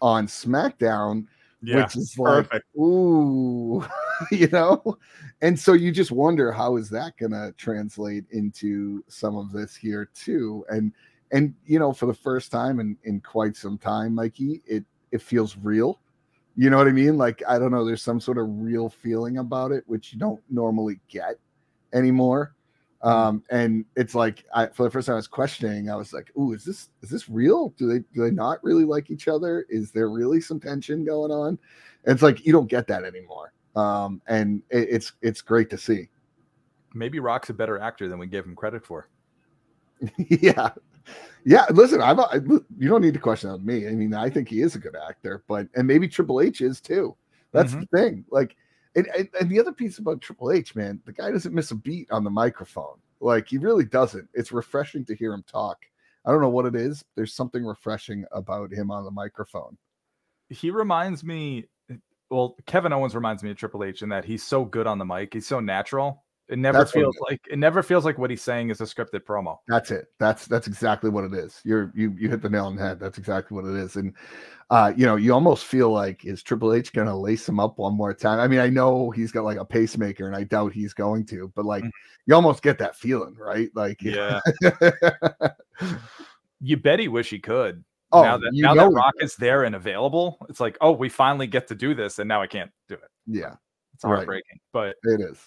on 0.00 0.26
SmackDown 0.26 1.26
yeah, 1.62 1.82
which 1.82 1.96
is 1.96 2.16
like, 2.18 2.62
ooh, 2.76 3.84
you 4.30 4.48
know, 4.48 4.98
and 5.42 5.58
so 5.58 5.72
you 5.72 5.92
just 5.92 6.10
wonder 6.10 6.52
how 6.52 6.76
is 6.76 6.88
that 6.90 7.16
going 7.16 7.32
to 7.32 7.52
translate 7.56 8.24
into 8.30 9.04
some 9.08 9.36
of 9.36 9.52
this 9.52 9.76
here 9.76 10.08
too, 10.14 10.64
and 10.68 10.92
and 11.32 11.54
you 11.66 11.78
know, 11.78 11.92
for 11.92 12.06
the 12.06 12.14
first 12.14 12.50
time 12.50 12.80
in 12.80 12.96
in 13.04 13.20
quite 13.20 13.56
some 13.56 13.78
time, 13.78 14.14
Mikey, 14.14 14.62
it 14.66 14.84
it 15.12 15.22
feels 15.22 15.56
real. 15.56 16.00
You 16.56 16.70
know 16.70 16.76
what 16.76 16.88
I 16.88 16.92
mean? 16.92 17.16
Like 17.16 17.42
I 17.48 17.58
don't 17.58 17.70
know, 17.70 17.84
there's 17.84 18.02
some 18.02 18.20
sort 18.20 18.38
of 18.38 18.46
real 18.48 18.88
feeling 18.88 19.38
about 19.38 19.72
it 19.72 19.84
which 19.86 20.12
you 20.12 20.18
don't 20.18 20.40
normally 20.50 21.00
get 21.08 21.36
anymore. 21.92 22.54
Um, 23.02 23.42
and 23.50 23.86
it's 23.96 24.14
like 24.14 24.44
I 24.54 24.66
for 24.66 24.82
the 24.82 24.90
first 24.90 25.06
time 25.06 25.14
I 25.14 25.16
was 25.16 25.26
questioning, 25.26 25.90
I 25.90 25.96
was 25.96 26.12
like, 26.12 26.30
"Ooh, 26.38 26.52
is 26.52 26.64
this 26.64 26.90
is 27.02 27.08
this 27.08 27.28
real? 27.28 27.70
Do 27.78 27.86
they 27.86 28.00
do 28.12 28.22
they 28.22 28.30
not 28.30 28.62
really 28.62 28.84
like 28.84 29.10
each 29.10 29.26
other? 29.26 29.64
Is 29.70 29.90
there 29.90 30.10
really 30.10 30.40
some 30.40 30.60
tension 30.60 31.04
going 31.04 31.30
on?" 31.30 31.58
And 32.04 32.14
it's 32.14 32.22
like 32.22 32.44
you 32.44 32.52
don't 32.52 32.68
get 32.68 32.86
that 32.88 33.04
anymore. 33.04 33.52
Um, 33.74 34.20
and 34.26 34.62
it, 34.68 34.88
it's 34.90 35.12
it's 35.22 35.40
great 35.40 35.70
to 35.70 35.78
see. 35.78 36.08
Maybe 36.92 37.20
Rock's 37.20 37.48
a 37.50 37.54
better 37.54 37.78
actor 37.78 38.08
than 38.08 38.18
we 38.18 38.26
give 38.26 38.44
him 38.44 38.54
credit 38.54 38.84
for. 38.84 39.08
yeah, 40.28 40.70
yeah. 41.44 41.66
Listen, 41.70 42.02
I'm 42.02 42.20
I, 42.20 42.40
you 42.78 42.88
don't 42.88 43.02
need 43.02 43.14
to 43.14 43.20
question 43.20 43.64
me. 43.64 43.88
I 43.88 43.92
mean, 43.92 44.12
I 44.12 44.28
think 44.28 44.48
he 44.48 44.60
is 44.60 44.74
a 44.74 44.78
good 44.78 44.96
actor, 45.08 45.42
but 45.48 45.68
and 45.74 45.86
maybe 45.86 46.06
Triple 46.06 46.42
H 46.42 46.60
is 46.60 46.82
too. 46.82 47.16
That's 47.52 47.72
the 47.72 47.86
thing. 47.86 48.24
Like, 48.30 48.56
and, 48.94 49.06
and 49.16 49.28
and 49.38 49.50
the 49.50 49.60
other 49.60 49.72
piece 49.72 49.98
about 49.98 50.20
Triple 50.20 50.52
H, 50.52 50.74
man, 50.74 51.00
the 51.04 51.12
guy 51.12 51.30
doesn't 51.30 51.54
miss 51.54 51.70
a 51.70 51.76
beat 51.76 52.10
on 52.10 52.24
the 52.24 52.30
microphone. 52.30 52.98
Like 53.20 53.48
he 53.48 53.58
really 53.58 53.84
doesn't. 53.84 54.28
It's 54.34 54.52
refreshing 54.52 55.04
to 55.06 55.14
hear 55.14 55.32
him 55.32 55.44
talk. 55.46 55.78
I 56.24 56.32
don't 56.32 56.40
know 56.40 56.48
what 56.48 56.66
it 56.66 56.74
is. 56.74 57.04
There's 57.16 57.34
something 57.34 57.64
refreshing 57.64 58.24
about 58.32 58.72
him 58.72 58.90
on 58.90 59.04
the 59.04 59.10
microphone. 59.10 59.76
He 60.48 60.70
reminds 60.70 61.24
me. 61.24 61.66
Well, 62.30 62.56
Kevin 62.66 62.92
Owens 62.92 63.14
reminds 63.14 63.42
me 63.42 63.50
of 63.50 63.56
Triple 63.56 63.82
H 63.82 64.02
in 64.02 64.10
that 64.10 64.24
he's 64.24 64.44
so 64.44 64.64
good 64.64 64.86
on 64.86 64.98
the 64.98 65.04
mic. 65.04 65.34
He's 65.34 65.48
so 65.48 65.58
natural. 65.58 66.22
It 66.50 66.58
never 66.58 66.78
That's 66.78 66.94
what 66.94 67.02
it 67.02 67.04
feels 67.04 67.16
like 67.30 67.40
it 67.48 67.58
never 67.58 67.82
feels 67.82 68.04
like 68.04 68.18
what 68.18 68.28
he's 68.28 68.42
saying 68.42 68.70
is 68.70 68.80
a 68.80 68.84
scripted 68.84 69.20
promo. 69.20 69.58
That's 69.68 69.92
it. 69.92 70.06
That's 70.18 70.46
that's 70.46 70.66
exactly 70.66 71.08
what 71.08 71.24
it 71.24 71.32
is. 71.32 71.60
You're 71.64 71.92
you 71.94 72.12
you 72.18 72.28
hit 72.28 72.42
the 72.42 72.50
nail 72.50 72.66
on 72.66 72.74
the 72.74 72.82
head. 72.82 72.98
That's 72.98 73.18
exactly 73.18 73.54
what 73.54 73.64
it 73.64 73.76
is. 73.76 73.94
And 73.94 74.14
uh, 74.70 74.92
you 74.96 75.06
know, 75.06 75.14
you 75.16 75.32
almost 75.32 75.64
feel 75.64 75.90
like 75.90 76.24
is 76.24 76.42
Triple 76.42 76.72
H 76.72 76.92
gonna 76.92 77.16
lace 77.16 77.48
him 77.48 77.60
up 77.60 77.78
one 77.78 77.94
more 77.94 78.12
time? 78.12 78.40
I 78.40 78.48
mean, 78.48 78.58
I 78.58 78.68
know 78.68 79.10
he's 79.10 79.30
got 79.30 79.44
like 79.44 79.58
a 79.58 79.64
pacemaker, 79.64 80.26
and 80.26 80.34
I 80.34 80.42
doubt 80.44 80.72
he's 80.72 80.92
going 80.92 81.24
to, 81.26 81.52
but 81.54 81.64
like 81.64 81.84
Mm. 81.84 81.90
you 82.26 82.34
almost 82.34 82.62
get 82.62 82.78
that 82.78 82.96
feeling, 82.96 83.36
right? 83.36 83.70
Like 83.74 84.00
Yeah. 84.02 84.40
You 86.60 86.76
bet 86.76 86.98
he 86.98 87.08
wish 87.08 87.30
he 87.30 87.38
could. 87.38 87.84
oh, 88.12 88.22
now 88.22 88.36
that 88.38 88.50
now 88.52 88.74
that 88.74 88.90
Rock 88.92 89.14
is 89.20 89.36
there 89.36 89.64
and 89.64 89.74
available, 89.76 90.44
it's 90.48 90.60
like, 90.60 90.76
oh, 90.80 90.92
we 90.92 91.08
finally 91.08 91.46
get 91.46 91.68
to 91.68 91.74
do 91.74 91.94
this, 91.94 92.18
and 92.18 92.26
now 92.28 92.42
I 92.42 92.46
can't 92.48 92.70
do 92.88 92.94
it. 92.94 93.08
yeah, 93.26 93.54
It's 93.94 94.04
Right. 94.04 94.16
heartbreaking. 94.16 94.58
But 94.72 94.96
it 95.04 95.20
is. 95.20 95.38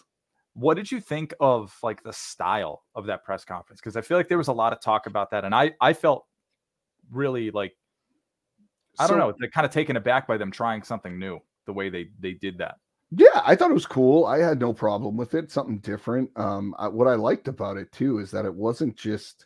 What 0.54 0.76
did 0.76 0.91
you 0.91 0.99
think 0.99 1.34
of 1.39 1.76
like 1.84 2.04
the 2.04 2.14
style 2.14 2.84
of 2.95 3.06
that 3.08 3.24
press 3.24 3.43
conference? 3.45 3.82
Because 3.82 3.97
I 3.97 4.01
feel 4.01 4.18
like 4.18 4.28
there 4.28 4.38
was 4.38 4.47
a 4.49 4.54
lot 4.54 4.74
of 4.74 4.82
talk 4.82 5.08
about 5.08 5.32
that, 5.32 5.45
and 5.45 5.54
I 5.56 5.72
I 5.82 5.93
felt 5.93 6.26
really 7.12 7.51
like 7.51 7.76
I 8.99 9.08
don't 9.08 9.18
know, 9.18 9.34
they're 9.39 9.49
kind 9.49 9.66
of 9.66 9.72
taken 9.72 9.95
aback 9.97 10.28
by 10.28 10.38
them 10.38 10.51
trying 10.51 10.84
something 10.84 11.18
new, 11.18 11.39
the 11.66 11.74
way 11.74 11.89
they 11.89 12.10
they 12.20 12.34
did 12.34 12.58
that. 12.60 12.76
Yeah, 13.12 13.41
I 13.45 13.56
thought 13.56 13.72
it 13.72 13.76
was 13.76 13.86
cool. 13.86 14.26
I 14.26 14.39
had 14.39 14.60
no 14.60 14.74
problem 14.74 15.18
with 15.18 15.36
it. 15.36 15.51
Something 15.51 15.80
different. 15.80 16.30
Um, 16.36 16.74
I, 16.80 16.88
what 16.88 17.08
I 17.08 17.14
liked 17.16 17.47
about 17.47 17.78
it 17.78 17.91
too 17.91 18.20
is 18.20 18.32
that 18.32 18.45
it 18.45 18.54
wasn't 18.54 18.95
just 18.95 19.45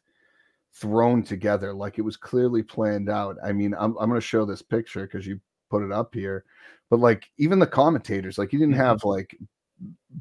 thrown 0.73 1.23
together; 1.23 1.73
like 1.73 1.97
it 1.97 2.03
was 2.03 2.17
clearly 2.17 2.63
planned 2.63 3.09
out. 3.09 3.37
I 3.43 3.51
mean, 3.53 3.73
I'm 3.73 3.97
I'm 3.97 4.09
going 4.09 4.19
to 4.19 4.21
show 4.21 4.45
this 4.45 4.61
picture 4.61 5.03
because 5.03 5.27
you 5.27 5.39
put 5.69 5.83
it 5.83 5.91
up 5.91 6.13
here, 6.13 6.45
but 6.89 6.99
like 6.99 7.29
even 7.37 7.59
the 7.59 7.67
commentators, 7.67 8.37
like 8.37 8.53
you 8.53 8.59
didn't 8.59 8.75
Mhm. 8.75 8.77
have 8.77 9.03
like 9.03 9.37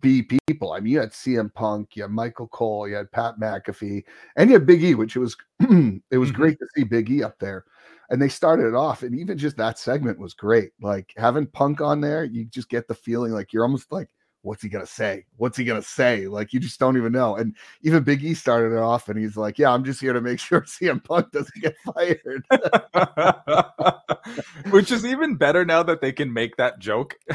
B 0.00 0.22
people. 0.22 0.72
I 0.72 0.80
mean, 0.80 0.92
you 0.92 1.00
had 1.00 1.12
CM 1.12 1.52
Punk, 1.54 1.96
you 1.96 2.02
had 2.02 2.10
Michael 2.10 2.48
Cole, 2.48 2.86
you 2.88 2.96
had 2.96 3.10
Pat 3.12 3.38
McAfee, 3.40 4.04
and 4.36 4.50
you 4.50 4.54
had 4.56 4.66
Big 4.66 4.82
E, 4.84 4.94
which 4.94 5.16
it 5.20 5.20
was 5.20 5.36
it 5.60 6.18
was 6.18 6.30
Mhm. 6.30 6.34
great 6.34 6.58
to 6.58 6.66
see 6.74 6.84
Big 6.84 7.10
E 7.10 7.22
up 7.22 7.38
there. 7.38 7.64
And 8.10 8.20
they 8.22 8.28
started 8.28 8.66
it 8.68 8.74
off, 8.74 9.02
and 9.02 9.18
even 9.18 9.36
just 9.38 9.56
that 9.56 9.78
segment 9.78 10.18
was 10.18 10.34
great. 10.34 10.70
Like 10.80 11.12
having 11.16 11.46
Punk 11.46 11.80
on 11.80 12.00
there, 12.00 12.24
you 12.24 12.44
just 12.44 12.68
get 12.68 12.86
the 12.86 12.94
feeling 12.94 13.32
like 13.32 13.52
you're 13.52 13.64
almost 13.64 13.90
like, 13.90 14.08
what's 14.42 14.62
he 14.62 14.68
gonna 14.68 14.86
say? 14.86 15.24
What's 15.38 15.56
he 15.58 15.64
gonna 15.64 15.82
say? 15.82 16.28
Like 16.28 16.52
you 16.52 16.60
just 16.60 16.78
don't 16.78 16.96
even 16.96 17.10
know. 17.12 17.34
And 17.36 17.56
even 17.82 18.04
Big 18.04 18.22
E 18.22 18.32
started 18.34 18.76
it 18.76 18.80
off, 18.80 19.08
and 19.08 19.18
he's 19.18 19.36
like, 19.36 19.58
"Yeah, 19.58 19.72
I'm 19.72 19.82
just 19.82 20.00
here 20.00 20.12
to 20.12 20.20
make 20.20 20.38
sure 20.40 20.60
CM 20.62 21.02
Punk 21.02 21.32
doesn't 21.32 21.60
get 21.60 21.74
fired." 21.84 22.44
Which 24.70 24.92
is 24.92 25.04
even 25.04 25.34
better 25.36 25.64
now 25.64 25.82
that 25.82 26.00
they 26.00 26.12
can 26.12 26.32
make 26.32 26.56
that 26.56 26.78
joke. 26.78 27.16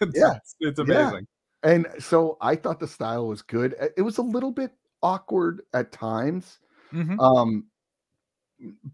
it's, 0.00 0.16
Yeah. 0.16 0.34
it's, 0.60 0.78
amazing. 0.78 1.26
And 1.62 1.86
so 1.98 2.36
I 2.40 2.56
thought 2.56 2.80
the 2.80 2.88
style 2.88 3.28
was 3.28 3.42
good. 3.42 3.74
It- 3.96 4.02
was 4.02 4.18
a 4.18 4.22
little 4.22 4.50
bit 4.52 4.72
awkward 5.02 5.62
at 5.74 5.92
times, 5.92 6.58
Mhm. 6.92 7.18
um, 7.20 7.66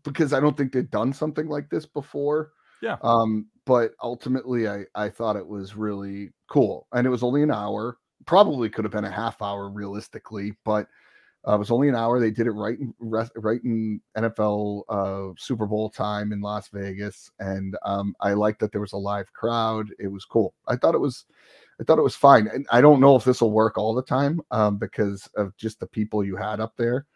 because 0.05 0.33
I 0.33 0.41
don't 0.41 0.57
think 0.57 0.73
they'd 0.73 0.91
done 0.91 1.13
something 1.13 1.49
like 1.49 1.69
this 1.71 1.87
before. 1.87 2.53
Yeah. 2.83 2.97
Um, 3.03 3.47
but 3.67 3.93
ultimately, 4.03 4.69
I 4.69 4.85
I 4.95 5.09
thought 5.11 5.37
it 5.37 5.47
was 5.47 5.77
really 5.77 6.33
cool, 6.49 6.87
and 6.93 7.07
it 7.07 7.11
was 7.11 7.23
only 7.23 7.43
an 7.43 7.51
hour. 7.51 7.99
Probably 8.27 8.71
could 8.71 8.85
have 8.85 8.93
been 8.93 9.05
a 9.05 9.11
half 9.11 9.41
hour 9.43 9.69
realistically, 9.69 10.57
but 10.65 10.87
uh, 11.47 11.55
it 11.55 11.59
was 11.59 11.71
only 11.71 11.89
an 11.89 11.95
hour. 11.97 12.21
They 12.21 12.31
did 12.31 12.47
it 12.47 12.53
right 12.53 12.79
in 12.79 12.95
right 13.01 13.63
in 13.65 14.01
NFL 14.17 14.85
uh, 14.89 15.35
Super 15.39 15.67
Bowl 15.67 15.91
time 15.91 16.33
in 16.33 16.41
Las 16.41 16.69
Vegas, 16.69 17.31
and 17.41 17.77
um, 17.85 18.15
I 18.21 18.35
liked 18.35 18.61
that 18.61 18.73
there 18.73 18.81
was 18.81 18.93
a 18.93 18.97
live 18.99 19.33
crowd. 19.33 19.89
It 19.99 20.09
was 20.09 20.25
cool. 20.25 20.55
I 20.69 20.77
thought 20.77 20.95
it 20.95 21.01
was. 21.01 21.27
I 21.81 21.85
thought 21.85 21.99
it 21.99 22.03
was 22.03 22.17
fine. 22.17 22.49
And 22.49 22.67
I 22.71 22.81
don't 22.81 23.01
know 23.01 23.17
if 23.17 23.25
this 23.25 23.41
will 23.41 23.53
work 23.53 23.79
all 23.79 23.95
the 23.95 24.03
time 24.03 24.41
um, 24.51 24.79
because 24.79 25.29
of 25.37 25.57
just 25.57 25.81
the 25.81 25.87
people 25.87 26.25
you 26.25 26.37
had 26.37 26.61
up 26.61 26.75
there. 26.77 27.07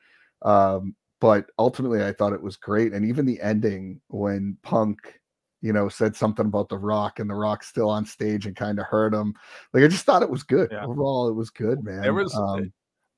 Um, 0.42 0.94
but 1.20 1.46
ultimately, 1.58 2.04
I 2.04 2.12
thought 2.12 2.32
it 2.32 2.42
was 2.42 2.56
great. 2.56 2.92
And 2.92 3.04
even 3.04 3.26
the 3.26 3.40
ending 3.40 4.00
when 4.08 4.56
Punk, 4.62 5.20
you 5.60 5.72
know, 5.72 5.88
said 5.88 6.16
something 6.16 6.46
about 6.46 6.68
The 6.68 6.78
Rock 6.78 7.20
and 7.20 7.30
The 7.30 7.34
Rock 7.34 7.62
still 7.62 7.90
on 7.90 8.04
stage 8.04 8.46
and 8.46 8.56
kind 8.56 8.78
of 8.78 8.86
hurt 8.86 9.14
him. 9.14 9.34
Like, 9.72 9.84
I 9.84 9.88
just 9.88 10.04
thought 10.04 10.22
it 10.22 10.30
was 10.30 10.42
good. 10.42 10.70
Yeah. 10.72 10.84
Overall, 10.84 11.28
it 11.28 11.34
was 11.34 11.50
good, 11.50 11.84
man. 11.84 12.02
There 12.02 12.14
was 12.14 12.34
um, 12.34 12.72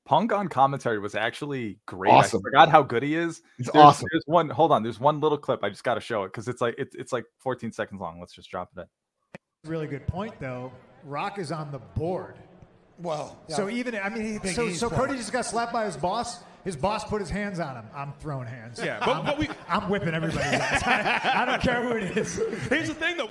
Punk 0.04 0.32
on 0.32 0.48
commentary 0.48 0.98
was 0.98 1.14
actually 1.14 1.78
great. 1.86 2.12
Awesome. 2.12 2.40
I 2.40 2.48
forgot 2.50 2.68
how 2.68 2.82
good 2.82 3.02
he 3.02 3.14
is. 3.14 3.40
it's 3.58 3.70
There's, 3.70 3.82
awesome. 3.82 4.06
There's 4.12 4.24
one. 4.26 4.50
Hold 4.50 4.70
on. 4.70 4.82
There's 4.82 5.00
one 5.00 5.20
little 5.20 5.38
clip. 5.38 5.64
I 5.64 5.70
just 5.70 5.82
got 5.82 5.94
to 5.94 6.00
show 6.00 6.24
it 6.24 6.28
because 6.28 6.46
it's 6.46 6.60
like 6.60 6.74
it's 6.76 6.94
it's 6.94 7.12
like 7.12 7.24
14 7.38 7.72
seconds 7.72 8.00
long. 8.00 8.20
Let's 8.20 8.34
just 8.34 8.50
drop 8.50 8.70
it 8.76 8.80
in. 8.80 9.70
Really 9.70 9.86
good 9.86 10.06
point, 10.06 10.34
though. 10.38 10.70
Rock 11.04 11.38
is 11.38 11.52
on 11.52 11.70
the 11.70 11.78
board. 11.78 12.36
Well, 12.98 13.36
So 13.48 13.68
even, 13.68 13.96
I 13.96 14.08
mean, 14.08 14.40
he, 14.40 14.52
so, 14.52 14.64
E's 14.66 14.78
so 14.78 14.88
point. 14.88 15.00
Cody 15.08 15.18
just 15.18 15.32
got 15.32 15.44
slapped 15.44 15.72
by 15.72 15.84
his 15.84 15.96
boss. 15.96 16.42
His 16.64 16.76
boss 16.76 17.04
put 17.04 17.20
his 17.20 17.28
hands 17.28 17.60
on 17.60 17.76
him. 17.76 17.84
I'm 17.94 18.12
throwing 18.20 18.46
hands. 18.46 18.80
Yeah, 18.82 18.98
but- 19.00 19.08
I'm, 19.16 19.24
but 19.24 19.38
we- 19.38 19.48
I'm 19.68 19.88
whipping 19.90 20.14
everybody's 20.14 20.38
ass. 20.60 20.82
I, 20.86 21.42
I 21.42 21.44
don't 21.44 21.60
care 21.60 21.82
who 21.82 21.96
it 21.96 22.16
is. 22.16 22.36
Here's 22.68 22.88
the 22.88 22.94
thing, 22.94 23.16
though. 23.16 23.28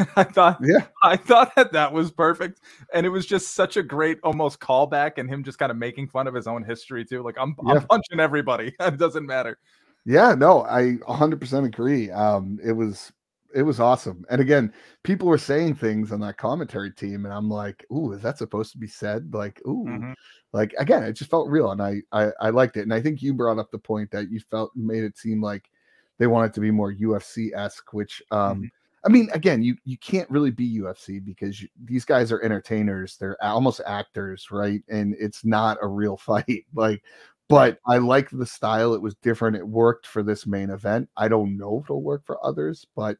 I 0.16 0.24
thought 0.24 0.58
Yeah. 0.60 0.86
I 1.02 1.16
thought 1.16 1.54
that 1.54 1.72
that 1.72 1.92
was 1.92 2.10
perfect, 2.10 2.60
and 2.92 3.06
it 3.06 3.08
was 3.10 3.24
just 3.24 3.54
such 3.54 3.76
a 3.76 3.82
great 3.82 4.18
almost 4.24 4.58
callback, 4.58 5.12
and 5.18 5.28
him 5.30 5.44
just 5.44 5.58
kind 5.58 5.70
of 5.70 5.78
making 5.78 6.08
fun 6.08 6.26
of 6.26 6.34
his 6.34 6.46
own 6.48 6.64
history 6.64 7.04
too. 7.04 7.22
Like 7.22 7.36
I'm, 7.38 7.54
Yeah. 7.64 7.74
I'm 7.74 7.86
punching 7.86 8.18
everybody. 8.20 8.74
it 8.80 8.98
doesn't 8.98 9.24
matter. 9.24 9.56
Yeah, 10.04 10.34
no, 10.34 10.64
I 10.64 10.96
100% 11.08 11.66
agree. 11.66 12.10
Um, 12.10 12.58
it 12.64 12.72
was 12.72 13.12
it 13.54 13.62
was 13.62 13.80
awesome. 13.80 14.24
And 14.30 14.40
again, 14.40 14.72
people 15.04 15.28
were 15.28 15.38
saying 15.38 15.76
things 15.76 16.12
on 16.12 16.20
that 16.20 16.36
commentary 16.38 16.92
team, 16.92 17.24
and 17.24 17.32
I'm 17.34 17.48
like, 17.50 17.84
"Ooh, 17.92 18.12
is 18.12 18.22
that 18.22 18.38
supposed 18.38 18.72
to 18.72 18.78
be 18.78 18.86
said?" 18.86 19.32
Like, 19.34 19.60
"Ooh, 19.66 20.04
Mhm. 20.04 20.14
like 20.52 20.74
again, 20.78 21.02
it 21.04 21.14
just 21.14 21.30
felt 21.30 21.48
real, 21.50 21.70
and 21.72 21.82
I, 21.82 22.02
I 22.12 22.30
I 22.40 22.50
liked 22.50 22.76
it. 22.76 22.82
And 22.82 22.94
I 22.94 23.00
think 23.02 23.22
you 23.22 23.34
brought 23.34 23.58
up 23.58 23.70
the 23.70 23.78
point 23.78 24.10
that 24.12 24.30
you 24.30 24.40
felt 24.40 24.72
made 24.76 25.04
it 25.04 25.16
seem 25.18 25.42
like 25.42 25.70
they 26.18 26.26
wanted 26.26 26.52
to 26.54 26.60
be 26.60 26.70
more 26.70 26.92
UFC 26.92 27.52
esque, 27.54 27.92
which 27.92 28.22
um. 28.30 28.70
I 29.04 29.10
mean, 29.10 29.28
again, 29.32 29.62
you 29.62 29.76
you 29.84 29.96
can't 29.98 30.28
really 30.28 30.50
be 30.50 30.64
UFC 30.80 31.20
because 31.20 31.62
you, 31.62 31.68
these 31.84 32.04
guys 32.04 32.32
are 32.32 32.42
entertainers. 32.42 33.16
They're 33.16 33.42
almost 33.42 33.80
actors, 33.86 34.50
right? 34.50 34.82
And 34.88 35.14
it's 35.20 35.44
not 35.44 35.78
a 35.80 35.86
real 35.86 36.16
fight. 36.18 36.66
Like, 36.74 37.04
but 37.48 37.78
I 37.86 37.98
like 37.98 38.28
the 38.30 38.44
style. 38.44 38.94
It 38.94 39.00
was 39.02 39.14
different. 39.16 39.56
It 39.56 39.66
worked 39.68 40.06
for 40.06 40.22
this 40.24 40.46
main 40.46 40.70
event. 40.70 41.08
I 41.16 41.28
don't 41.28 41.56
know 41.56 41.78
if 41.78 41.84
it'll 41.86 42.02
work 42.02 42.26
for 42.26 42.44
others, 42.44 42.86
but 42.96 43.18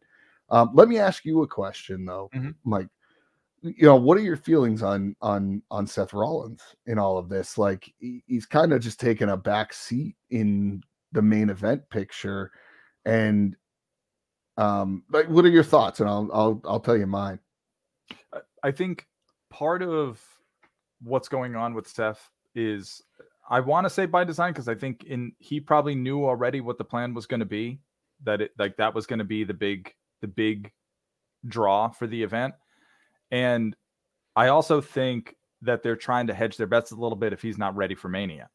um, 0.50 0.70
let 0.74 0.88
me 0.88 0.98
ask 0.98 1.24
you 1.24 1.42
a 1.42 1.46
question 1.48 2.04
though, 2.04 2.30
Mhm. 2.34 2.54
Mike. 2.64 2.88
You 3.62 3.86
know, 3.86 3.96
what 3.96 4.16
are 4.16 4.22
your 4.22 4.36
feelings 4.36 4.82
on 4.84 5.16
on 5.20 5.62
on 5.70 5.86
Seth 5.86 6.12
Rollins 6.12 6.62
in 6.86 6.96
all 6.98 7.18
of 7.18 7.28
this? 7.28 7.58
Like, 7.58 7.92
he- 7.98 8.22
he's 8.26 8.46
kind 8.46 8.72
of 8.72 8.80
just 8.80 9.00
taken 9.00 9.30
a 9.30 9.36
back 9.36 9.72
seat 9.72 10.16
in 10.30 10.82
the 11.12 11.22
main 11.22 11.50
event 11.50 11.88
picture, 11.90 12.52
and 13.04 13.56
um, 14.58 15.04
like, 15.10 15.28
what 15.28 15.44
are 15.44 15.50
your 15.50 15.64
thoughts? 15.64 16.00
And 16.00 16.08
I'll 16.08 16.28
I'll 16.32 16.60
I'll 16.64 16.80
tell 16.80 16.96
you 16.96 17.06
mine. 17.06 17.40
I 18.62 18.70
think 18.70 19.06
part 19.50 19.82
of 19.82 20.22
what's 21.02 21.28
going 21.28 21.56
on 21.56 21.74
with 21.74 21.88
Seth 21.88 22.30
is 22.54 23.02
I 23.50 23.60
want 23.60 23.86
to 23.86 23.90
say 23.90 24.06
by 24.06 24.24
design 24.24 24.52
because 24.52 24.68
I 24.68 24.74
think 24.74 25.04
in 25.04 25.32
he 25.38 25.60
probably 25.60 25.94
knew 25.94 26.24
already 26.26 26.60
what 26.60 26.78
the 26.78 26.84
plan 26.84 27.14
was 27.14 27.26
going 27.26 27.40
to 27.40 27.46
be 27.46 27.80
that 28.24 28.40
it 28.40 28.52
like 28.58 28.76
that 28.76 28.94
was 28.94 29.06
going 29.06 29.20
to 29.20 29.24
be 29.24 29.44
the 29.44 29.54
big 29.54 29.92
the 30.20 30.28
big 30.28 30.72
draw 31.46 31.88
for 31.88 32.06
the 32.06 32.22
event 32.22 32.54
and 33.30 33.76
I 34.36 34.48
also 34.48 34.80
think 34.80 35.34
that 35.62 35.82
they're 35.82 35.96
trying 35.96 36.28
to 36.28 36.34
hedge 36.34 36.56
their 36.56 36.66
bets 36.66 36.92
a 36.92 36.96
little 36.96 37.16
bit 37.16 37.32
if 37.32 37.42
he's 37.42 37.58
not 37.58 37.74
ready 37.76 37.94
for 37.94 38.08
Mania. 38.08 38.48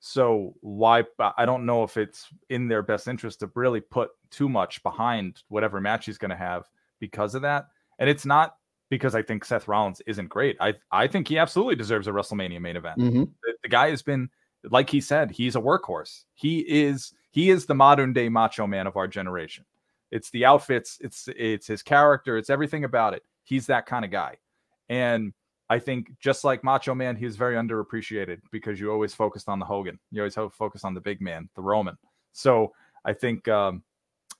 So 0.00 0.54
why 0.60 1.04
I 1.36 1.44
don't 1.44 1.66
know 1.66 1.82
if 1.82 1.96
it's 1.96 2.28
in 2.48 2.68
their 2.68 2.82
best 2.82 3.08
interest 3.08 3.40
to 3.40 3.50
really 3.54 3.80
put 3.80 4.10
too 4.30 4.48
much 4.48 4.82
behind 4.82 5.42
whatever 5.48 5.80
match 5.80 6.06
he's 6.06 6.18
going 6.18 6.30
to 6.30 6.36
have 6.36 6.68
because 7.00 7.34
of 7.34 7.42
that. 7.42 7.68
And 7.98 8.08
it's 8.08 8.26
not 8.26 8.56
because 8.88 9.14
I 9.14 9.22
think 9.22 9.44
Seth 9.44 9.68
Rollins 9.68 10.00
isn't 10.06 10.28
great. 10.28 10.56
I 10.60 10.74
I 10.90 11.06
think 11.06 11.28
he 11.28 11.38
absolutely 11.38 11.76
deserves 11.76 12.06
a 12.06 12.12
WrestleMania 12.12 12.60
main 12.60 12.76
event. 12.76 12.98
Mhm. 12.98 13.30
The, 13.42 13.54
the 13.62 13.68
guy 13.68 13.90
has 13.90 14.02
been 14.02 14.30
like 14.70 14.90
he 14.90 15.00
said, 15.00 15.30
he's 15.30 15.56
a 15.56 15.60
workhorse. 15.60 16.24
He 16.34 16.60
is 16.60 17.12
he 17.30 17.50
is 17.50 17.66
the 17.66 17.74
modern 17.74 18.12
day 18.12 18.28
macho 18.28 18.66
man 18.66 18.86
of 18.86 18.96
our 18.96 19.08
generation. 19.08 19.64
It's 20.10 20.30
the 20.30 20.44
outfits, 20.44 20.98
it's 21.00 21.28
it's 21.36 21.66
his 21.66 21.82
character, 21.82 22.36
it's 22.36 22.50
everything 22.50 22.84
about 22.84 23.14
it. 23.14 23.22
He's 23.44 23.66
that 23.66 23.86
kind 23.86 24.04
of 24.04 24.10
guy. 24.10 24.36
And 24.88 25.32
I 25.68 25.78
think 25.78 26.08
just 26.18 26.42
like 26.42 26.64
Macho 26.64 26.94
Man, 26.94 27.14
he 27.14 27.24
was 27.24 27.36
very 27.36 27.54
underappreciated 27.54 28.40
because 28.50 28.80
you 28.80 28.90
always 28.90 29.14
focused 29.14 29.48
on 29.48 29.58
the 29.60 29.64
Hogan. 29.64 29.98
You 30.10 30.22
always 30.22 30.34
focused 30.34 30.84
on 30.84 30.94
the 30.94 31.00
big 31.00 31.20
man, 31.20 31.48
the 31.54 31.62
Roman. 31.62 31.96
So 32.32 32.72
I 33.04 33.12
think 33.12 33.46
um, 33.46 33.84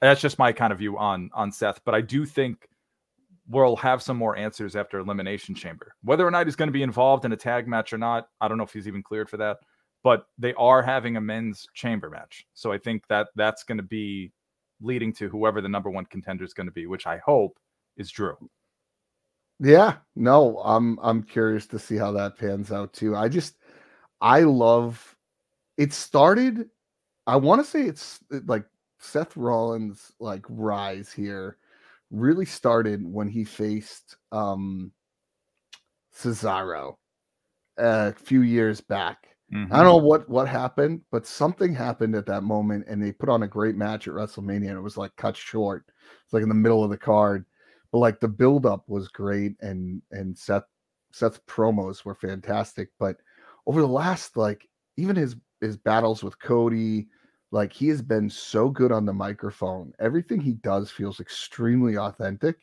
that's 0.00 0.20
just 0.20 0.38
my 0.38 0.52
kind 0.52 0.72
of 0.72 0.78
view 0.80 0.98
on 0.98 1.30
on 1.32 1.52
Seth. 1.52 1.80
But 1.84 1.94
I 1.94 2.00
do 2.00 2.26
think 2.26 2.68
we'll 3.48 3.76
have 3.76 4.02
some 4.02 4.16
more 4.16 4.36
answers 4.36 4.74
after 4.76 4.98
Elimination 4.98 5.54
Chamber. 5.54 5.94
Whether 6.02 6.26
or 6.26 6.30
not 6.30 6.46
he's 6.46 6.56
going 6.56 6.68
to 6.68 6.72
be 6.72 6.82
involved 6.82 7.24
in 7.24 7.32
a 7.32 7.36
tag 7.36 7.68
match 7.68 7.92
or 7.92 7.98
not, 7.98 8.28
I 8.40 8.48
don't 8.48 8.58
know 8.58 8.64
if 8.64 8.72
he's 8.72 8.88
even 8.88 9.02
cleared 9.02 9.30
for 9.30 9.36
that. 9.38 9.58
but 10.02 10.26
they 10.38 10.54
are 10.54 10.82
having 10.82 11.16
a 11.16 11.20
men's 11.20 11.68
chamber 11.74 12.10
match. 12.10 12.46
So 12.54 12.72
I 12.72 12.78
think 12.78 13.06
that 13.08 13.28
that's 13.36 13.64
going 13.64 13.78
to 13.78 13.84
be 13.84 14.32
leading 14.80 15.12
to 15.14 15.28
whoever 15.28 15.60
the 15.60 15.68
number 15.68 15.90
one 15.90 16.06
contender 16.06 16.44
is 16.44 16.54
going 16.54 16.66
to 16.66 16.72
be, 16.72 16.86
which 16.86 17.06
I 17.06 17.18
hope 17.24 17.58
is 17.96 18.10
Drew. 18.10 18.36
Yeah, 19.58 19.96
no, 20.16 20.58
I'm 20.64 20.98
I'm 21.02 21.22
curious 21.22 21.66
to 21.68 21.78
see 21.78 21.96
how 21.96 22.12
that 22.12 22.38
pans 22.38 22.72
out 22.72 22.92
too. 22.92 23.14
I 23.14 23.28
just 23.28 23.56
I 24.20 24.40
love 24.40 25.16
it 25.76 25.92
started 25.92 26.68
I 27.26 27.36
want 27.36 27.64
to 27.64 27.70
say 27.70 27.82
it's 27.82 28.20
like 28.46 28.64
Seth 28.98 29.36
Rollins 29.36 30.12
like 30.18 30.44
rise 30.48 31.12
here 31.12 31.58
really 32.10 32.44
started 32.44 33.04
when 33.04 33.28
he 33.28 33.44
faced 33.44 34.16
um 34.32 34.92
Cesaro 36.14 36.96
a 37.78 38.12
few 38.12 38.42
years 38.42 38.80
back. 38.80 39.29
Mm-hmm. 39.52 39.72
I 39.72 39.76
don't 39.78 39.86
know 39.86 39.96
what 39.96 40.28
what 40.28 40.48
happened, 40.48 41.00
but 41.10 41.26
something 41.26 41.74
happened 41.74 42.14
at 42.14 42.26
that 42.26 42.42
moment, 42.42 42.84
and 42.88 43.02
they 43.02 43.12
put 43.12 43.28
on 43.28 43.42
a 43.42 43.48
great 43.48 43.74
match 43.74 44.06
at 44.06 44.14
WrestleMania, 44.14 44.68
and 44.68 44.78
it 44.78 44.82
was 44.82 44.96
like 44.96 45.14
cut 45.16 45.36
short. 45.36 45.84
It's 46.24 46.32
like 46.32 46.42
in 46.42 46.48
the 46.48 46.54
middle 46.54 46.84
of 46.84 46.90
the 46.90 46.96
card, 46.96 47.44
but 47.90 47.98
like 47.98 48.20
the 48.20 48.28
build-up 48.28 48.84
was 48.88 49.08
great, 49.08 49.56
and 49.60 50.02
and 50.12 50.36
Seth 50.38 50.64
Seth's 51.12 51.40
promos 51.48 52.04
were 52.04 52.14
fantastic. 52.14 52.90
But 52.98 53.16
over 53.66 53.80
the 53.80 53.88
last 53.88 54.36
like 54.36 54.68
even 54.96 55.16
his 55.16 55.36
his 55.60 55.76
battles 55.76 56.22
with 56.22 56.38
Cody, 56.38 57.08
like 57.50 57.72
he 57.72 57.88
has 57.88 58.02
been 58.02 58.30
so 58.30 58.68
good 58.68 58.92
on 58.92 59.04
the 59.04 59.12
microphone. 59.12 59.92
Everything 59.98 60.40
he 60.40 60.54
does 60.54 60.90
feels 60.90 61.20
extremely 61.20 61.96
authentic. 61.96 62.56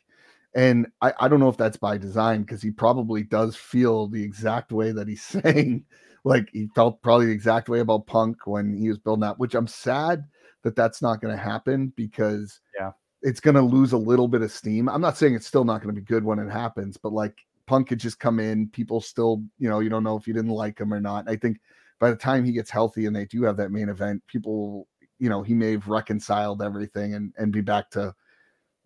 And 0.54 0.86
I, 1.02 1.12
I 1.20 1.28
don't 1.28 1.40
know 1.40 1.50
if 1.50 1.58
that's 1.58 1.76
by 1.76 1.98
design 1.98 2.42
because 2.42 2.62
he 2.62 2.70
probably 2.70 3.22
does 3.22 3.54
feel 3.54 4.08
the 4.08 4.22
exact 4.22 4.72
way 4.72 4.92
that 4.92 5.06
he's 5.06 5.22
saying. 5.44 5.84
Like 6.24 6.48
he 6.52 6.68
felt 6.74 7.00
probably 7.02 7.26
the 7.26 7.32
exact 7.32 7.68
way 7.68 7.80
about 7.80 8.06
Punk 8.06 8.46
when 8.46 8.76
he 8.76 8.88
was 8.88 8.98
building 8.98 9.20
that, 9.22 9.38
which 9.38 9.54
I'm 9.54 9.66
sad 9.66 10.24
that 10.62 10.76
that's 10.76 11.00
not 11.00 11.20
going 11.20 11.34
to 11.36 11.42
happen 11.42 11.92
because 11.96 12.60
Yeah. 12.78 12.92
it's 13.22 13.40
going 13.40 13.54
to 13.54 13.62
lose 13.62 13.92
a 13.92 13.98
little 13.98 14.28
bit 14.28 14.42
of 14.42 14.50
steam. 14.50 14.88
I'm 14.88 15.00
not 15.00 15.16
saying 15.16 15.34
it's 15.34 15.46
still 15.46 15.64
not 15.64 15.82
going 15.82 15.94
to 15.94 16.00
be 16.00 16.04
good 16.04 16.24
when 16.24 16.38
it 16.38 16.50
happens, 16.50 16.96
but 16.96 17.12
like 17.12 17.38
Punk 17.66 17.88
could 17.88 18.00
just 18.00 18.18
come 18.18 18.40
in, 18.40 18.68
people 18.68 19.00
still, 19.00 19.42
you 19.58 19.68
know, 19.68 19.80
you 19.80 19.88
don't 19.90 20.04
know 20.04 20.16
if 20.16 20.26
you 20.26 20.34
didn't 20.34 20.50
like 20.50 20.78
him 20.80 20.92
or 20.92 21.00
not. 21.00 21.28
I 21.28 21.36
think 21.36 21.60
by 22.00 22.10
the 22.10 22.16
time 22.16 22.44
he 22.44 22.52
gets 22.52 22.70
healthy 22.70 23.06
and 23.06 23.14
they 23.14 23.26
do 23.26 23.42
have 23.42 23.56
that 23.58 23.70
main 23.70 23.88
event, 23.88 24.22
people, 24.26 24.86
you 25.18 25.28
know, 25.28 25.42
he 25.42 25.54
may 25.54 25.72
have 25.72 25.88
reconciled 25.88 26.62
everything 26.62 27.14
and 27.14 27.32
and 27.38 27.52
be 27.52 27.60
back 27.60 27.90
to 27.90 28.14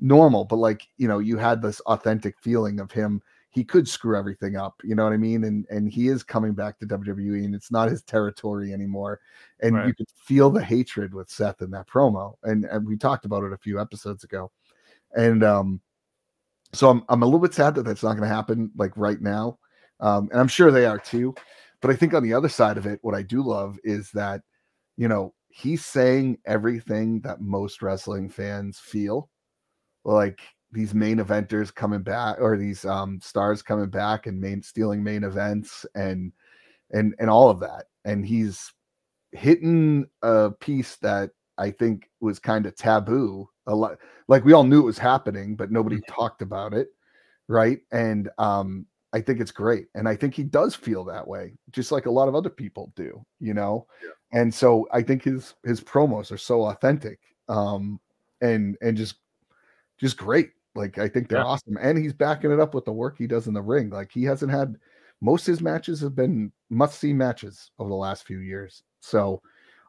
normal. 0.00 0.44
But 0.44 0.56
like, 0.56 0.88
you 0.96 1.08
know, 1.08 1.18
you 1.20 1.36
had 1.38 1.62
this 1.62 1.80
authentic 1.80 2.38
feeling 2.40 2.80
of 2.80 2.90
him. 2.90 3.22
He 3.52 3.64
could 3.64 3.86
screw 3.88 4.16
everything 4.18 4.56
up, 4.56 4.80
you 4.84 4.94
know 4.94 5.04
what 5.04 5.12
I 5.12 5.18
mean? 5.18 5.44
And 5.44 5.66
and 5.70 5.88
he 5.90 6.08
is 6.08 6.22
coming 6.22 6.54
back 6.54 6.78
to 6.80 6.86
WWE, 6.86 7.44
and 7.44 7.54
it's 7.54 7.70
not 7.70 7.90
his 7.90 8.02
territory 8.02 8.72
anymore. 8.72 9.20
And 9.60 9.84
you 9.84 9.92
Right. 9.92 9.94
could 9.94 10.08
feel 10.16 10.50
the 10.50 10.64
hatred 10.64 11.14
with 11.14 11.30
Seth 11.30 11.62
in 11.62 11.70
that 11.72 11.88
promo, 11.88 12.34
and 12.44 12.64
and 12.66 12.86
we 12.86 12.96
talked 12.96 13.24
about 13.26 13.44
it 13.44 13.52
a 13.52 13.58
few 13.58 13.80
episodes 13.80 14.24
ago. 14.24 14.50
And 15.16 15.44
um, 15.44 15.80
so 16.72 16.88
I'm 16.90 17.04
I'm 17.08 17.22
a 17.22 17.26
little 17.26 17.40
bit 17.40 17.54
sad 17.54 17.74
that 17.76 17.82
that's 17.84 18.02
not 18.02 18.16
going 18.16 18.28
to 18.28 18.34
happen 18.34 18.70
like 18.76 18.96
right 18.96 19.20
now, 19.20 19.58
um, 20.00 20.28
and 20.32 20.40
I'm 20.40 20.48
sure 20.48 20.70
they 20.70 20.86
are 20.86 20.98
too. 20.98 21.34
But 21.80 21.90
I 21.90 21.96
think 21.96 22.14
on 22.14 22.22
the 22.22 22.34
other 22.34 22.48
side 22.48 22.78
of 22.78 22.86
it, 22.86 23.00
what 23.02 23.14
I 23.14 23.22
do 23.22 23.42
love 23.42 23.78
is 23.84 24.10
that, 24.12 24.42
you 24.96 25.08
know, 25.08 25.34
he's 25.48 25.84
saying 25.84 26.38
everything 26.46 27.20
that 27.22 27.40
most 27.40 27.82
wrestling 27.82 28.28
fans 28.30 28.78
feel, 28.78 29.28
like 30.04 30.40
these 30.72 30.94
main 30.94 31.18
eventers 31.18 31.74
coming 31.74 32.02
back 32.02 32.38
or 32.40 32.56
these 32.56 32.84
um 32.84 33.20
stars 33.20 33.62
coming 33.62 33.90
back 33.90 34.26
and 34.26 34.40
main 34.40 34.62
stealing 34.62 35.02
main 35.02 35.22
events 35.24 35.84
and 35.94 36.32
and 36.90 37.14
and 37.18 37.30
all 37.30 37.50
of 37.50 37.60
that. 37.60 37.86
And 38.04 38.26
he's 38.26 38.72
hitting 39.32 40.06
a 40.22 40.50
piece 40.50 40.96
that 40.96 41.30
I 41.58 41.70
think 41.70 42.10
was 42.20 42.38
kind 42.38 42.66
of 42.66 42.74
taboo. 42.76 43.48
A 43.66 43.74
lot 43.74 43.98
like 44.28 44.44
we 44.44 44.52
all 44.52 44.64
knew 44.64 44.80
it 44.80 44.86
was 44.86 44.98
happening, 44.98 45.56
but 45.56 45.70
nobody 45.70 46.00
talked 46.08 46.42
about 46.42 46.74
it. 46.74 46.88
Right. 47.48 47.80
And 47.92 48.30
um 48.38 48.86
I 49.14 49.20
think 49.20 49.40
it's 49.40 49.52
great. 49.52 49.88
And 49.94 50.08
I 50.08 50.16
think 50.16 50.34
he 50.34 50.42
does 50.42 50.74
feel 50.74 51.04
that 51.04 51.28
way, 51.28 51.52
just 51.70 51.92
like 51.92 52.06
a 52.06 52.10
lot 52.10 52.28
of 52.28 52.34
other 52.34 52.48
people 52.48 52.92
do, 52.96 53.22
you 53.40 53.52
know. 53.52 53.86
And 54.32 54.52
so 54.52 54.88
I 54.90 55.02
think 55.02 55.22
his 55.22 55.54
his 55.64 55.80
promos 55.82 56.32
are 56.32 56.38
so 56.38 56.62
authentic. 56.64 57.20
Um 57.48 58.00
and 58.40 58.76
and 58.80 58.96
just 58.96 59.16
just 59.98 60.16
great. 60.16 60.50
Like 60.74 60.98
I 60.98 61.08
think 61.08 61.28
they're 61.28 61.38
Yeah. 61.38 61.44
awesome. 61.44 61.76
And 61.80 61.98
he's 61.98 62.12
backing 62.12 62.50
it 62.50 62.60
up 62.60 62.74
with 62.74 62.84
the 62.84 62.92
work 62.92 63.16
he 63.18 63.26
does 63.26 63.46
in 63.46 63.54
the 63.54 63.62
ring. 63.62 63.90
Like 63.90 64.10
he 64.12 64.24
hasn't 64.24 64.50
had 64.52 64.76
most 65.20 65.46
of 65.46 65.52
his 65.52 65.60
matches 65.60 66.00
have 66.00 66.14
been 66.16 66.50
must-see 66.70 67.12
matches 67.12 67.70
over 67.78 67.88
the 67.88 67.94
last 67.94 68.26
few 68.26 68.38
years. 68.38 68.82
So 69.00 69.40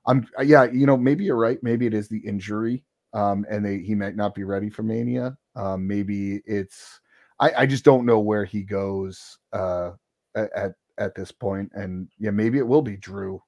I'm 0.05 0.27
yeah, 0.43 0.65
you 0.65 0.85
know, 0.85 0.97
maybe 0.97 1.23
you're 1.23 1.37
right. 1.37 1.61
Maybe 1.63 1.85
it 1.85 1.93
is 1.93 2.07
the 2.09 2.19
injury. 2.19 2.83
Um, 3.13 3.45
and 3.49 3.63
they 3.65 3.79
he 3.79 3.95
might 3.95 4.15
not 4.15 4.35
be 4.35 4.43
ready 4.43 4.69
for 4.69 4.83
mania. 4.83 5.37
Um, 5.55 5.87
maybe 5.87 6.41
it's 6.45 6.99
I, 7.39 7.51
I 7.59 7.65
just 7.65 7.85
don't 7.85 8.05
know 8.05 8.19
where 8.19 8.45
he 8.45 8.63
goes 8.63 9.37
uh 9.53 9.91
at, 10.35 10.51
at 10.53 10.71
at 10.97 11.15
this 11.15 11.31
point. 11.31 11.71
And 11.73 12.09
yeah, 12.19 12.31
maybe 12.31 12.57
it 12.57 12.67
will 12.67 12.81
be 12.81 12.97
Drew, 12.97 13.41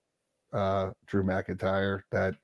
uh 0.53 0.91
Drew 1.07 1.23
McIntyre 1.23 2.01
that 2.11 2.36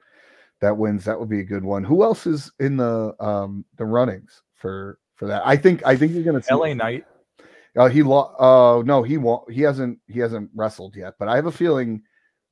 that 0.59 0.77
wins. 0.77 1.05
That 1.05 1.19
would 1.19 1.29
be 1.29 1.39
a 1.39 1.45
good 1.45 1.63
one. 1.63 1.83
Who 1.83 2.03
else 2.03 2.27
is 2.27 2.51
in 2.59 2.77
the 2.77 3.15
um 3.19 3.65
the 3.77 3.85
runnings 3.85 4.41
for 4.61 4.99
for 5.15 5.27
that? 5.27 5.41
I 5.45 5.57
think 5.57 5.85
I 5.85 5.95
think 5.95 6.13
you're 6.13 6.23
gonna 6.23 6.41
see 6.41 6.53
LA 6.53 6.73
Knight. 6.73 7.05
uh, 7.77 7.89
he 7.89 8.03
lost. 8.03 8.39
Uh, 8.39 8.83
no, 8.85 9.03
he 9.03 9.17
won't. 9.17 9.51
He 9.51 9.61
hasn't. 9.61 9.99
He 10.07 10.19
hasn't 10.19 10.49
wrestled 10.55 10.95
yet. 10.95 11.15
But 11.19 11.27
I 11.27 11.35
have 11.35 11.47
a 11.47 11.51
feeling. 11.51 12.03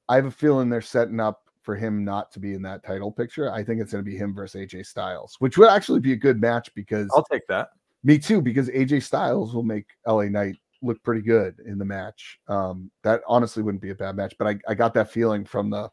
I 0.09 0.15
have 0.15 0.25
a 0.25 0.31
feeling 0.31 0.69
they're 0.69 0.81
setting 0.81 1.19
up 1.19 1.41
for 1.61 1.75
him 1.75 2.03
not 2.03 2.31
to 2.31 2.39
be 2.39 2.53
in 2.53 2.61
that 2.63 2.83
title 2.83 3.11
picture. 3.11 3.51
I 3.51 3.63
think 3.63 3.79
it's 3.79 3.91
going 3.91 4.03
to 4.03 4.09
be 4.09 4.17
him 4.17 4.33
versus 4.33 4.59
AJ 4.59 4.87
Styles, 4.87 5.35
which 5.39 5.57
would 5.57 5.69
actually 5.69 5.99
be 5.99 6.13
a 6.13 6.17
good 6.17 6.41
match 6.41 6.73
because 6.73 7.07
I'll 7.13 7.23
take 7.23 7.45
that. 7.47 7.69
me 8.03 8.17
too. 8.17 8.41
Because 8.41 8.69
AJ 8.69 9.03
Styles 9.03 9.53
will 9.53 9.63
make 9.63 9.85
LA 10.07 10.23
Knight 10.23 10.55
look 10.81 11.01
pretty 11.03 11.21
good 11.21 11.59
in 11.65 11.77
the 11.77 11.85
match. 11.85 12.39
Um, 12.47 12.89
that 13.03 13.21
honestly 13.27 13.61
wouldn't 13.61 13.83
be 13.83 13.91
a 13.91 13.95
bad 13.95 14.15
match. 14.15 14.33
But 14.39 14.47
I, 14.47 14.59
I 14.67 14.73
got 14.73 14.93
that 14.95 15.11
feeling 15.11 15.45
from 15.45 15.69
the 15.69 15.89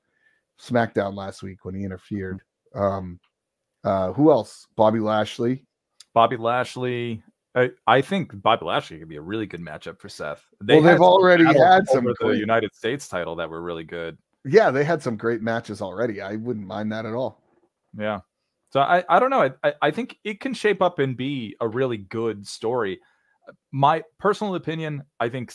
SmackDown 0.61 1.15
last 1.15 1.43
week 1.43 1.65
when 1.65 1.75
he 1.75 1.85
interfered. 1.85 2.41
Um, 2.75 3.21
uh, 3.85 4.13
who 4.13 4.31
else? 4.31 4.67
Bobby 4.77 5.01
Lashley. 5.01 5.65
Bobby 6.17 6.39
Lashley. 6.39 7.23
I, 7.55 7.69
I 7.87 8.01
think 8.01 8.41
Bobby 8.41 8.65
Lashley 8.65 8.99
could 8.99 9.09
be 9.11 9.17
a 9.17 9.21
really 9.21 9.45
good 9.45 9.61
matchup 9.61 10.01
for 10.01 10.09
Seth. 10.09 10.43
Well, 10.67 10.81
they've 10.81 10.99
already 10.99 11.45
had 11.45 11.87
some 11.89 12.07
over 12.07 12.33
the 12.33 12.39
United 12.39 12.75
States 12.75 13.07
title 13.07 13.37
that 13.37 13.51
were 13.51 13.61
really 13.61 13.85
good. 13.85 14.17
Yeah, 14.43 14.71
they 14.71 14.83
had 14.83 15.03
some 15.03 15.19
great 15.19 15.43
matches 15.43 15.83
already. 15.83 16.23
I 16.23 16.37
wouldn't 16.37 16.67
mind 16.67 16.91
that 16.93 17.05
at 17.05 17.13
all. 17.13 17.43
Yeah. 17.99 18.21
So 18.71 18.81
I, 18.81 19.05
I 19.11 19.19
don't 19.19 19.29
know. 19.29 19.43
I, 19.43 19.51
I, 19.63 19.75
I 19.83 19.91
think 19.91 20.19
it 20.25 20.41
can 20.41 20.55
shape 20.55 20.81
up 20.81 21.01
and 21.01 21.19
be 21.19 21.55
a 21.61 21.69
really 21.69 21.99
good 21.99 22.47
story. 22.47 22.99
My 23.71 24.03
personal 24.19 24.55
opinion, 24.55 25.03
I 25.21 25.29
think 25.29 25.53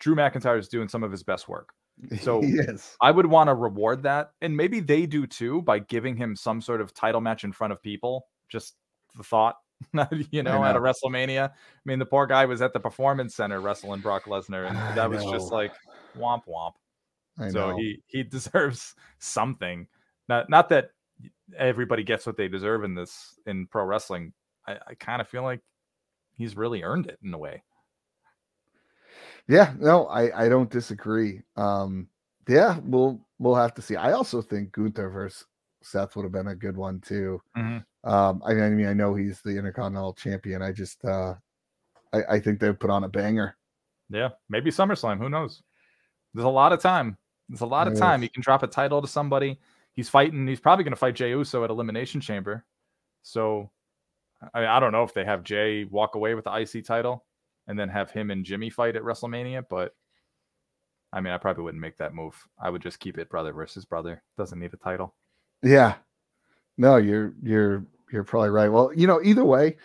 Drew 0.00 0.16
McIntyre 0.16 0.58
is 0.58 0.66
doing 0.66 0.88
some 0.88 1.04
of 1.04 1.12
his 1.12 1.22
best 1.22 1.48
work. 1.48 1.68
So 2.20 2.42
yes, 2.42 2.96
I 3.00 3.12
would 3.12 3.26
want 3.26 3.46
to 3.46 3.54
reward 3.54 4.02
that. 4.02 4.32
And 4.40 4.56
maybe 4.56 4.80
they 4.80 5.06
do 5.06 5.24
too 5.28 5.62
by 5.62 5.78
giving 5.78 6.16
him 6.16 6.34
some 6.34 6.60
sort 6.60 6.80
of 6.80 6.92
title 6.92 7.20
match 7.20 7.44
in 7.44 7.52
front 7.52 7.72
of 7.72 7.80
people. 7.80 8.26
Just 8.48 8.74
the 9.16 9.22
thought, 9.22 9.54
you 10.30 10.42
know, 10.42 10.64
at 10.64 10.76
a. 10.76 10.80
WrestleMania. 10.80 11.50
I 11.50 11.52
mean, 11.84 11.98
the 11.98 12.06
poor 12.06 12.26
guy 12.26 12.44
was 12.46 12.62
at 12.62 12.72
the 12.72 12.80
Performance 12.80 13.34
Center 13.34 13.60
wrestling 13.60 14.00
Brock 14.00 14.24
Lesnar, 14.24 14.68
and 14.68 14.76
I 14.76 14.94
that 14.94 15.10
was 15.10 15.24
just 15.24 15.52
like 15.52 15.72
womp 16.18 16.42
womp. 16.48 16.72
I 17.38 17.48
so 17.50 17.70
know. 17.70 17.76
he 17.76 18.02
he 18.06 18.22
deserves 18.22 18.94
something. 19.18 19.86
Not 20.28 20.48
not 20.48 20.68
that 20.70 20.90
everybody 21.56 22.02
gets 22.02 22.26
what 22.26 22.36
they 22.36 22.48
deserve 22.48 22.84
in 22.84 22.94
this 22.94 23.38
in 23.46 23.66
pro 23.66 23.84
wrestling. 23.84 24.32
I, 24.66 24.78
I 24.88 24.94
kind 24.94 25.20
of 25.20 25.28
feel 25.28 25.42
like 25.42 25.60
he's 26.36 26.56
really 26.56 26.82
earned 26.82 27.06
it 27.06 27.18
in 27.22 27.32
a 27.34 27.38
way. 27.38 27.62
yeah, 29.48 29.74
no, 29.78 30.06
I 30.06 30.44
I 30.46 30.48
don't 30.48 30.70
disagree. 30.70 31.42
Um, 31.56 32.08
yeah, 32.48 32.78
we'll 32.82 33.20
we'll 33.38 33.54
have 33.54 33.74
to 33.74 33.82
see. 33.82 33.96
I 33.96 34.12
also 34.12 34.42
think 34.42 34.72
Gunther 34.72 35.10
versus 35.10 35.46
Seth 35.84 36.16
would 36.16 36.24
have 36.24 36.32
been 36.32 36.48
a 36.48 36.54
good 36.54 36.76
one 36.76 37.00
too. 37.00 37.40
Mhm. 37.56 37.84
Um, 38.04 38.42
I, 38.44 38.54
mean, 38.54 38.86
I 38.86 38.92
know 38.92 39.14
he's 39.14 39.40
the 39.42 39.56
Intercontinental 39.56 40.14
Champion. 40.14 40.62
I 40.62 40.72
just 40.72 41.04
uh, 41.04 41.34
I, 42.12 42.22
I 42.30 42.40
think 42.40 42.60
they 42.60 42.72
put 42.72 42.90
on 42.90 43.04
a 43.04 43.08
banger. 43.08 43.56
Yeah, 44.10 44.30
maybe 44.48 44.70
SummerSlam. 44.70 45.18
Who 45.18 45.28
knows? 45.28 45.62
There's 46.34 46.44
a 46.44 46.48
lot 46.48 46.72
of 46.72 46.80
time. 46.80 47.16
There's 47.48 47.60
a 47.60 47.66
lot 47.66 47.88
of 47.88 47.96
time. 47.96 48.22
You 48.22 48.30
can 48.30 48.42
drop 48.42 48.62
a 48.62 48.66
title 48.66 49.02
to 49.02 49.08
somebody. 49.08 49.60
He's 49.92 50.08
fighting. 50.08 50.46
He's 50.46 50.60
probably 50.60 50.84
going 50.84 50.92
to 50.92 50.98
fight 50.98 51.14
Jey 51.14 51.30
Uso 51.30 51.62
at 51.62 51.70
Elimination 51.70 52.20
Chamber. 52.20 52.64
So 53.22 53.70
I, 54.52 54.66
I 54.66 54.80
don't 54.80 54.92
know 54.92 55.02
if 55.04 55.14
they 55.14 55.24
have 55.24 55.44
Jey 55.44 55.84
walk 55.84 56.14
away 56.14 56.34
with 56.34 56.44
the 56.44 56.52
IC 56.52 56.84
title 56.84 57.24
and 57.66 57.78
then 57.78 57.88
have 57.88 58.10
him 58.10 58.30
and 58.30 58.44
Jimmy 58.44 58.70
fight 58.70 58.96
at 58.96 59.02
WrestleMania, 59.02 59.64
but 59.68 59.94
I 61.12 61.20
mean, 61.20 61.32
I 61.32 61.38
probably 61.38 61.62
wouldn't 61.62 61.80
make 61.80 61.96
that 61.98 62.14
move. 62.14 62.36
I 62.60 62.70
would 62.70 62.82
just 62.82 62.98
keep 62.98 63.18
it 63.18 63.30
brother 63.30 63.52
versus 63.52 63.84
brother. 63.84 64.22
Doesn't 64.36 64.58
need 64.58 64.74
a 64.74 64.76
title. 64.76 65.14
Yeah, 65.62 65.94
no, 66.78 66.96
you're 66.96 67.34
you're 67.42 67.86
you're 68.12 68.24
probably 68.24 68.50
right. 68.50 68.68
Well, 68.68 68.92
you 68.94 69.06
know, 69.06 69.20
either 69.22 69.44
way, 69.44 69.76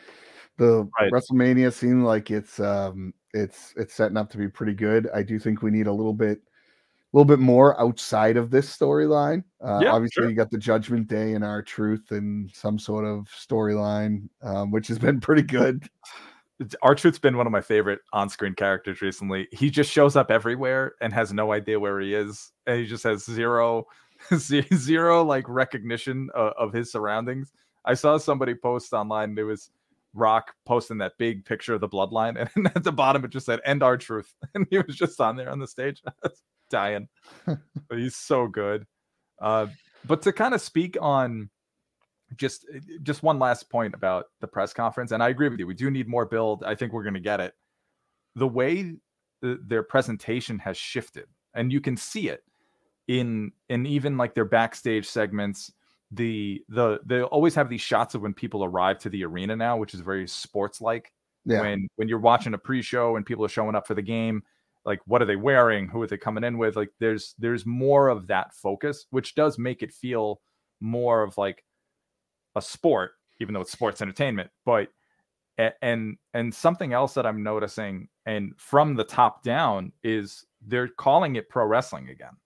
the 0.57 0.89
Right. 0.99 1.11
WrestleMania 1.11 1.73
seemed 1.73 2.03
like 2.05 2.31
it's 2.31 2.59
um 2.59 3.13
it's 3.33 3.73
it's 3.77 3.93
setting 3.93 4.17
up 4.17 4.29
to 4.31 4.37
be 4.37 4.49
pretty 4.49 4.73
good. 4.73 5.09
I 5.13 5.23
do 5.23 5.39
think 5.39 5.61
we 5.61 5.71
need 5.71 5.87
a 5.87 5.93
little 5.93 6.13
bit 6.13 6.39
a 6.39 7.17
little 7.17 7.25
bit 7.25 7.39
more 7.39 7.79
outside 7.81 8.37
of 8.37 8.51
this 8.51 8.75
storyline. 8.75 9.43
Uh, 9.63 9.79
Yeah, 9.83 9.93
obviously, 9.93 10.23
sure. 10.23 10.29
you 10.29 10.35
got 10.35 10.51
the 10.51 10.59
Judgment 10.59 11.07
Day 11.07 11.33
and 11.33 11.43
R-Truth 11.43 12.11
and 12.11 12.51
some 12.53 12.77
sort 12.79 13.05
of 13.05 13.27
storyline, 13.29 14.29
um, 14.43 14.71
which 14.71 14.87
has 14.89 14.99
been 14.99 15.19
pretty 15.21 15.41
good. 15.43 15.89
R 16.83 16.93
Truth's 16.93 17.19
been 17.19 17.37
one 17.37 17.47
of 17.47 17.51
my 17.53 17.61
favorite 17.61 18.01
on-screen 18.13 18.53
characters 18.53 19.01
recently. 19.01 19.47
He 19.51 19.69
just 19.71 19.91
shows 19.91 20.15
up 20.15 20.29
everywhere 20.29 20.93
and 21.01 21.13
has 21.13 21.31
no 21.33 21.51
idea 21.53 21.79
where 21.79 21.99
he 22.01 22.13
is, 22.13 22.51
and 22.67 22.79
he 22.79 22.85
just 22.85 23.03
has 23.05 23.23
zero, 23.25 23.85
ze- 23.85 23.85
zero 24.35 25.23
like 25.23 25.47
recognition 25.47 26.29
of, 26.33 26.53
of 26.57 26.73
his 26.73 26.91
surroundings. 26.91 27.51
I 27.85 27.93
saw 27.93 28.17
somebody 28.17 28.55
post 28.55 28.93
online. 28.93 29.37
It 29.37 29.43
was 29.43 29.71
Rock 30.13 30.53
posting 30.65 30.97
that 30.99 31.17
big 31.17 31.45
picture 31.45 31.75
of 31.75 31.81
the 31.81 31.87
bloodline, 31.87 32.49
and 32.55 32.67
at 32.75 32.83
the 32.83 32.91
bottom 32.91 33.23
it 33.23 33.31
just 33.31 33.45
said 33.45 33.59
"End 33.65 33.83
R-Truth," 33.83 34.33
and 34.53 34.65
he 34.69 34.79
was 34.79 34.95
just 34.95 35.19
on 35.21 35.35
there 35.35 35.49
on 35.49 35.59
the 35.59 35.67
stage, 35.67 36.01
dying. 36.69 37.07
but 37.45 37.97
he's 37.97 38.15
so 38.15 38.47
good. 38.47 38.85
Uh, 39.41 39.67
but 40.05 40.21
to 40.23 40.33
kind 40.33 40.53
of 40.53 40.61
speak 40.61 40.97
on 40.99 41.49
just 42.35 42.65
just 43.03 43.23
one 43.23 43.39
last 43.39 43.69
point 43.69 43.93
about 43.93 44.25
the 44.41 44.47
press 44.47 44.73
conference, 44.73 45.11
and 45.11 45.21
I 45.21 45.29
agree 45.29 45.49
with 45.49 45.59
you. 45.59 45.67
We 45.67 45.73
do 45.73 45.91
need 45.91 46.07
more 46.07 46.25
build. 46.25 46.63
I 46.63 46.75
think 46.75 46.93
we're 46.93 47.03
going 47.03 47.13
to 47.13 47.19
get 47.19 47.39
it. 47.39 47.53
The 48.35 48.47
way 48.47 48.95
the, 49.41 49.59
their 49.65 49.83
presentation 49.83 50.59
has 50.59 50.77
shifted, 50.77 51.27
and 51.53 51.71
you 51.71 51.81
can 51.81 51.97
see 51.97 52.29
it 52.29 52.43
in 53.09 53.51
in 53.69 53.87
even 53.87 54.17
like 54.17 54.35
their 54.35 54.45
backstage 54.45 55.05
segments. 55.05 55.73
The 56.11 56.63
the 56.69 56.99
they 57.05 57.21
always 57.21 57.55
have 57.55 57.67
these 57.67 57.81
shots 57.81 58.15
of 58.15 58.21
when 58.21 58.33
people 58.33 58.63
arrive 58.63 58.99
to 58.99 59.09
the 59.09 59.25
arena 59.25 59.55
now, 59.55 59.77
which 59.77 59.93
is 59.93 59.99
very 59.99 60.27
sports 60.27 60.79
like. 60.79 61.11
Yeah. 61.45 61.61
When 61.61 61.87
when 61.95 62.07
you're 62.07 62.19
watching 62.19 62.53
a 62.53 62.57
pre-show 62.57 63.15
and 63.15 63.25
people 63.25 63.43
are 63.43 63.49
showing 63.49 63.75
up 63.75 63.87
for 63.87 63.95
the 63.95 64.01
game, 64.01 64.43
like 64.85 64.99
what 65.05 65.21
are 65.21 65.25
they 65.25 65.35
wearing? 65.35 65.87
Who 65.87 66.01
are 66.01 66.07
they 66.07 66.17
coming 66.17 66.43
in 66.43 66.57
with? 66.57 66.75
Like 66.75 66.91
there's 66.99 67.33
there's 67.39 67.65
more 67.65 68.09
of 68.09 68.27
that 68.27 68.53
focus, 68.53 69.07
which 69.09 69.35
does 69.35 69.57
make 69.57 69.81
it 69.81 69.91
feel 69.91 70.41
more 70.79 71.23
of 71.23 71.37
like 71.37 71.63
a 72.55 72.61
sport, 72.61 73.11
even 73.39 73.53
though 73.53 73.61
it's 73.61 73.71
sports 73.71 74.01
entertainment. 74.01 74.51
But 74.65 74.89
and 75.81 76.17
and 76.35 76.53
something 76.53 76.93
else 76.93 77.15
that 77.15 77.25
I'm 77.25 77.41
noticing, 77.41 78.07
and 78.27 78.53
from 78.57 78.95
the 78.95 79.03
top 79.03 79.43
down, 79.43 79.93
is 80.03 80.45
they're 80.67 80.87
calling 80.87 81.37
it 81.37 81.49
pro 81.49 81.65
wrestling 81.65 82.09
again. 82.09 82.37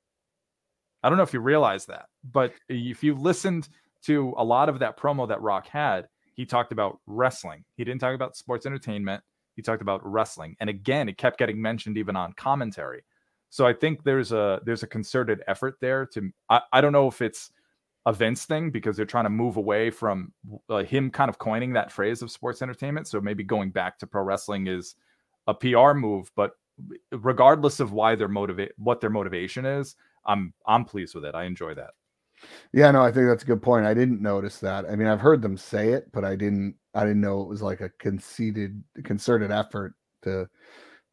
I 1.04 1.10
don't 1.10 1.18
know 1.18 1.24
if 1.24 1.34
you 1.34 1.40
realize 1.40 1.86
that, 1.88 2.06
but 2.32 2.54
if 2.70 3.04
you 3.04 3.16
listened 3.16 3.70
to 4.04 4.34
a 4.38 4.44
lot 4.44 4.70
of 4.70 4.80
that 4.80 4.98
promo 4.98 5.28
that 5.28 5.42
Rock 5.42 5.68
had, 5.68 6.08
he 6.34 6.46
talked 6.46 6.72
about 6.72 7.00
wrestling. 7.06 7.64
He 7.76 7.84
didn't 7.84 8.02
talk 8.02 8.16
about 8.16 8.36
sports 8.36 8.66
entertainment. 8.66 9.24
He 9.56 9.62
talked 9.62 9.82
about 9.82 10.02
wrestling, 10.04 10.56
and 10.60 10.70
again, 10.70 11.08
it 11.10 11.18
kept 11.18 11.38
getting 11.38 11.62
mentioned 11.62 11.98
even 11.98 12.16
on 12.16 12.34
commentary. 12.34 13.04
So 13.50 13.68
I 13.68 13.74
think 13.74 14.04
there's 14.04 14.32
a 14.32 14.60
there's 14.66 14.82
a 14.82 14.88
concerted 14.88 15.44
effort 15.48 15.76
there 15.80 16.08
to. 16.08 16.32
I, 16.50 16.62
I 16.72 16.82
don't 16.82 16.92
know 16.92 17.08
if 17.08 17.22
it's 17.22 17.52
a 18.06 18.14
Vince 18.14 18.46
thing 18.46 18.72
because 18.72 18.98
they're 18.98 19.06
trying 19.06 19.26
to 19.26 19.30
move 19.30 19.58
away 19.58 19.90
from 19.90 20.34
uh, 20.70 20.84
him 20.84 21.10
kind 21.10 21.30
of 21.30 21.38
coining 21.38 21.74
that 21.74 21.92
phrase 21.92 22.22
of 22.22 22.32
sports 22.32 22.62
entertainment. 22.62 23.08
So 23.08 23.22
maybe 23.22 23.44
going 23.44 23.70
back 23.70 24.00
to 24.00 24.08
pro 24.08 24.24
wrestling 24.24 24.68
is 24.68 24.96
a 25.48 25.54
PR 25.54 25.94
move, 25.94 26.32
but 26.36 26.54
regardless 27.12 27.80
of 27.80 27.94
why 27.94 28.16
their 28.16 28.28
motivate 28.28 28.72
what 28.78 29.00
their 29.00 29.10
motivation 29.10 29.66
is, 29.66 29.96
I'm 30.26 30.54
I'm 30.66 30.86
pleased 30.86 31.16
with 31.16 31.26
it. 31.26 31.36
I 31.36 31.44
enjoy 31.44 31.74
that. 31.76 31.92
Yeah, 32.74 32.92
no, 32.92 33.02
I 33.02 33.12
think 33.12 33.28
that's 33.28 33.44
a 33.44 33.48
good 33.48 33.62
point. 33.62 33.86
I 33.86 33.94
didn't 33.94 34.22
notice 34.22 34.60
that. 34.60 34.86
I 34.90 34.96
mean, 34.96 35.08
I've 35.08 35.22
heard 35.22 35.42
them 35.42 35.58
say 35.58 35.90
it, 35.90 36.12
but 36.12 36.26
I 36.26 36.36
didn't. 36.36 36.76
I 36.94 37.02
didn't 37.02 37.22
know 37.22 37.42
it 37.42 37.48
was 37.48 37.62
like 37.62 37.82
a 37.82 37.90
conceited, 38.00 38.84
concerted 39.04 39.52
effort 39.52 39.96
to 40.24 40.48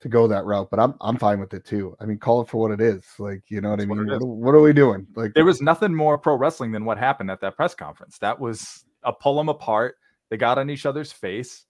to 0.00 0.08
go 0.08 0.26
that 0.26 0.44
route. 0.44 0.68
But 0.70 0.80
I'm 0.80 0.94
I'm 1.00 1.16
fine 1.16 1.40
with 1.40 1.54
it 1.54 1.64
too. 1.64 1.96
I 2.00 2.04
mean, 2.04 2.18
call 2.18 2.40
it 2.40 2.48
for 2.48 2.60
what 2.60 2.72
it 2.72 2.80
is. 2.80 3.04
Like, 3.18 3.42
you 3.48 3.60
know 3.60 3.70
what 3.70 3.80
I 3.80 3.84
That's 3.84 3.88
what 3.90 3.98
mean? 3.98 4.18
What, 4.18 4.26
what 4.26 4.54
are 4.54 4.60
we 4.60 4.72
doing? 4.72 5.06
Like, 5.14 5.34
There 5.34 5.44
was 5.44 5.60
nothing 5.60 5.94
more 5.94 6.18
pro 6.18 6.34
wrestling 6.34 6.72
than 6.72 6.84
what 6.84 6.98
happened 6.98 7.30
at 7.30 7.40
that 7.40 7.56
press 7.56 7.74
conference. 7.74 8.18
That 8.18 8.38
was 8.38 8.84
a 9.02 9.12
pull 9.12 9.36
them 9.36 9.48
apart. 9.48 9.96
They 10.30 10.36
got 10.36 10.58
on 10.58 10.70
each 10.70 10.86
other's 10.86 11.12
face. 11.12 11.64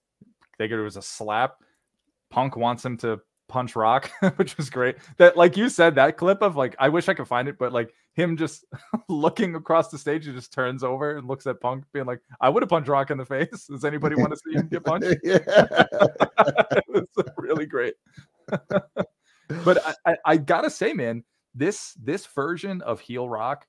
They 0.57 0.67
got 0.67 0.79
it 0.79 0.83
was 0.83 0.97
a 0.97 1.01
slap. 1.01 1.55
Punk 2.29 2.55
wants 2.55 2.85
him 2.85 2.97
to 2.97 3.19
punch 3.51 3.75
Rock, 3.75 4.09
which 4.37 4.57
was 4.57 4.69
great. 4.69 4.97
That, 5.17 5.37
like 5.37 5.57
you 5.57 5.69
said, 5.69 5.95
that 5.95 6.17
clip 6.17 6.41
of 6.41 6.55
like, 6.55 6.75
I 6.79 6.89
wish 6.89 7.09
I 7.09 7.13
could 7.13 7.27
find 7.27 7.47
it, 7.47 7.57
but 7.59 7.71
like 7.73 7.93
him 8.13 8.37
just 8.37 8.65
looking 9.09 9.55
across 9.55 9.89
the 9.89 9.97
stage, 9.97 10.25
he 10.25 10.31
just 10.31 10.51
turns 10.53 10.83
over 10.83 11.17
and 11.17 11.27
looks 11.27 11.45
at 11.45 11.59
Punk, 11.61 11.83
being 11.93 12.05
like, 12.05 12.21
"I 12.39 12.49
would 12.49 12.63
have 12.63 12.69
punched 12.69 12.89
Rock 12.89 13.11
in 13.11 13.17
the 13.17 13.25
face. 13.25 13.67
Does 13.67 13.85
anybody 13.85 14.15
want 14.15 14.31
to 14.33 14.37
see 14.37 14.55
him 14.57 14.67
get 14.67 14.83
punched?" 14.83 15.17
yeah. 15.23 15.37
it 15.47 16.83
was 16.87 17.07
uh, 17.17 17.23
really 17.37 17.65
great. 17.65 17.93
but 18.47 19.85
I, 19.85 19.93
I, 20.05 20.15
I 20.25 20.37
gotta 20.37 20.69
say, 20.69 20.93
man, 20.93 21.23
this 21.53 21.93
this 22.01 22.25
version 22.25 22.81
of 22.81 22.99
heel 22.99 23.27
rock, 23.29 23.67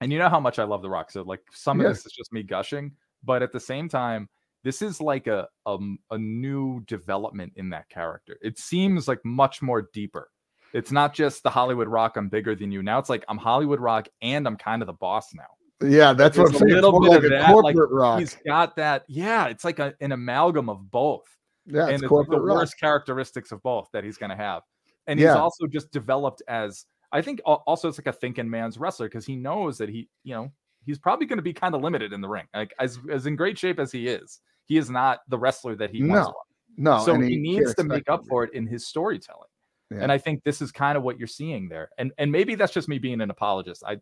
and 0.00 0.12
you 0.12 0.18
know 0.18 0.28
how 0.28 0.40
much 0.40 0.58
I 0.58 0.64
love 0.64 0.82
the 0.82 0.90
rock. 0.90 1.10
So 1.10 1.22
like 1.22 1.40
some 1.52 1.80
Yeah. 1.80 1.88
of 1.88 1.94
this 1.94 2.06
is 2.06 2.12
just 2.12 2.32
me 2.32 2.42
gushing, 2.42 2.92
but 3.24 3.42
at 3.42 3.52
the 3.52 3.60
same 3.60 3.88
time, 3.88 4.28
this 4.64 4.82
is 4.82 5.00
like 5.00 5.26
a, 5.26 5.48
a 5.66 5.78
a 6.10 6.18
new 6.18 6.80
development 6.86 7.52
in 7.56 7.70
that 7.70 7.88
character. 7.88 8.38
It 8.42 8.58
seems 8.58 9.08
like 9.08 9.20
much 9.24 9.62
more 9.62 9.88
deeper. 9.92 10.30
It's 10.72 10.90
not 10.92 11.12
just 11.14 11.42
the 11.42 11.50
Hollywood 11.50 11.88
rock. 11.88 12.16
I'm 12.16 12.28
bigger 12.28 12.54
than 12.54 12.72
you. 12.72 12.82
Now 12.82 12.98
it's 12.98 13.10
like 13.10 13.24
I'm 13.28 13.38
Hollywood 13.38 13.80
rock, 13.80 14.08
and 14.22 14.46
I'm 14.46 14.56
kind 14.56 14.82
of 14.82 14.86
the 14.86 14.92
boss 14.94 15.34
now. 15.34 15.44
Yeah, 15.86 16.12
that's 16.12 16.38
what 16.38 16.46
I'm 16.46 16.52
There's 16.52 16.62
a 16.62 16.66
saying. 16.66 16.74
Little 16.82 17.00
bit 17.00 17.08
like 17.10 17.18
of 17.18 17.24
a 17.24 17.28
that, 17.30 17.50
like, 17.56 17.74
corporate 17.74 17.90
rock. 17.92 18.20
He's 18.20 18.36
got 18.46 18.76
that. 18.76 19.04
Yeah, 19.08 19.46
it's 19.48 19.64
like 19.64 19.80
a, 19.80 19.92
an 20.00 20.12
amalgam 20.12 20.68
of 20.68 20.90
both 20.90 21.24
Yeah, 21.66 21.86
and 21.86 21.94
it's 21.94 22.02
it's 22.04 22.12
like 22.12 22.28
the 22.28 22.40
rock. 22.40 22.58
worst 22.58 22.78
characteristics 22.78 23.50
of 23.50 23.60
both 23.64 23.88
that 23.92 24.04
he's 24.04 24.16
going 24.16 24.30
to 24.30 24.36
have. 24.36 24.62
And 25.08 25.18
he's 25.18 25.26
Yeah. 25.26 25.34
also 25.38 25.66
just 25.66 25.90
developed 25.90 26.40
as 26.46 26.86
I 27.10 27.20
think 27.20 27.40
also 27.44 27.88
it's 27.88 27.98
like 27.98 28.06
a 28.06 28.12
thinking 28.12 28.48
man's 28.48 28.78
wrestler 28.78 29.08
because 29.08 29.26
he 29.26 29.34
knows 29.36 29.76
that 29.78 29.88
he, 29.88 30.08
you 30.22 30.34
know, 30.34 30.52
he's 30.86 30.98
probably 31.00 31.26
going 31.26 31.38
to 31.38 31.42
be 31.42 31.52
kind 31.52 31.74
of 31.74 31.82
limited 31.82 32.12
in 32.12 32.20
the 32.20 32.28
ring. 32.28 32.46
Like 32.54 32.72
as 32.78 32.98
as 33.10 33.26
in 33.26 33.34
great 33.34 33.58
shape 33.58 33.80
as 33.80 33.90
he 33.90 34.06
is, 34.06 34.40
he 34.66 34.76
is 34.78 34.90
not 34.90 35.20
the 35.28 35.38
wrestler 35.38 35.74
that 35.76 35.90
he 35.90 36.02
once 36.02 36.12
No, 36.12 36.24
was. 36.26 36.34
No, 36.76 37.04
so 37.04 37.14
and 37.14 37.24
he 37.24 37.36
needs 37.36 37.74
to 37.74 37.84
make 37.84 38.08
up 38.08 38.24
for 38.28 38.44
it 38.44 38.54
in 38.54 38.66
his 38.66 38.86
storytelling. 38.86 39.48
Yeah. 39.90 39.98
And 40.02 40.10
I 40.12 40.16
think 40.18 40.42
this 40.42 40.62
is 40.62 40.72
kind 40.72 40.96
of 40.96 41.02
what 41.04 41.18
you're 41.18 41.28
seeing 41.28 41.68
there. 41.68 41.90
And 41.98 42.12
and 42.18 42.32
maybe 42.32 42.54
that's 42.54 42.72
just 42.72 42.88
me 42.88 42.98
being 42.98 43.20
an 43.20 43.30
apologist. 43.30 43.82
I 43.86 43.98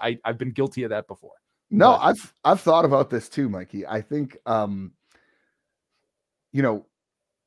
I 0.00 0.18
I've 0.24 0.38
been 0.38 0.50
guilty 0.50 0.82
of 0.82 0.90
that 0.90 1.06
before. 1.06 1.34
No, 1.70 1.92
But- 1.92 2.00
I've 2.00 2.34
I've 2.44 2.60
thought 2.60 2.84
about 2.84 3.10
this 3.10 3.28
too, 3.28 3.48
Mikey. 3.48 3.86
I 3.86 4.00
think 4.00 4.36
um 4.46 4.92
you 6.52 6.62
know, 6.62 6.86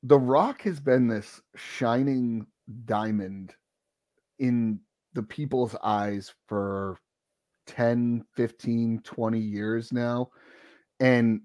The 0.04 0.18
Rock 0.18 0.62
has 0.62 0.80
been 0.80 1.08
this 1.10 1.42
shining 1.56 2.48
diamond 2.86 3.54
in 4.40 4.80
the 5.14 5.24
people's 5.24 5.76
eyes 5.84 6.34
for 6.48 6.98
10, 7.68 8.24
15, 8.36 9.02
20 9.04 9.40
years 9.40 9.92
now. 9.92 10.30
And 11.02 11.42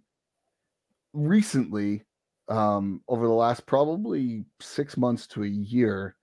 recently, 1.12 2.04
um, 2.48 3.02
over 3.08 3.26
the 3.26 3.32
last 3.32 3.66
probably 3.66 4.44
six 4.60 4.96
months 4.96 5.26
to 5.28 5.44
a 5.44 5.48
year, 5.48 6.16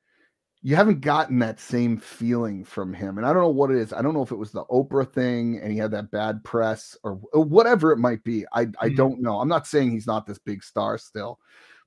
you 0.61 0.75
haven't 0.75 1.01
gotten 1.01 1.39
that 1.39 1.59
same 1.59 1.97
feeling 1.97 2.63
from 2.63 2.93
him. 2.93 3.17
And 3.17 3.27
I 3.27 3.33
don't 3.33 3.43
know 3.43 3.49
what 3.49 3.69
it 3.71 3.77
is. 3.77 3.93
I 3.93 4.01
don't 4.01 4.15
know 4.15 4.23
if 4.23 4.31
it 4.31 4.37
was 4.37 4.51
the 4.51 4.65
Oprah 4.65 5.11
thing 5.11 5.59
and 5.59 5.71
he 5.71 5.77
had 5.77 5.91
that 5.91 6.09
bad 6.11 6.43
press 6.43 6.97
or 7.03 7.21
or 7.33 7.43
whatever 7.43 7.91
it 7.91 7.97
might 7.99 8.23
be. 8.23 8.45
I, 8.53 8.67
I 8.81 8.89
Mhm. 8.89 8.95
don't 8.95 9.21
know. 9.21 9.39
I'm 9.39 9.47
not 9.47 9.67
saying 9.67 9.91
he's 9.91 10.07
not 10.07 10.25
this 10.25 10.39
big 10.39 10.63
star 10.63 10.97
still, 10.97 11.39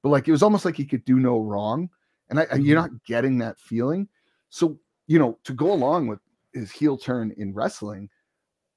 but 0.02 0.10
like 0.10 0.28
it 0.28 0.32
was 0.32 0.42
almost 0.44 0.64
like 0.64 0.76
he 0.76 0.84
could 0.86 1.04
do 1.04 1.18
no 1.18 1.40
wrong. 1.40 1.90
And 2.30 2.38
I, 2.40 2.46
I- 2.52 2.56
you're 2.56 2.76
not 2.80 2.90
getting 3.04 3.38
that 3.38 3.58
feeling. 3.58 4.08
So, 4.50 4.78
you 5.08 5.18
know, 5.18 5.38
to 5.44 5.52
go 5.54 5.72
along 5.72 6.06
with 6.06 6.20
his 6.52 6.70
heel 6.70 6.96
turn 6.96 7.32
in 7.36 7.54
wrestling, 7.54 8.08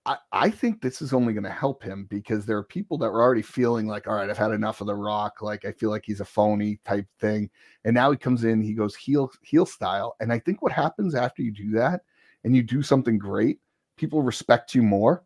I, 0.06 0.18
I 0.32 0.50
think 0.50 0.82
this 0.82 1.02
is 1.02 1.14
only 1.14 1.34
going 1.34 1.44
to 1.44 1.52
help 1.52 1.84
him 1.84 2.06
because 2.10 2.46
there 2.46 2.58
are 2.58 2.64
people 2.64 2.98
that 3.00 3.12
were 3.12 3.22
already 3.22 3.44
feeling 3.44 3.88
like, 3.88 4.08
all 4.08 4.16
right, 4.16 4.30
I've 4.30 4.38
had 4.38 4.52
enough 4.52 4.82
of 4.82 4.88
the 4.88 4.96
rock. 4.96 5.42
Like 5.42 5.64
I 5.64 5.72
feel 5.74 5.92
like 5.92 6.04
he's 6.06 6.22
a 6.22 6.26
phony 6.26 6.80
type 6.86 7.06
thing. 7.20 7.50
And 7.86 7.94
now 7.94 8.10
he 8.10 8.18
comes 8.18 8.44
in, 8.44 8.62
he 8.64 8.74
goes 8.74 8.96
heel 8.96 9.32
heel 9.44 9.66
style. 9.66 10.16
And 10.20 10.34
I 10.34 10.40
think 10.40 10.62
what 10.62 10.72
happens 10.72 11.14
after 11.14 11.44
you 11.44 11.52
do 11.52 11.72
that 11.74 12.02
and 12.44 12.56
you 12.56 12.64
do 12.64 12.82
something 12.82 13.20
great, 13.20 13.60
people 13.96 14.24
respect 14.24 14.74
you 14.74 14.82
more. 14.82 15.24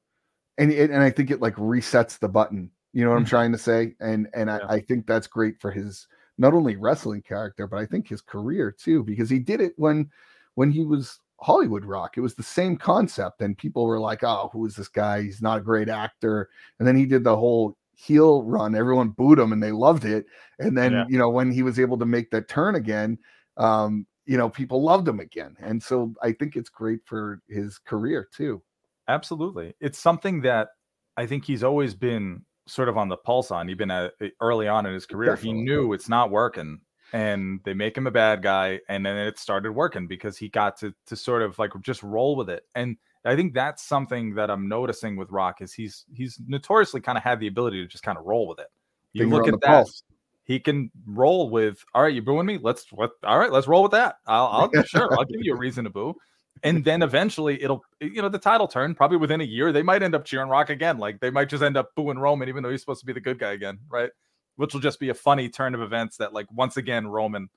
And 0.57 0.71
it, 0.71 0.91
and 0.91 1.03
I 1.03 1.09
think 1.09 1.32
it 1.32 1.41
like 1.41 1.55
resets 1.55 2.19
the 2.19 2.30
button. 2.30 2.71
You 2.93 3.03
know 3.03 3.11
what 3.11 3.17
I'm 3.17 3.26
Mhm. 3.26 3.30
trying 3.30 3.51
to 3.53 3.57
say? 3.57 3.95
And 3.99 4.28
and 4.34 4.49
Yeah. 4.49 4.59
I, 4.69 4.76
I 4.76 4.80
think 4.82 5.07
that's 5.07 5.28
great 5.28 5.59
for 5.61 5.71
his 5.71 6.07
not 6.38 6.53
only 6.53 6.76
wrestling 6.76 7.21
character, 7.21 7.67
but 7.67 7.78
I 7.80 7.86
think 7.86 8.07
his 8.07 8.21
career 8.21 8.71
too, 8.71 9.03
because 9.03 9.30
he 9.30 9.39
did 9.39 9.61
it 9.61 9.73
when 9.78 10.09
when 10.55 10.71
he 10.71 10.86
was 10.86 11.19
Hollywood 11.45 11.85
Rock. 11.85 12.17
It 12.17 12.21
was 12.21 12.33
the 12.35 12.43
same 12.43 12.75
concept, 12.75 13.41
and 13.41 13.55
people 13.57 13.85
were 13.85 13.99
like, 13.99 14.23
"Oh, 14.23 14.49
who 14.51 14.65
is 14.65 14.75
this 14.75 14.87
guy? 14.87 15.21
He's 15.21 15.41
not 15.41 15.59
a 15.59 15.61
great 15.61 15.89
actor." 15.89 16.49
And 16.79 16.87
then 16.87 16.95
he 16.95 17.05
did 17.05 17.23
the 17.23 17.37
whole 17.37 17.77
heel 17.93 18.43
run. 18.43 18.73
Everyone 18.75 19.09
booed 19.09 19.37
him, 19.39 19.53
and 19.53 19.61
they 19.61 19.71
loved 19.71 20.05
it. 20.05 20.25
And 20.59 20.75
then 20.77 20.91
Yeah. 20.93 21.05
you 21.07 21.17
know 21.19 21.29
when 21.29 21.51
he 21.51 21.61
was 21.63 21.79
able 21.79 21.97
to 21.99 22.05
make 22.05 22.31
that 22.31 22.47
turn 22.49 22.73
again, 22.75 23.19
um, 23.57 24.07
you 24.25 24.37
know 24.37 24.49
people 24.49 24.81
loved 24.83 25.07
him 25.07 25.19
again. 25.19 25.55
And 25.59 25.81
so 25.83 26.13
I 26.23 26.31
think 26.31 26.55
it's 26.55 26.69
great 26.69 27.01
for 27.05 27.41
his 27.47 27.77
career 27.77 28.27
too. 28.35 28.61
Absolutely. 29.07 29.75
It's 29.79 29.99
something 29.99 30.41
that 30.41 30.69
I 31.15 31.27
think 31.27 31.45
he's 31.45 31.63
always 31.63 31.93
been 31.93 32.43
sort 32.65 32.89
of 32.89 32.97
on 32.97 33.07
the 33.09 33.17
pulse 33.17 33.51
on, 33.51 33.69
even 33.69 33.91
at, 33.91 34.13
early 34.41 34.67
on 34.67 34.87
in 34.87 34.93
his 34.95 35.05
career. 35.05 35.35
Definitely. 35.35 35.59
He 35.59 35.63
knew 35.65 35.93
it's 35.93 36.09
not 36.09 36.31
working 36.31 36.81
and 37.13 37.59
they 37.63 37.73
make 37.73 37.97
him 37.97 38.07
a 38.07 38.11
bad 38.11 38.41
guy 38.41 38.79
and 38.89 39.05
then 39.05 39.15
it 39.17 39.37
started 39.37 39.71
working 39.71 40.07
because 40.07 40.37
he 40.37 40.49
got 40.49 40.77
to 40.77 40.93
to 41.05 41.15
sort 41.15 41.41
of 41.41 41.57
like 41.59 41.71
just 41.81 42.01
roll 42.03 42.35
with 42.35 42.49
it 42.49 42.65
and 42.75 42.97
i 43.25 43.35
think 43.35 43.53
that's 43.53 43.83
something 43.83 44.33
that 44.33 44.49
i'm 44.49 44.67
noticing 44.67 45.15
with 45.15 45.29
rock 45.31 45.61
is 45.61 45.73
he's 45.73 46.05
he's 46.13 46.39
notoriously 46.47 46.99
kind 46.99 47.17
of 47.17 47.23
had 47.23 47.39
the 47.39 47.47
ability 47.47 47.81
to 47.81 47.87
just 47.87 48.03
kind 48.03 48.17
of 48.17 48.25
roll 48.25 48.47
with 48.47 48.59
it. 48.59 48.67
You 49.13 49.23
Finger 49.23 49.35
look 49.37 49.47
at 49.47 49.61
that 49.61 49.67
pulse. 49.67 50.03
he 50.43 50.59
can 50.59 50.91
roll 51.05 51.49
with 51.49 51.83
all 51.93 52.03
right 52.03 52.13
you 52.13 52.21
booing 52.21 52.45
me 52.45 52.59
let's 52.61 52.91
what 52.91 53.11
all 53.23 53.39
right 53.39 53.51
let's 53.51 53.67
roll 53.67 53.83
with 53.83 53.93
that. 53.93 54.17
I'll, 54.27 54.69
I'll 54.73 54.83
sure 54.85 55.11
i'll 55.17 55.25
give 55.25 55.41
you 55.41 55.53
a 55.53 55.57
reason 55.57 55.85
to 55.85 55.89
boo. 55.89 56.15
And 56.63 56.83
then 56.83 57.01
eventually 57.01 57.61
it'll 57.61 57.83
you 58.01 58.21
know 58.21 58.29
the 58.29 58.39
title 58.39 58.67
turn 58.67 58.95
probably 58.95 59.17
within 59.17 59.41
a 59.41 59.45
year 59.45 59.71
they 59.71 59.83
might 59.83 60.01
end 60.01 60.15
up 60.15 60.25
cheering 60.25 60.49
rock 60.49 60.69
again 60.69 60.97
like 60.97 61.19
they 61.19 61.29
might 61.29 61.49
just 61.49 61.61
end 61.61 61.77
up 61.77 61.93
booing 61.95 62.17
roman 62.17 62.49
even 62.49 62.63
though 62.63 62.71
he's 62.71 62.81
supposed 62.81 63.01
to 63.01 63.05
be 63.05 63.13
the 63.13 63.19
good 63.19 63.37
guy 63.37 63.51
again 63.51 63.77
right 63.89 64.09
which 64.55 64.73
will 64.73 64.81
just 64.81 64.99
be 64.99 65.09
a 65.09 65.13
funny 65.13 65.49
turn 65.49 65.75
of 65.75 65.81
events 65.81 66.17
that 66.17 66.33
like 66.33 66.47
once 66.51 66.77
again 66.77 67.07
roman 67.07 67.49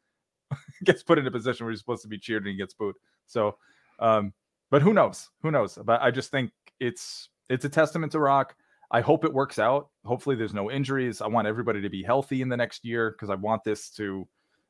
gets 0.84 1.02
put 1.02 1.18
in 1.18 1.26
a 1.26 1.30
position 1.30 1.64
where 1.64 1.70
he's 1.70 1.80
supposed 1.80 2.02
to 2.02 2.08
be 2.08 2.18
cheered 2.18 2.42
and 2.44 2.52
he 2.52 2.56
gets 2.56 2.74
booed. 2.74 2.96
So 3.26 3.56
um 3.98 4.32
but 4.70 4.82
who 4.82 4.92
knows? 4.92 5.30
Who 5.42 5.50
knows? 5.50 5.78
But 5.82 6.02
i 6.02 6.10
just 6.10 6.30
think 6.30 6.50
it's 6.80 7.28
it's 7.48 7.64
a 7.64 7.68
testament 7.68 8.12
to 8.12 8.20
rock. 8.20 8.54
I 8.90 9.00
hope 9.00 9.24
it 9.24 9.32
works 9.32 9.58
out. 9.58 9.88
Hopefully 10.04 10.36
there's 10.36 10.54
no 10.54 10.70
injuries. 10.70 11.20
I 11.20 11.26
want 11.26 11.46
everybody 11.46 11.82
to 11.82 11.90
be 11.90 12.02
healthy 12.02 12.42
in 12.42 12.48
the 12.48 12.56
next 12.56 12.84
year 12.84 13.10
because 13.10 13.30
i 13.30 13.34
want 13.34 13.64
this 13.64 13.90
to 13.90 14.26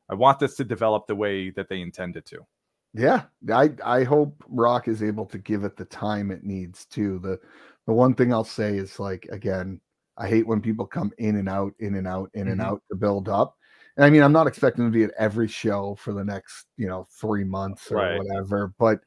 i 0.09 0.15
want 0.15 0.39
this 0.39 0.57
to 0.57 0.65
develop 0.65 1.07
the 1.07 1.17
way 1.17 1.51
that 1.51 1.69
they 1.69 1.81
intended 1.81 2.25
to. 2.27 2.47
Yeah, 2.95 3.25
I 3.53 3.71
I 3.85 4.05
hope 4.05 4.43
Rock 4.49 4.89
is 4.89 5.03
able 5.03 5.27
to 5.27 5.39
give 5.39 5.65
it 5.65 5.77
the 5.77 5.85
time 5.85 6.31
it 6.31 6.43
needs 6.43 6.87
to. 6.87 7.19
The 7.19 7.39
the 7.87 7.93
one 7.93 8.15
thing 8.15 8.33
I'll 8.33 8.45
say 8.45 8.77
is 8.77 8.99
like 8.99 9.27
again, 9.31 9.81
I 10.19 10.29
hate 10.29 10.47
when 10.47 10.61
people 10.61 10.87
come 10.87 11.13
in 11.19 11.37
and 11.37 11.49
out, 11.49 11.75
in 11.81 11.95
and 11.97 12.07
out, 12.09 12.31
in 12.35 12.49
and 12.49 12.61
Mhm. 12.61 12.65
out 12.65 12.83
to 12.91 12.97
build 12.97 13.29
up. 13.29 13.57
And 13.97 14.05
I 14.05 14.11
mean, 14.11 14.23
I'm 14.23 14.33
not 14.33 14.47
expecting 14.49 14.85
to 14.85 14.91
be 14.91 15.05
at 15.05 15.13
every 15.19 15.49
show 15.49 15.95
for 15.97 16.13
the 16.13 16.25
next, 16.25 16.67
you 16.77 16.89
know, 16.89 17.05
three 17.11 17.45
months 17.45 17.91
or 17.93 17.97
Right. 17.97 18.17
whatever, 18.17 18.75
but 18.79 19.01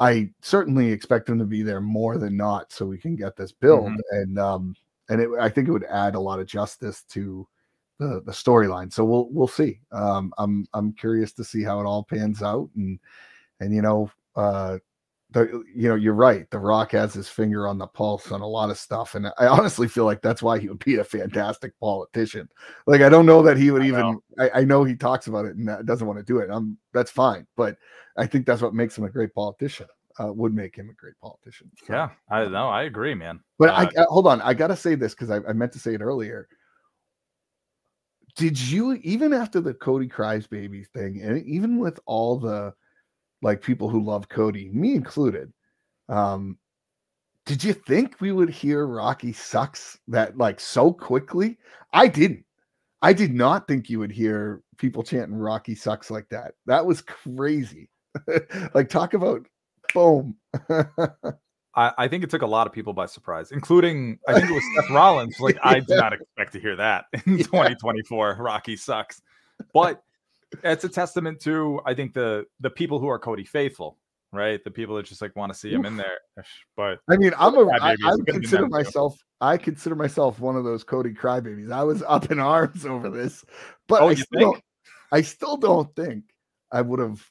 I 0.00 0.32
certainly 0.42 0.90
expect 0.90 1.26
them 1.26 1.38
to 1.38 1.44
be 1.44 1.62
there 1.62 1.80
more 1.80 2.18
than 2.18 2.36
not 2.36 2.72
so 2.72 2.86
we 2.86 2.98
can 2.98 3.16
get 3.16 3.36
this 3.36 3.52
build. 3.52 3.88
Mhm. 3.88 4.02
And 4.10 4.38
um 4.38 4.76
and 5.08 5.20
it, 5.20 5.30
I 5.40 5.48
think 5.48 5.68
it 5.68 5.72
would 5.72 5.84
add 5.84 6.14
a 6.14 6.20
lot 6.20 6.40
of 6.40 6.46
justice 6.46 7.02
to 7.10 7.46
the 7.98 8.22
the 8.26 8.32
storyline. 8.32 8.92
So 8.92 9.04
we'll 9.04 9.28
we'll 9.32 9.48
see. 9.48 9.80
Um, 9.92 10.32
I'm 10.38 10.66
I'm 10.74 10.92
curious 10.94 11.32
to 11.34 11.44
see 11.44 11.62
how 11.62 11.80
it 11.80 11.86
all 11.86 12.04
pans 12.04 12.42
out, 12.42 12.70
and 12.76 12.98
and 13.60 13.74
you 13.74 13.82
know, 13.82 14.10
uh, 14.36 14.78
the 15.32 15.64
you 15.74 15.88
know 15.88 15.94
you're 15.94 16.14
right. 16.14 16.48
The 16.50 16.58
Rock 16.58 16.92
has 16.92 17.14
his 17.14 17.28
finger 17.28 17.66
on 17.66 17.78
the 17.78 17.86
pulse 17.86 18.30
on 18.32 18.40
a 18.40 18.46
lot 18.46 18.70
of 18.70 18.78
stuff, 18.78 19.14
and 19.14 19.26
I 19.38 19.46
honestly 19.46 19.88
feel 19.88 20.04
like 20.04 20.22
that's 20.22 20.42
why 20.42 20.58
he 20.58 20.68
would 20.68 20.84
be 20.84 20.96
a 20.96 21.04
fantastic 21.04 21.78
politician. 21.80 22.48
Like 22.86 23.00
I 23.00 23.08
don't 23.08 23.26
know 23.26 23.42
that 23.42 23.56
he 23.56 23.70
would 23.70 23.82
I 23.82 23.86
even. 23.86 24.00
know. 24.00 24.22
I, 24.38 24.50
I 24.60 24.64
know 24.64 24.84
he 24.84 24.94
talks 24.96 25.26
about 25.26 25.44
it 25.46 25.56
and 25.56 25.86
doesn't 25.86 26.06
want 26.06 26.18
to 26.18 26.24
do 26.24 26.38
it. 26.38 26.50
I'm 26.50 26.78
that's 26.92 27.10
fine, 27.10 27.46
but 27.56 27.76
I 28.16 28.26
think 28.26 28.46
that's 28.46 28.62
what 28.62 28.74
makes 28.74 28.96
him 28.96 29.04
a 29.04 29.10
great 29.10 29.34
politician. 29.34 29.86
Uh, 30.20 30.30
would 30.30 30.54
make 30.54 30.76
him 30.76 30.90
a 30.90 30.92
great 30.92 31.18
politician. 31.22 31.70
So- 31.78 31.94
yeah 31.94 32.10
i 32.28 32.44
know 32.44 32.68
i 32.68 32.82
agree 32.82 33.14
man 33.14 33.40
but 33.58 33.70
Uh, 33.70 33.88
I, 33.96 34.02
I 34.02 34.04
hold 34.10 34.26
on, 34.26 34.42
I 34.42 34.52
gotta 34.52 34.76
say 34.76 34.94
this 34.94 35.14
because 35.14 35.30
I, 35.30 35.36
I 35.48 35.54
meant 35.54 35.72
to 35.72 35.78
say 35.78 35.94
it 35.94 36.02
earlier. 36.02 36.48
Did 38.36 38.60
you 38.60 38.92
even 39.02 39.32
after 39.32 39.60
the 39.62 39.72
Cody 39.72 40.08
cries 40.08 40.46
baby 40.46 40.84
thing, 40.84 41.22
and 41.22 41.42
even 41.46 41.78
with 41.78 41.98
all 42.06 42.38
the 42.38 42.74
like 43.42 43.60
people 43.60 43.88
who 43.88 44.02
love 44.02 44.28
Cody, 44.28 44.70
me 44.72 44.94
included, 44.94 45.52
um, 46.08 46.58
did 47.44 47.62
you 47.64 47.72
think 47.72 48.20
we 48.20 48.32
would 48.32 48.50
hear 48.50 48.86
Rocky 48.86 49.32
sucks 49.32 49.98
that 50.08 50.38
like 50.38 50.60
so 50.60 50.92
quickly? 50.92 51.58
I 51.92 52.06
didn't. 52.06 52.44
I 53.02 53.12
did 53.12 53.34
not 53.34 53.66
think 53.66 53.90
you 53.90 53.98
would 53.98 54.12
hear 54.12 54.62
people 54.78 55.02
chanting 55.02 55.36
Rocky 55.36 55.74
sucks 55.74 56.10
like 56.10 56.28
that. 56.28 56.52
That 56.66 56.86
was 56.86 57.02
crazy. 57.02 57.90
like 58.74 58.88
talk 58.88 59.14
about 59.14 59.46
boom. 59.92 60.36
I, 61.74 61.92
I 61.96 62.08
think 62.08 62.22
it 62.22 62.30
took 62.30 62.42
a 62.42 62.46
lot 62.46 62.66
of 62.66 62.72
people 62.72 62.92
by 62.92 63.06
surprise, 63.06 63.50
including 63.50 64.18
I 64.28 64.34
think 64.34 64.50
it 64.50 64.54
was 64.54 64.64
Seth 64.76 64.90
Rollins. 64.90 65.40
Like 65.40 65.58
I 65.64 65.80
did 65.80 65.96
not 65.96 66.12
expect 66.12 66.52
to 66.52 66.60
hear 66.60 66.76
that 66.76 67.06
in 67.26 67.38
2024. 67.38 68.36
Rocky 68.38 68.76
sucks, 68.76 69.20
but 69.72 70.02
it's 70.62 70.84
a 70.84 70.88
testament 70.88 71.40
to 71.42 71.80
I 71.84 71.94
think 71.94 72.14
the 72.14 72.46
the 72.60 72.70
people 72.70 72.98
who 72.98 73.08
are 73.08 73.18
Cody 73.18 73.44
faithful, 73.44 73.98
right? 74.32 74.62
The 74.62 74.70
people 74.70 74.96
that 74.96 75.06
just 75.06 75.22
like 75.22 75.36
want 75.36 75.52
to 75.52 75.58
see 75.58 75.72
him 75.72 75.84
in 75.84 75.96
there. 75.96 76.18
But 76.76 77.00
I 77.10 77.16
mean, 77.16 77.32
I'm 77.38 77.54
a, 77.56 77.66
I, 77.68 77.90
I 77.90 77.92
a 77.92 78.16
would 78.16 78.26
good 78.26 78.34
consider 78.34 78.68
myself, 78.68 79.16
I 79.40 79.56
consider 79.56 79.94
myself 79.94 80.40
one 80.40 80.56
of 80.56 80.64
those 80.64 80.84
Cody 80.84 81.12
crybabies. 81.12 81.72
I 81.72 81.82
was 81.82 82.02
up 82.02 82.30
in 82.30 82.38
arms 82.38 82.86
over 82.86 83.10
this, 83.10 83.44
but 83.88 84.02
Oh, 84.02 84.08
I 84.08 84.14
still, 84.14 84.26
think? 84.40 84.52
don't, 84.54 84.64
I 85.10 85.22
still 85.22 85.56
don't 85.56 85.94
think 85.96 86.24
I 86.70 86.80
would 86.80 87.00
have 87.00 87.22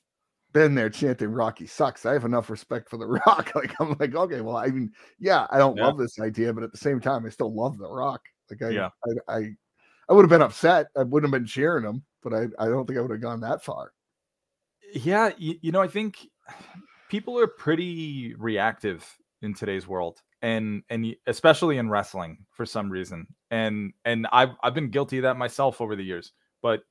been 0.54 0.76
there 0.76 0.90
chanting 0.90 1.30
Rocky 1.30 1.66
sucks. 1.66 2.06
I 2.06 2.14
have 2.14 2.26
enough 2.26 2.50
respect 2.50 2.90
for 2.90 2.98
the 2.98 3.08
Rock. 3.08 3.52
Like 3.56 3.74
I'm 3.80 3.96
like, 4.00 4.14
okay, 4.16 4.42
well, 4.42 4.58
I 4.58 4.68
mean, 4.68 4.92
yeah, 5.20 5.48
I 5.50 5.58
don't 5.58 5.78
Yeah. 5.78 5.86
love 5.86 5.98
this 5.98 6.20
idea, 6.20 6.54
but 6.54 6.64
at 6.64 6.72
the 6.72 6.78
same 6.78 7.00
time, 7.00 7.26
I 7.26 7.30
still 7.30 7.54
love 7.54 7.78
the 7.78 7.90
Rock. 7.90 8.22
Like 8.50 8.62
I, 8.62 8.70
Yeah. 8.74 8.90
I, 9.28 9.36
I, 9.38 9.56
I 10.10 10.14
would 10.14 10.24
have 10.24 10.30
been 10.30 10.42
upset. 10.42 10.88
I 10.98 11.04
wouldn't 11.04 11.32
have 11.32 11.40
been 11.40 11.48
cheering 11.48 11.86
him, 11.86 12.04
but 12.24 12.34
I, 12.34 12.48
I 12.60 12.68
don't 12.68 12.86
think 12.86 12.98
I 12.98 13.02
would 13.02 13.12
have 13.12 13.22
gone 13.22 13.42
that 13.42 13.64
far. 13.64 13.94
yeah, 14.94 15.32
you, 15.38 15.56
you 15.62 15.72
know, 15.72 15.82
I 15.82 15.88
think 15.88 16.28
people 17.10 17.38
are 17.40 17.48
pretty 17.48 18.36
reactive 18.36 19.06
in 19.42 19.54
today's 19.54 19.88
world, 19.88 20.20
and 20.42 20.84
and 20.90 21.16
especially 21.28 21.78
in 21.78 21.90
wrestling 21.90 22.46
for 22.52 22.66
some 22.66 22.90
reason. 22.90 23.28
And 23.50 23.94
and 24.06 24.28
I've 24.32 24.52
I've 24.64 24.74
been 24.74 24.90
guilty 24.90 25.18
of 25.18 25.24
that 25.24 25.38
myself 25.38 25.82
over 25.82 25.96
the 25.96 26.04
years, 26.04 26.34
but 26.62 26.82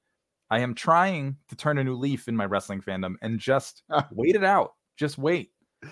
I 0.50 0.60
am 0.60 0.74
trying 0.74 1.36
to 1.48 1.56
turn 1.56 1.78
a 1.78 1.84
new 1.84 1.94
leaf 1.94 2.26
in 2.28 2.36
my 2.36 2.44
wrestling 2.44 2.80
fandom 2.80 3.14
and 3.22 3.38
just 3.38 3.82
wait 4.12 4.34
it 4.34 4.44
out. 4.44 4.72
Just 4.96 5.18
wait. 5.18 5.50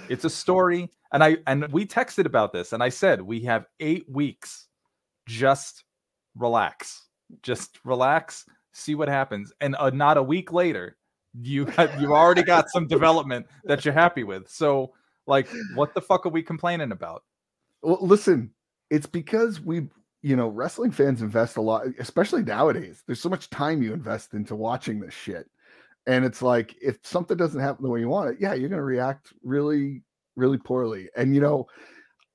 It's 0.08 0.24
a 0.24 0.30
story, 0.30 0.90
and 1.12 1.24
I 1.24 1.38
and 1.46 1.70
we 1.72 1.86
texted 1.86 2.26
about 2.26 2.52
this, 2.52 2.72
and 2.72 2.82
I 2.82 2.90
said 2.90 3.22
we 3.22 3.40
have 3.42 3.66
eight 3.80 4.04
weeks. 4.08 4.68
Just 5.26 5.84
relax. 6.36 7.06
Just 7.42 7.78
relax. 7.84 8.44
See 8.78 8.94
what 8.94 9.08
happens. 9.08 9.52
And 9.60 9.76
uh, 9.78 9.90
not 9.90 10.16
a 10.16 10.22
week 10.22 10.52
later, 10.52 10.96
you 11.40 11.66
have 11.66 12.00
you've 12.00 12.12
already 12.12 12.42
got 12.42 12.70
some 12.70 12.86
development 12.88 13.46
that 13.64 13.84
you're 13.84 13.94
happy 13.94 14.24
with. 14.24 14.48
So, 14.48 14.92
like, 15.26 15.48
what 15.74 15.94
the 15.94 16.00
fuck 16.00 16.24
are 16.26 16.30
we 16.30 16.42
complaining 16.42 16.92
about? 16.92 17.24
Well, 17.82 17.98
listen, 18.00 18.50
it's 18.90 19.06
because 19.06 19.60
we, 19.60 19.88
you 20.22 20.36
know, 20.36 20.48
wrestling 20.48 20.90
fans 20.90 21.22
invest 21.22 21.56
a 21.56 21.60
lot, 21.60 21.86
especially 21.98 22.42
nowadays. 22.42 23.02
There's 23.06 23.20
so 23.20 23.28
much 23.28 23.50
time 23.50 23.82
you 23.82 23.92
invest 23.92 24.34
into 24.34 24.54
watching 24.54 25.00
this 25.00 25.14
shit. 25.14 25.48
And 26.06 26.24
it's 26.24 26.40
like 26.40 26.74
if 26.80 26.98
something 27.02 27.36
doesn't 27.36 27.60
happen 27.60 27.82
the 27.82 27.90
way 27.90 28.00
you 28.00 28.08
want 28.08 28.30
it, 28.30 28.36
yeah, 28.40 28.54
you're 28.54 28.70
going 28.70 28.78
to 28.78 28.84
react 28.84 29.32
really 29.42 30.02
really 30.38 30.56
poorly. 30.56 31.10
And 31.16 31.34
you 31.34 31.40
know, 31.40 31.66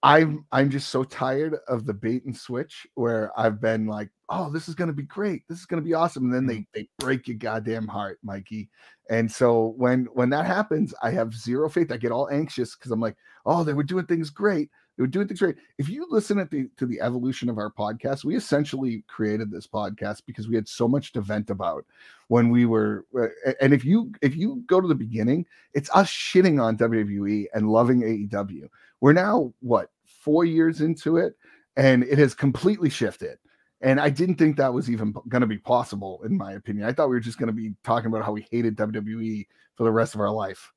I'm 0.04 0.46
I'm 0.52 0.70
just 0.70 0.90
so 0.90 1.06
tired 1.06 1.56
of 1.70 1.86
the 1.86 1.94
bait 1.94 2.26
and 2.26 2.36
switch 2.36 2.86
where 2.96 3.32
I've 3.40 3.62
been 3.62 3.88
like, 3.88 4.10
"Oh, 4.30 4.52
this 4.52 4.68
is 4.68 4.76
going 4.76 4.90
to 4.90 4.94
be 4.94 5.04
great. 5.04 5.44
This 5.48 5.60
is 5.60 5.66
going 5.66 5.82
to 5.82 5.88
be 5.88 5.94
awesome." 5.94 6.26
And 6.26 6.34
then 6.34 6.46
they 6.46 6.68
they 6.74 6.90
break 7.00 7.28
your 7.28 7.38
goddamn 7.38 7.88
heart, 7.88 8.20
Mikey. 8.22 8.70
And 9.10 9.32
so 9.32 9.74
when 9.78 10.06
when 10.14 10.30
that 10.32 10.46
happens, 10.46 10.94
I 11.02 11.12
have 11.12 11.34
zero 11.34 11.70
faith. 11.70 11.92
I 11.92 11.98
get 11.98 12.12
all 12.12 12.30
anxious 12.30 12.76
cuz 12.76 12.92
I'm 12.92 13.00
like, 13.00 13.16
"Oh, 13.46 13.64
they 13.64 13.74
were 13.74 13.84
doing 13.84 14.06
things 14.06 14.30
great." 14.30 14.70
They 14.98 15.02
were 15.04 15.08
doing 15.08 15.28
things 15.28 15.40
great. 15.40 15.56
If 15.80 15.90
you 15.90 16.06
listen 16.10 16.38
at 16.38 16.52
the 16.52 16.68
to 16.78 16.86
the 16.86 17.00
evolution 17.02 17.50
of 17.50 17.58
our 17.58 17.72
podcast, 17.72 18.26
we 18.26 18.36
essentially 18.36 19.04
created 19.08 19.52
this 19.52 19.68
podcast 19.68 20.22
because 20.28 20.48
we 20.50 20.56
had 20.56 20.68
so 20.68 20.88
much 20.88 21.14
to 21.14 21.22
vent 21.22 21.50
about 21.50 21.86
when 22.28 22.50
we 22.50 22.66
were. 22.66 23.06
uh, 23.18 23.28
And 23.62 23.74
if 23.74 23.86
you 23.86 24.12
if 24.22 24.36
you 24.36 24.64
go 24.68 24.82
to 24.82 24.88
the 24.88 24.96
beginning, 24.96 25.46
it's 25.74 25.90
us 25.96 26.10
shitting 26.10 26.62
on 26.62 26.78
WWE 26.78 27.48
and 27.54 27.70
loving 27.70 28.04
AEW. 28.04 28.70
We're 29.02 29.14
now 29.14 29.54
what 29.62 29.90
four 30.24 30.46
years 30.46 30.82
into 30.82 31.18
it, 31.18 31.36
and 31.76 32.04
it 32.04 32.18
has 32.18 32.34
completely 32.34 32.90
shifted. 32.90 33.38
And 33.82 34.00
I 34.00 34.10
didn't 34.10 34.36
think 34.36 34.56
that 34.58 34.74
was 34.74 34.90
even 34.90 35.14
going 35.28 35.42
to 35.42 35.48
be 35.48 35.58
possible, 35.58 36.22
in 36.24 36.38
my 36.38 36.54
opinion. 36.54 36.88
I 36.88 36.94
thought 36.94 37.10
we 37.10 37.16
were 37.16 37.20
just 37.20 37.38
going 37.38 37.48
to 37.48 37.54
be 37.54 37.74
talking 37.84 38.08
about 38.08 38.24
how 38.24 38.32
we 38.32 38.48
hated 38.50 38.78
WWE 38.78 39.46
for 39.76 39.84
the 39.84 39.92
rest 39.92 40.16
of 40.16 40.22
our 40.22 40.32
life. 40.32 40.72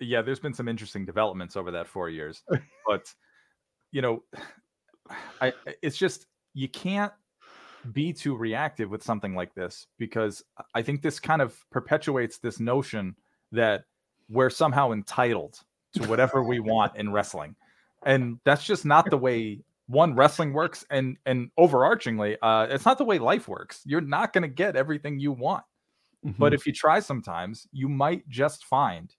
Yeah, 0.00 0.22
there's 0.22 0.40
been 0.40 0.54
some 0.54 0.66
interesting 0.66 1.04
developments 1.04 1.56
over 1.56 1.70
that 1.70 1.86
four 1.86 2.10
years, 2.10 2.42
but 2.86 3.14
you 3.92 4.02
know, 4.02 4.24
I 5.40 5.52
it's 5.82 5.96
just 5.96 6.26
you 6.52 6.68
can't 6.68 7.12
be 7.92 8.12
too 8.12 8.34
reactive 8.34 8.90
with 8.90 9.04
something 9.04 9.36
like 9.36 9.54
this 9.54 9.86
because 9.98 10.42
I 10.74 10.82
think 10.82 11.02
this 11.02 11.20
kind 11.20 11.40
of 11.40 11.56
perpetuates 11.70 12.38
this 12.38 12.58
notion 12.58 13.14
that 13.52 13.84
we're 14.28 14.50
somehow 14.50 14.92
entitled 14.92 15.60
to 15.94 16.02
whatever 16.08 16.42
we 16.42 16.58
want 16.58 16.96
in 16.96 17.12
wrestling. 17.12 17.54
And 18.04 18.38
that's 18.44 18.64
just 18.64 18.84
not 18.84 19.08
the 19.10 19.18
way 19.18 19.60
one 19.86 20.14
wrestling 20.14 20.52
works 20.54 20.84
and 20.88 21.18
and 21.26 21.50
overarchingly 21.58 22.38
uh 22.40 22.66
it's 22.70 22.86
not 22.86 22.96
the 22.96 23.04
way 23.04 23.18
life 23.18 23.48
works. 23.48 23.82
You're 23.84 24.00
not 24.00 24.32
going 24.32 24.42
to 24.42 24.48
get 24.48 24.76
everything 24.76 25.18
you 25.18 25.32
want. 25.32 25.64
But 26.38 26.54
if 26.54 26.66
you 26.66 26.72
try 26.72 27.00
sometimes, 27.00 27.66
you 27.70 27.86
might 27.88 28.26
just 28.30 28.64
find 28.64 29.14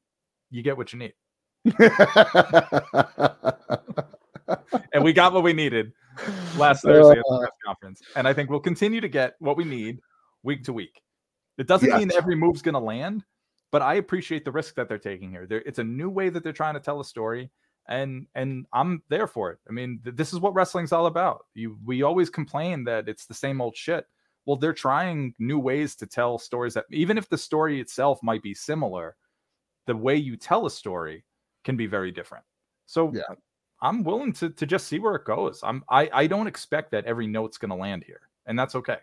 you 0.49 0.63
get 0.63 0.75
what 0.75 0.91
you 0.91 0.99
need. 0.99 1.13
And 4.93 5.03
we 5.03 5.13
got 5.13 5.33
what 5.33 5.43
we 5.43 5.53
needed 5.53 5.91
last 6.57 6.81
Thursday 6.83 7.19
at 7.19 7.25
the 7.27 7.35
Uh, 7.35 7.39
press 7.39 7.51
conference. 7.65 8.01
And 8.15 8.27
I 8.27 8.33
think 8.33 8.49
we'll 8.49 8.59
continue 8.59 9.01
to 9.01 9.09
get 9.09 9.35
what 9.39 9.57
we 9.57 9.63
need 9.65 9.99
week 10.43 10.63
to 10.65 10.73
week. 10.73 11.01
It 11.57 11.67
doesn't 11.67 11.95
mean 11.95 12.11
every 12.15 12.35
move's 12.35 12.61
going 12.61 12.73
to 12.73 12.79
land, 12.79 13.23
but 13.71 13.81
I 13.81 13.95
appreciate 13.95 14.45
the 14.45 14.51
risk 14.51 14.75
that 14.75 14.87
they're 14.89 14.97
taking 14.97 15.31
here. 15.31 15.45
They're, 15.47 15.63
it's 15.65 15.79
a 15.79 15.83
new 15.83 16.09
way 16.09 16.29
that 16.29 16.43
they're 16.43 16.53
trying 16.53 16.75
to 16.75 16.79
tell 16.79 16.99
a 16.99 17.05
story, 17.05 17.49
and 17.87 18.27
and 18.35 18.65
I'm 18.73 19.01
there 19.09 19.27
for 19.27 19.51
it. 19.51 19.59
I 19.69 19.71
mean, 19.71 19.99
th- 20.03 20.15
this 20.15 20.33
is 20.33 20.39
what 20.39 20.53
wrestling's 20.53 20.91
all 20.91 21.05
about. 21.07 21.45
You 21.53 21.77
we 21.85 22.03
always 22.03 22.29
complain 22.29 22.83
that 22.85 23.07
it's 23.09 23.25
the 23.25 23.33
same 23.33 23.61
old 23.61 23.75
shit. 23.75 24.05
Well, 24.45 24.57
they're 24.57 24.73
trying 24.73 25.33
new 25.39 25.57
ways 25.59 25.95
to 25.97 26.05
tell 26.05 26.37
stories 26.37 26.73
that 26.75 26.85
even 26.91 27.17
if 27.17 27.29
the 27.29 27.37
story 27.37 27.79
itself 27.81 28.19
might 28.21 28.43
be 28.43 28.53
similar, 28.53 29.15
the 29.87 29.95
way 29.95 30.15
you 30.15 30.37
tell 30.37 30.65
a 30.65 30.71
story 30.71 31.23
can 31.63 31.75
be 31.75 31.87
very 31.87 32.11
different. 32.11 32.45
So 32.85 33.11
Yeah. 33.13 33.35
I'm 33.81 34.03
willing 34.03 34.33
to 34.33 34.49
to 34.49 34.65
just 34.65 34.87
see 34.87 34.99
where 34.99 35.15
it 35.15 35.25
goes. 35.25 35.61
I'm 35.63 35.83
I 35.89 36.09
I 36.13 36.27
don't 36.27 36.47
expect 36.47 36.91
that 36.91 37.05
every 37.05 37.27
note's 37.27 37.57
going 37.57 37.69
to 37.69 37.75
land 37.75 38.03
here, 38.03 38.29
and 38.45 38.57
that's 38.57 38.75
okay. 38.75 38.99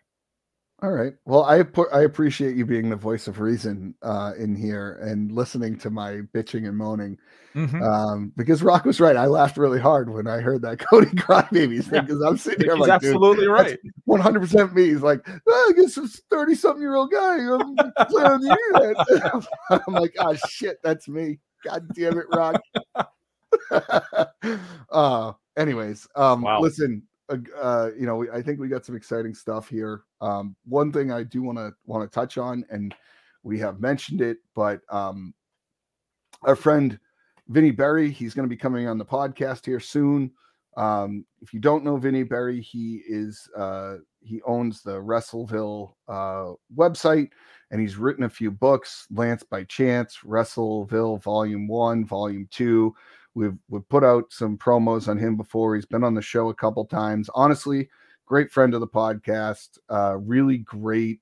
All 0.82 0.90
right. 0.90 1.12
Well, 1.26 1.44
I 1.44 1.64
I 1.92 2.00
appreciate 2.00 2.56
you 2.56 2.66
being 2.66 2.90
the 2.90 2.96
voice 2.96 3.28
of 3.28 3.38
reason 3.38 3.94
uh, 4.02 4.32
in 4.36 4.56
here 4.56 4.98
and 5.00 5.30
listening 5.30 5.78
to 5.78 5.90
my 5.90 6.22
bitching 6.34 6.66
and 6.66 6.76
moaning. 6.76 7.18
Mhm. 7.54 7.80
Um, 7.82 8.32
because 8.36 8.62
Rock 8.64 8.84
was 8.84 8.98
right. 8.98 9.14
I 9.14 9.26
laughed 9.26 9.58
really 9.58 9.78
hard 9.78 10.10
when 10.10 10.26
I 10.26 10.38
heard 10.40 10.62
that 10.62 10.78
Cody 10.90 11.06
Crybabies 11.10 11.84
thing 11.84 11.94
Yeah. 11.94 12.00
because 12.00 12.20
I'm 12.22 12.36
sitting 12.36 12.64
here 12.64 12.74
He's 12.74 12.80
like, 12.80 12.90
absolutely 12.90 13.46
right. 13.46 13.78
100 14.06 14.40
percent 14.40 14.74
me. 14.74 14.86
He's 14.86 15.02
like, 15.02 15.20
oh, 15.46 15.72
I 15.72 15.80
guess 15.80 15.94
this 15.94 16.20
30 16.30 16.54
something 16.56 16.82
year 16.82 16.96
old 16.96 17.12
guy 17.12 17.44
um, 17.44 17.76
play 18.08 18.24
on 18.24 18.40
the 18.40 18.58
internet. 18.72 19.44
I'm 19.86 19.94
like, 19.94 20.14
oh 20.18 20.34
shit, 20.34 20.78
that's 20.82 21.06
me. 21.08 21.38
God 21.64 21.86
damn 21.94 22.18
it, 22.18 22.26
Rock. 22.28 22.60
uh, 24.90 25.32
anyways, 25.56 26.08
um, 26.16 26.42
Wow. 26.42 26.60
listen, 26.60 27.02
uh, 27.60 27.90
you 27.98 28.06
know, 28.06 28.26
I 28.32 28.42
think 28.42 28.60
we 28.60 28.68
got 28.68 28.84
some 28.84 28.96
exciting 28.96 29.34
stuff 29.34 29.68
here. 29.68 30.02
Um, 30.20 30.56
one 30.64 30.92
thing 30.92 31.12
I 31.12 31.22
do 31.22 31.42
want 31.42 31.58
to 31.58 31.72
want 31.86 32.10
to 32.10 32.14
touch 32.14 32.38
on, 32.38 32.64
and 32.70 32.94
we 33.42 33.58
have 33.58 33.80
mentioned 33.80 34.20
it, 34.20 34.38
but 34.54 34.80
um, 34.90 35.34
our 36.42 36.56
friend 36.56 36.98
Vinny 37.48 37.70
Berry, 37.70 38.10
he's 38.10 38.34
going 38.34 38.48
to 38.48 38.54
be 38.54 38.56
coming 38.56 38.88
on 38.88 38.98
the 38.98 39.04
podcast 39.04 39.66
here 39.66 39.80
soon. 39.80 40.30
Um, 40.76 41.26
if 41.40 41.52
you 41.52 41.60
don't 41.60 41.84
know 41.84 41.96
Vinny 41.96 42.22
Berry, 42.22 42.60
he 42.60 43.02
is 43.06 43.48
uh, 43.56 43.96
he 44.20 44.40
owns 44.42 44.82
the 44.82 45.00
Wrestleville 45.00 45.94
uh, 46.08 46.52
website, 46.74 47.30
and 47.70 47.80
he's 47.80 47.96
written 47.96 48.24
a 48.24 48.30
few 48.30 48.50
books. 48.50 49.06
Lance 49.10 49.42
by 49.42 49.64
Chance, 49.64 50.18
Wrestleville 50.24 51.22
Volume 51.22 51.68
One, 51.68 52.04
Volume 52.04 52.48
Two. 52.50 52.94
We've 53.34 53.56
we've 53.68 53.88
put 53.88 54.04
out 54.04 54.32
some 54.32 54.58
promos 54.58 55.08
on 55.08 55.18
him 55.18 55.36
before. 55.36 55.74
He's 55.74 55.86
been 55.86 56.04
on 56.04 56.14
the 56.14 56.22
show 56.22 56.48
a 56.48 56.54
couple 56.54 56.84
times. 56.84 57.30
Honestly, 57.34 57.88
great 58.26 58.50
friend 58.50 58.74
of 58.74 58.80
the 58.80 58.88
podcast. 58.88 59.78
Uh, 59.88 60.16
really 60.18 60.58
great 60.58 61.20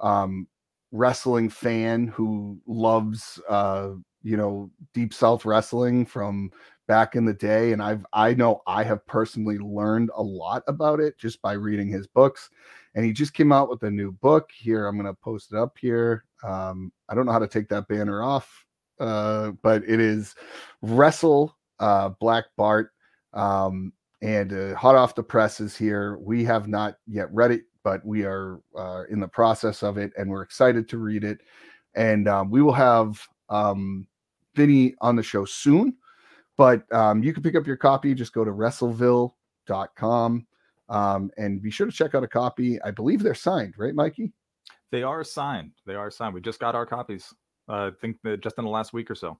um, 0.00 0.46
wrestling 0.92 1.48
fan 1.48 2.06
who 2.08 2.58
loves 2.66 3.40
uh, 3.48 3.90
you 4.22 4.36
know 4.36 4.70
deep 4.94 5.12
south 5.12 5.44
wrestling 5.44 6.06
from 6.06 6.50
back 6.86 7.16
in 7.16 7.24
the 7.24 7.32
day 7.32 7.72
and 7.72 7.82
i've 7.82 8.04
i 8.12 8.34
know 8.34 8.60
i 8.66 8.82
have 8.82 9.04
personally 9.06 9.58
learned 9.58 10.10
a 10.16 10.22
lot 10.22 10.62
about 10.66 11.00
it 11.00 11.16
just 11.18 11.40
by 11.42 11.52
reading 11.52 11.88
his 11.88 12.06
books 12.06 12.50
and 12.94 13.04
he 13.04 13.12
just 13.12 13.34
came 13.34 13.52
out 13.52 13.68
with 13.68 13.82
a 13.84 13.90
new 13.90 14.12
book 14.12 14.50
here 14.54 14.86
i'm 14.86 14.96
going 14.96 15.06
to 15.06 15.20
post 15.22 15.52
it 15.52 15.58
up 15.58 15.76
here 15.80 16.24
um 16.44 16.92
i 17.08 17.14
don't 17.14 17.26
know 17.26 17.32
how 17.32 17.38
to 17.38 17.48
take 17.48 17.68
that 17.68 17.88
banner 17.88 18.22
off 18.22 18.64
uh 19.02 19.50
but 19.62 19.82
it 19.84 20.00
is 20.00 20.34
wrestle 20.80 21.54
uh 21.80 22.08
black 22.20 22.44
bart 22.56 22.90
um 23.34 23.92
and 24.22 24.52
uh, 24.52 24.74
hot 24.76 24.94
off 24.94 25.14
the 25.14 25.22
presses 25.22 25.76
here 25.76 26.16
we 26.18 26.44
have 26.44 26.68
not 26.68 26.96
yet 27.06 27.32
read 27.32 27.50
it 27.50 27.62
but 27.84 28.04
we 28.06 28.24
are 28.24 28.60
uh, 28.78 29.02
in 29.10 29.18
the 29.18 29.26
process 29.26 29.82
of 29.82 29.98
it 29.98 30.12
and 30.16 30.30
we're 30.30 30.42
excited 30.42 30.88
to 30.88 30.98
read 30.98 31.24
it 31.24 31.40
and 31.94 32.28
um, 32.28 32.50
we 32.50 32.62
will 32.62 32.72
have 32.72 33.20
um, 33.48 34.06
Vinny 34.54 34.94
on 35.00 35.16
the 35.16 35.22
show 35.22 35.44
soon. 35.44 35.96
But 36.56 36.90
um, 36.92 37.22
you 37.22 37.32
can 37.32 37.42
pick 37.42 37.56
up 37.56 37.66
your 37.66 37.76
copy. 37.76 38.14
Just 38.14 38.32
go 38.32 38.44
to 38.44 38.50
wrestleville.com 38.50 40.46
um, 40.88 41.30
and 41.38 41.62
be 41.62 41.70
sure 41.70 41.86
to 41.86 41.92
check 41.92 42.14
out 42.14 42.24
a 42.24 42.28
copy. 42.28 42.80
I 42.82 42.90
believe 42.90 43.22
they're 43.22 43.34
signed, 43.34 43.74
right, 43.78 43.94
Mikey? 43.94 44.32
They 44.90 45.02
are 45.02 45.24
signed. 45.24 45.72
They 45.86 45.94
are 45.94 46.10
signed. 46.10 46.34
We 46.34 46.42
just 46.42 46.60
got 46.60 46.74
our 46.74 46.84
copies. 46.84 47.32
I 47.68 47.90
think 48.00 48.16
that 48.24 48.42
just 48.42 48.58
in 48.58 48.64
the 48.64 48.70
last 48.70 48.92
week 48.92 49.10
or 49.10 49.14
so. 49.14 49.38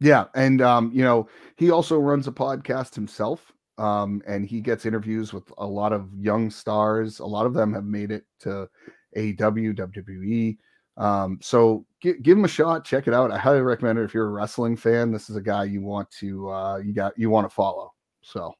Yeah, 0.00 0.24
and 0.34 0.60
um, 0.60 0.90
you 0.92 1.04
know, 1.04 1.28
he 1.56 1.70
also 1.70 1.98
runs 1.98 2.26
a 2.26 2.32
podcast 2.32 2.94
himself. 2.94 3.52
Um, 3.78 4.22
and 4.26 4.46
he 4.46 4.60
gets 4.60 4.84
interviews 4.84 5.32
with 5.32 5.50
a 5.56 5.66
lot 5.66 5.92
of 5.92 6.10
young 6.14 6.50
stars. 6.50 7.20
A 7.20 7.26
lot 7.26 7.46
of 7.46 7.54
them 7.54 7.72
have 7.72 7.84
made 7.84 8.10
it 8.10 8.24
to 8.40 8.68
AEW, 9.16 9.74
WWE. 9.74 10.58
Um, 10.96 11.38
so 11.40 11.86
gi- 12.02 12.18
give 12.20 12.36
him 12.36 12.44
a 12.44 12.48
shot, 12.48 12.84
check 12.84 13.08
it 13.08 13.14
out. 13.14 13.30
I 13.30 13.38
highly 13.38 13.62
recommend 13.62 13.98
it 13.98 14.04
if 14.04 14.12
you're 14.12 14.26
a 14.26 14.32
wrestling 14.32 14.76
fan. 14.76 15.10
This 15.10 15.30
is 15.30 15.36
a 15.36 15.42
guy 15.42 15.64
you 15.64 15.80
want 15.80 16.10
to 16.20 16.50
uh 16.50 16.76
you 16.78 16.92
got 16.92 17.18
you 17.18 17.30
want 17.30 17.48
to 17.48 17.54
follow. 17.54 17.92
So 18.22 18.54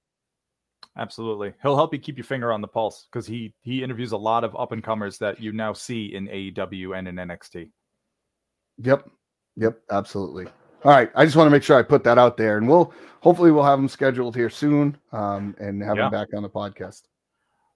Absolutely. 0.98 1.54
He'll 1.62 1.76
help 1.76 1.94
you 1.94 1.98
keep 1.98 2.18
your 2.18 2.24
finger 2.24 2.52
on 2.52 2.60
the 2.60 2.68
pulse 2.68 3.06
because 3.10 3.26
he 3.26 3.54
he 3.62 3.82
interviews 3.82 4.12
a 4.12 4.16
lot 4.16 4.44
of 4.44 4.54
up 4.56 4.72
and 4.72 4.82
comers 4.82 5.18
that 5.18 5.40
you 5.40 5.52
now 5.52 5.72
see 5.72 6.14
in 6.14 6.26
AEW 6.28 6.98
and 6.98 7.08
in 7.08 7.16
NXT. 7.16 7.70
Yep. 8.78 9.08
Yep. 9.56 9.78
Absolutely. 9.90 10.46
All 10.84 10.90
right. 10.92 11.10
I 11.14 11.24
just 11.24 11.36
want 11.36 11.46
to 11.46 11.50
make 11.50 11.62
sure 11.62 11.78
I 11.78 11.82
put 11.82 12.04
that 12.04 12.18
out 12.18 12.36
there, 12.36 12.58
and 12.58 12.68
we'll 12.68 12.92
hopefully 13.20 13.50
we'll 13.52 13.64
have 13.64 13.78
him 13.78 13.88
scheduled 13.88 14.34
here 14.34 14.50
soon, 14.50 14.96
um, 15.12 15.54
and 15.58 15.82
have 15.82 15.96
Yeah. 15.96 16.06
him 16.06 16.10
back 16.12 16.28
on 16.34 16.42
the 16.42 16.50
podcast. 16.50 17.02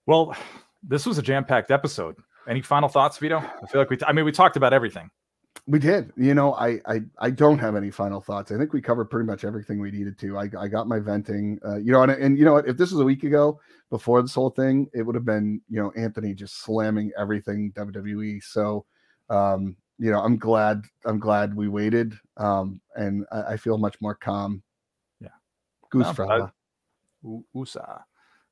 Well, 0.07 0.35
this 0.83 1.07
was 1.07 1.19
a 1.19 1.23
jam-packed 1.23 1.71
episode. 1.71 2.17
Any 2.49 2.63
final 2.63 2.89
thoughts, 2.89 3.19
Vito? 3.19 3.39
I 3.39 3.67
feel 3.67 3.81
like 3.81 3.91
we. 3.91 3.97
T- 3.97 4.05
I 4.07 4.13
mean, 4.13 4.25
we 4.25 4.33
talked 4.33 4.57
about 4.57 4.73
everything. 4.73 5.11
We 5.67 5.81
did. 5.81 6.13
You 6.17 6.35
know, 6.35 6.55
I 6.55 6.81
I 6.87 7.01
I 7.19 7.31
don't 7.31 7.59
have 7.59 7.75
any 7.75 7.91
final 7.91 8.21
thoughts. 8.21 8.53
I 8.53 8.57
think 8.57 8.73
we 8.73 8.81
covered 8.81 9.07
pretty 9.07 9.27
much 9.27 9.45
everything 9.45 9.81
we 9.81 9.91
needed 9.91 10.17
to. 10.21 10.39
I 10.39 10.49
I 10.59 10.69
got 10.69 10.87
my 10.87 11.01
venting. 11.01 11.59
Uh, 11.65 11.77
you 11.79 11.91
know, 11.91 12.03
and 12.03 12.13
and 12.13 12.39
you 12.39 12.45
know 12.45 12.53
what? 12.53 12.69
If 12.69 12.77
this 12.77 12.93
was 12.93 13.01
a 13.01 13.05
week 13.05 13.25
ago 13.25 13.59
before 13.91 14.23
this 14.23 14.35
whole 14.35 14.51
thing, 14.51 14.89
it 14.95 15.03
would 15.03 15.17
have 15.17 15.25
been 15.25 15.61
you 15.69 15.83
know 15.83 15.91
Anthony 15.97 16.35
just 16.35 16.61
slamming 16.63 17.11
everything 17.19 17.73
WWE. 17.73 18.41
So, 18.45 18.85
um, 19.29 19.77
you 19.99 20.11
know, 20.11 20.21
I'm 20.21 20.37
glad 20.37 20.83
I'm 21.05 21.19
glad 21.19 21.55
we 21.55 21.69
waited. 21.69 22.15
Um, 22.37 22.81
and 22.95 23.25
I, 23.33 23.53
I 23.53 23.57
feel 23.57 23.79
much 23.79 24.01
more 24.01 24.15
calm. 24.15 24.63
Yeah. 25.21 25.29
Goose 25.91 26.05
No, 26.05 26.11
I- 26.11 26.15
fella. 26.15 26.53
U- 27.23 27.45
USA. 27.55 28.01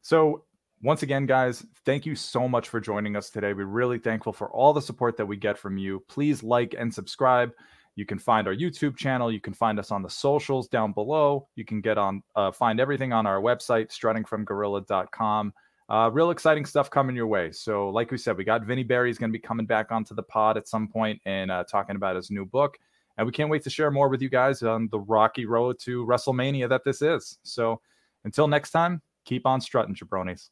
So, 0.01 0.45
once 0.83 1.03
again, 1.03 1.25
guys, 1.27 1.65
thank 1.87 2.05
you 2.05 2.15
so 2.15 2.47
much 2.49 2.69
for 2.69 2.79
joining 2.81 3.17
us 3.17 3.31
today. 3.31 3.53
We're 3.55 3.65
really 3.67 3.99
thankful 3.99 4.33
for 4.33 4.51
all 4.51 4.73
the 4.73 4.83
support 4.83 5.17
that 5.17 5.25
we 5.27 5.37
get 5.37 5.57
from 5.57 5.79
you. 5.79 6.03
Please 6.09 6.43
like 6.43 6.75
and 6.79 6.93
subscribe. 6.93 7.53
You 7.97 8.05
can 8.05 8.19
find 8.19 8.47
our 8.49 8.55
YouTube 8.55 8.97
channel. 8.97 9.31
You 9.33 9.41
can 9.41 9.55
find 9.55 9.79
us 9.79 9.91
on 9.93 10.03
the 10.03 10.11
socials 10.11 10.67
down 10.69 10.93
below. 10.93 11.47
You 11.55 11.65
can 11.65 11.81
get 11.81 11.97
on, 11.97 12.23
uh, 12.35 12.51
find 12.53 12.81
everything 12.81 13.13
on 13.13 13.25
our 13.27 13.41
website, 13.41 13.89
struttingfromgorilla.com. 13.91 15.53
Uh, 15.89 16.11
real 16.13 16.31
exciting 16.31 16.65
stuff 16.65 16.89
coming 16.89 17.15
your 17.15 17.27
way. 17.27 17.53
So, 17.53 17.91
like 17.91 18.11
we 18.11 18.17
said, 18.17 18.37
we 18.37 18.45
got 18.45 18.65
Vinny 18.65 18.83
Berry 18.83 19.11
is 19.11 19.19
going 19.19 19.31
to 19.31 19.39
be 19.39 19.43
coming 19.43 19.67
back 19.67 19.93
onto 19.93 20.15
the 20.15 20.23
pod 20.23 20.57
at 20.57 20.67
some 20.67 20.89
point 20.89 21.21
and 21.27 21.51
uh, 21.51 21.65
talking 21.65 21.97
about 21.97 22.17
his 22.17 22.31
new 22.31 22.47
book. 22.47 22.79
And 23.19 23.27
we 23.27 23.33
can't 23.33 23.51
wait 23.51 23.63
to 23.65 23.71
share 23.71 23.91
more 23.91 24.09
with 24.09 24.23
you 24.23 24.31
guys 24.31 24.63
on 24.63 24.89
the 24.91 24.99
rocky 24.99 25.45
road 25.45 25.79
to 25.81 26.05
WrestleMania 26.07 26.69
that 26.71 26.85
this 26.85 27.03
is. 27.03 27.39
So, 27.43 27.81
until 28.25 28.49
next 28.49 28.71
time, 28.71 29.03
keep 29.27 29.47
on 29.47 29.61
strutting, 29.61 29.95
jabronis. 29.95 30.49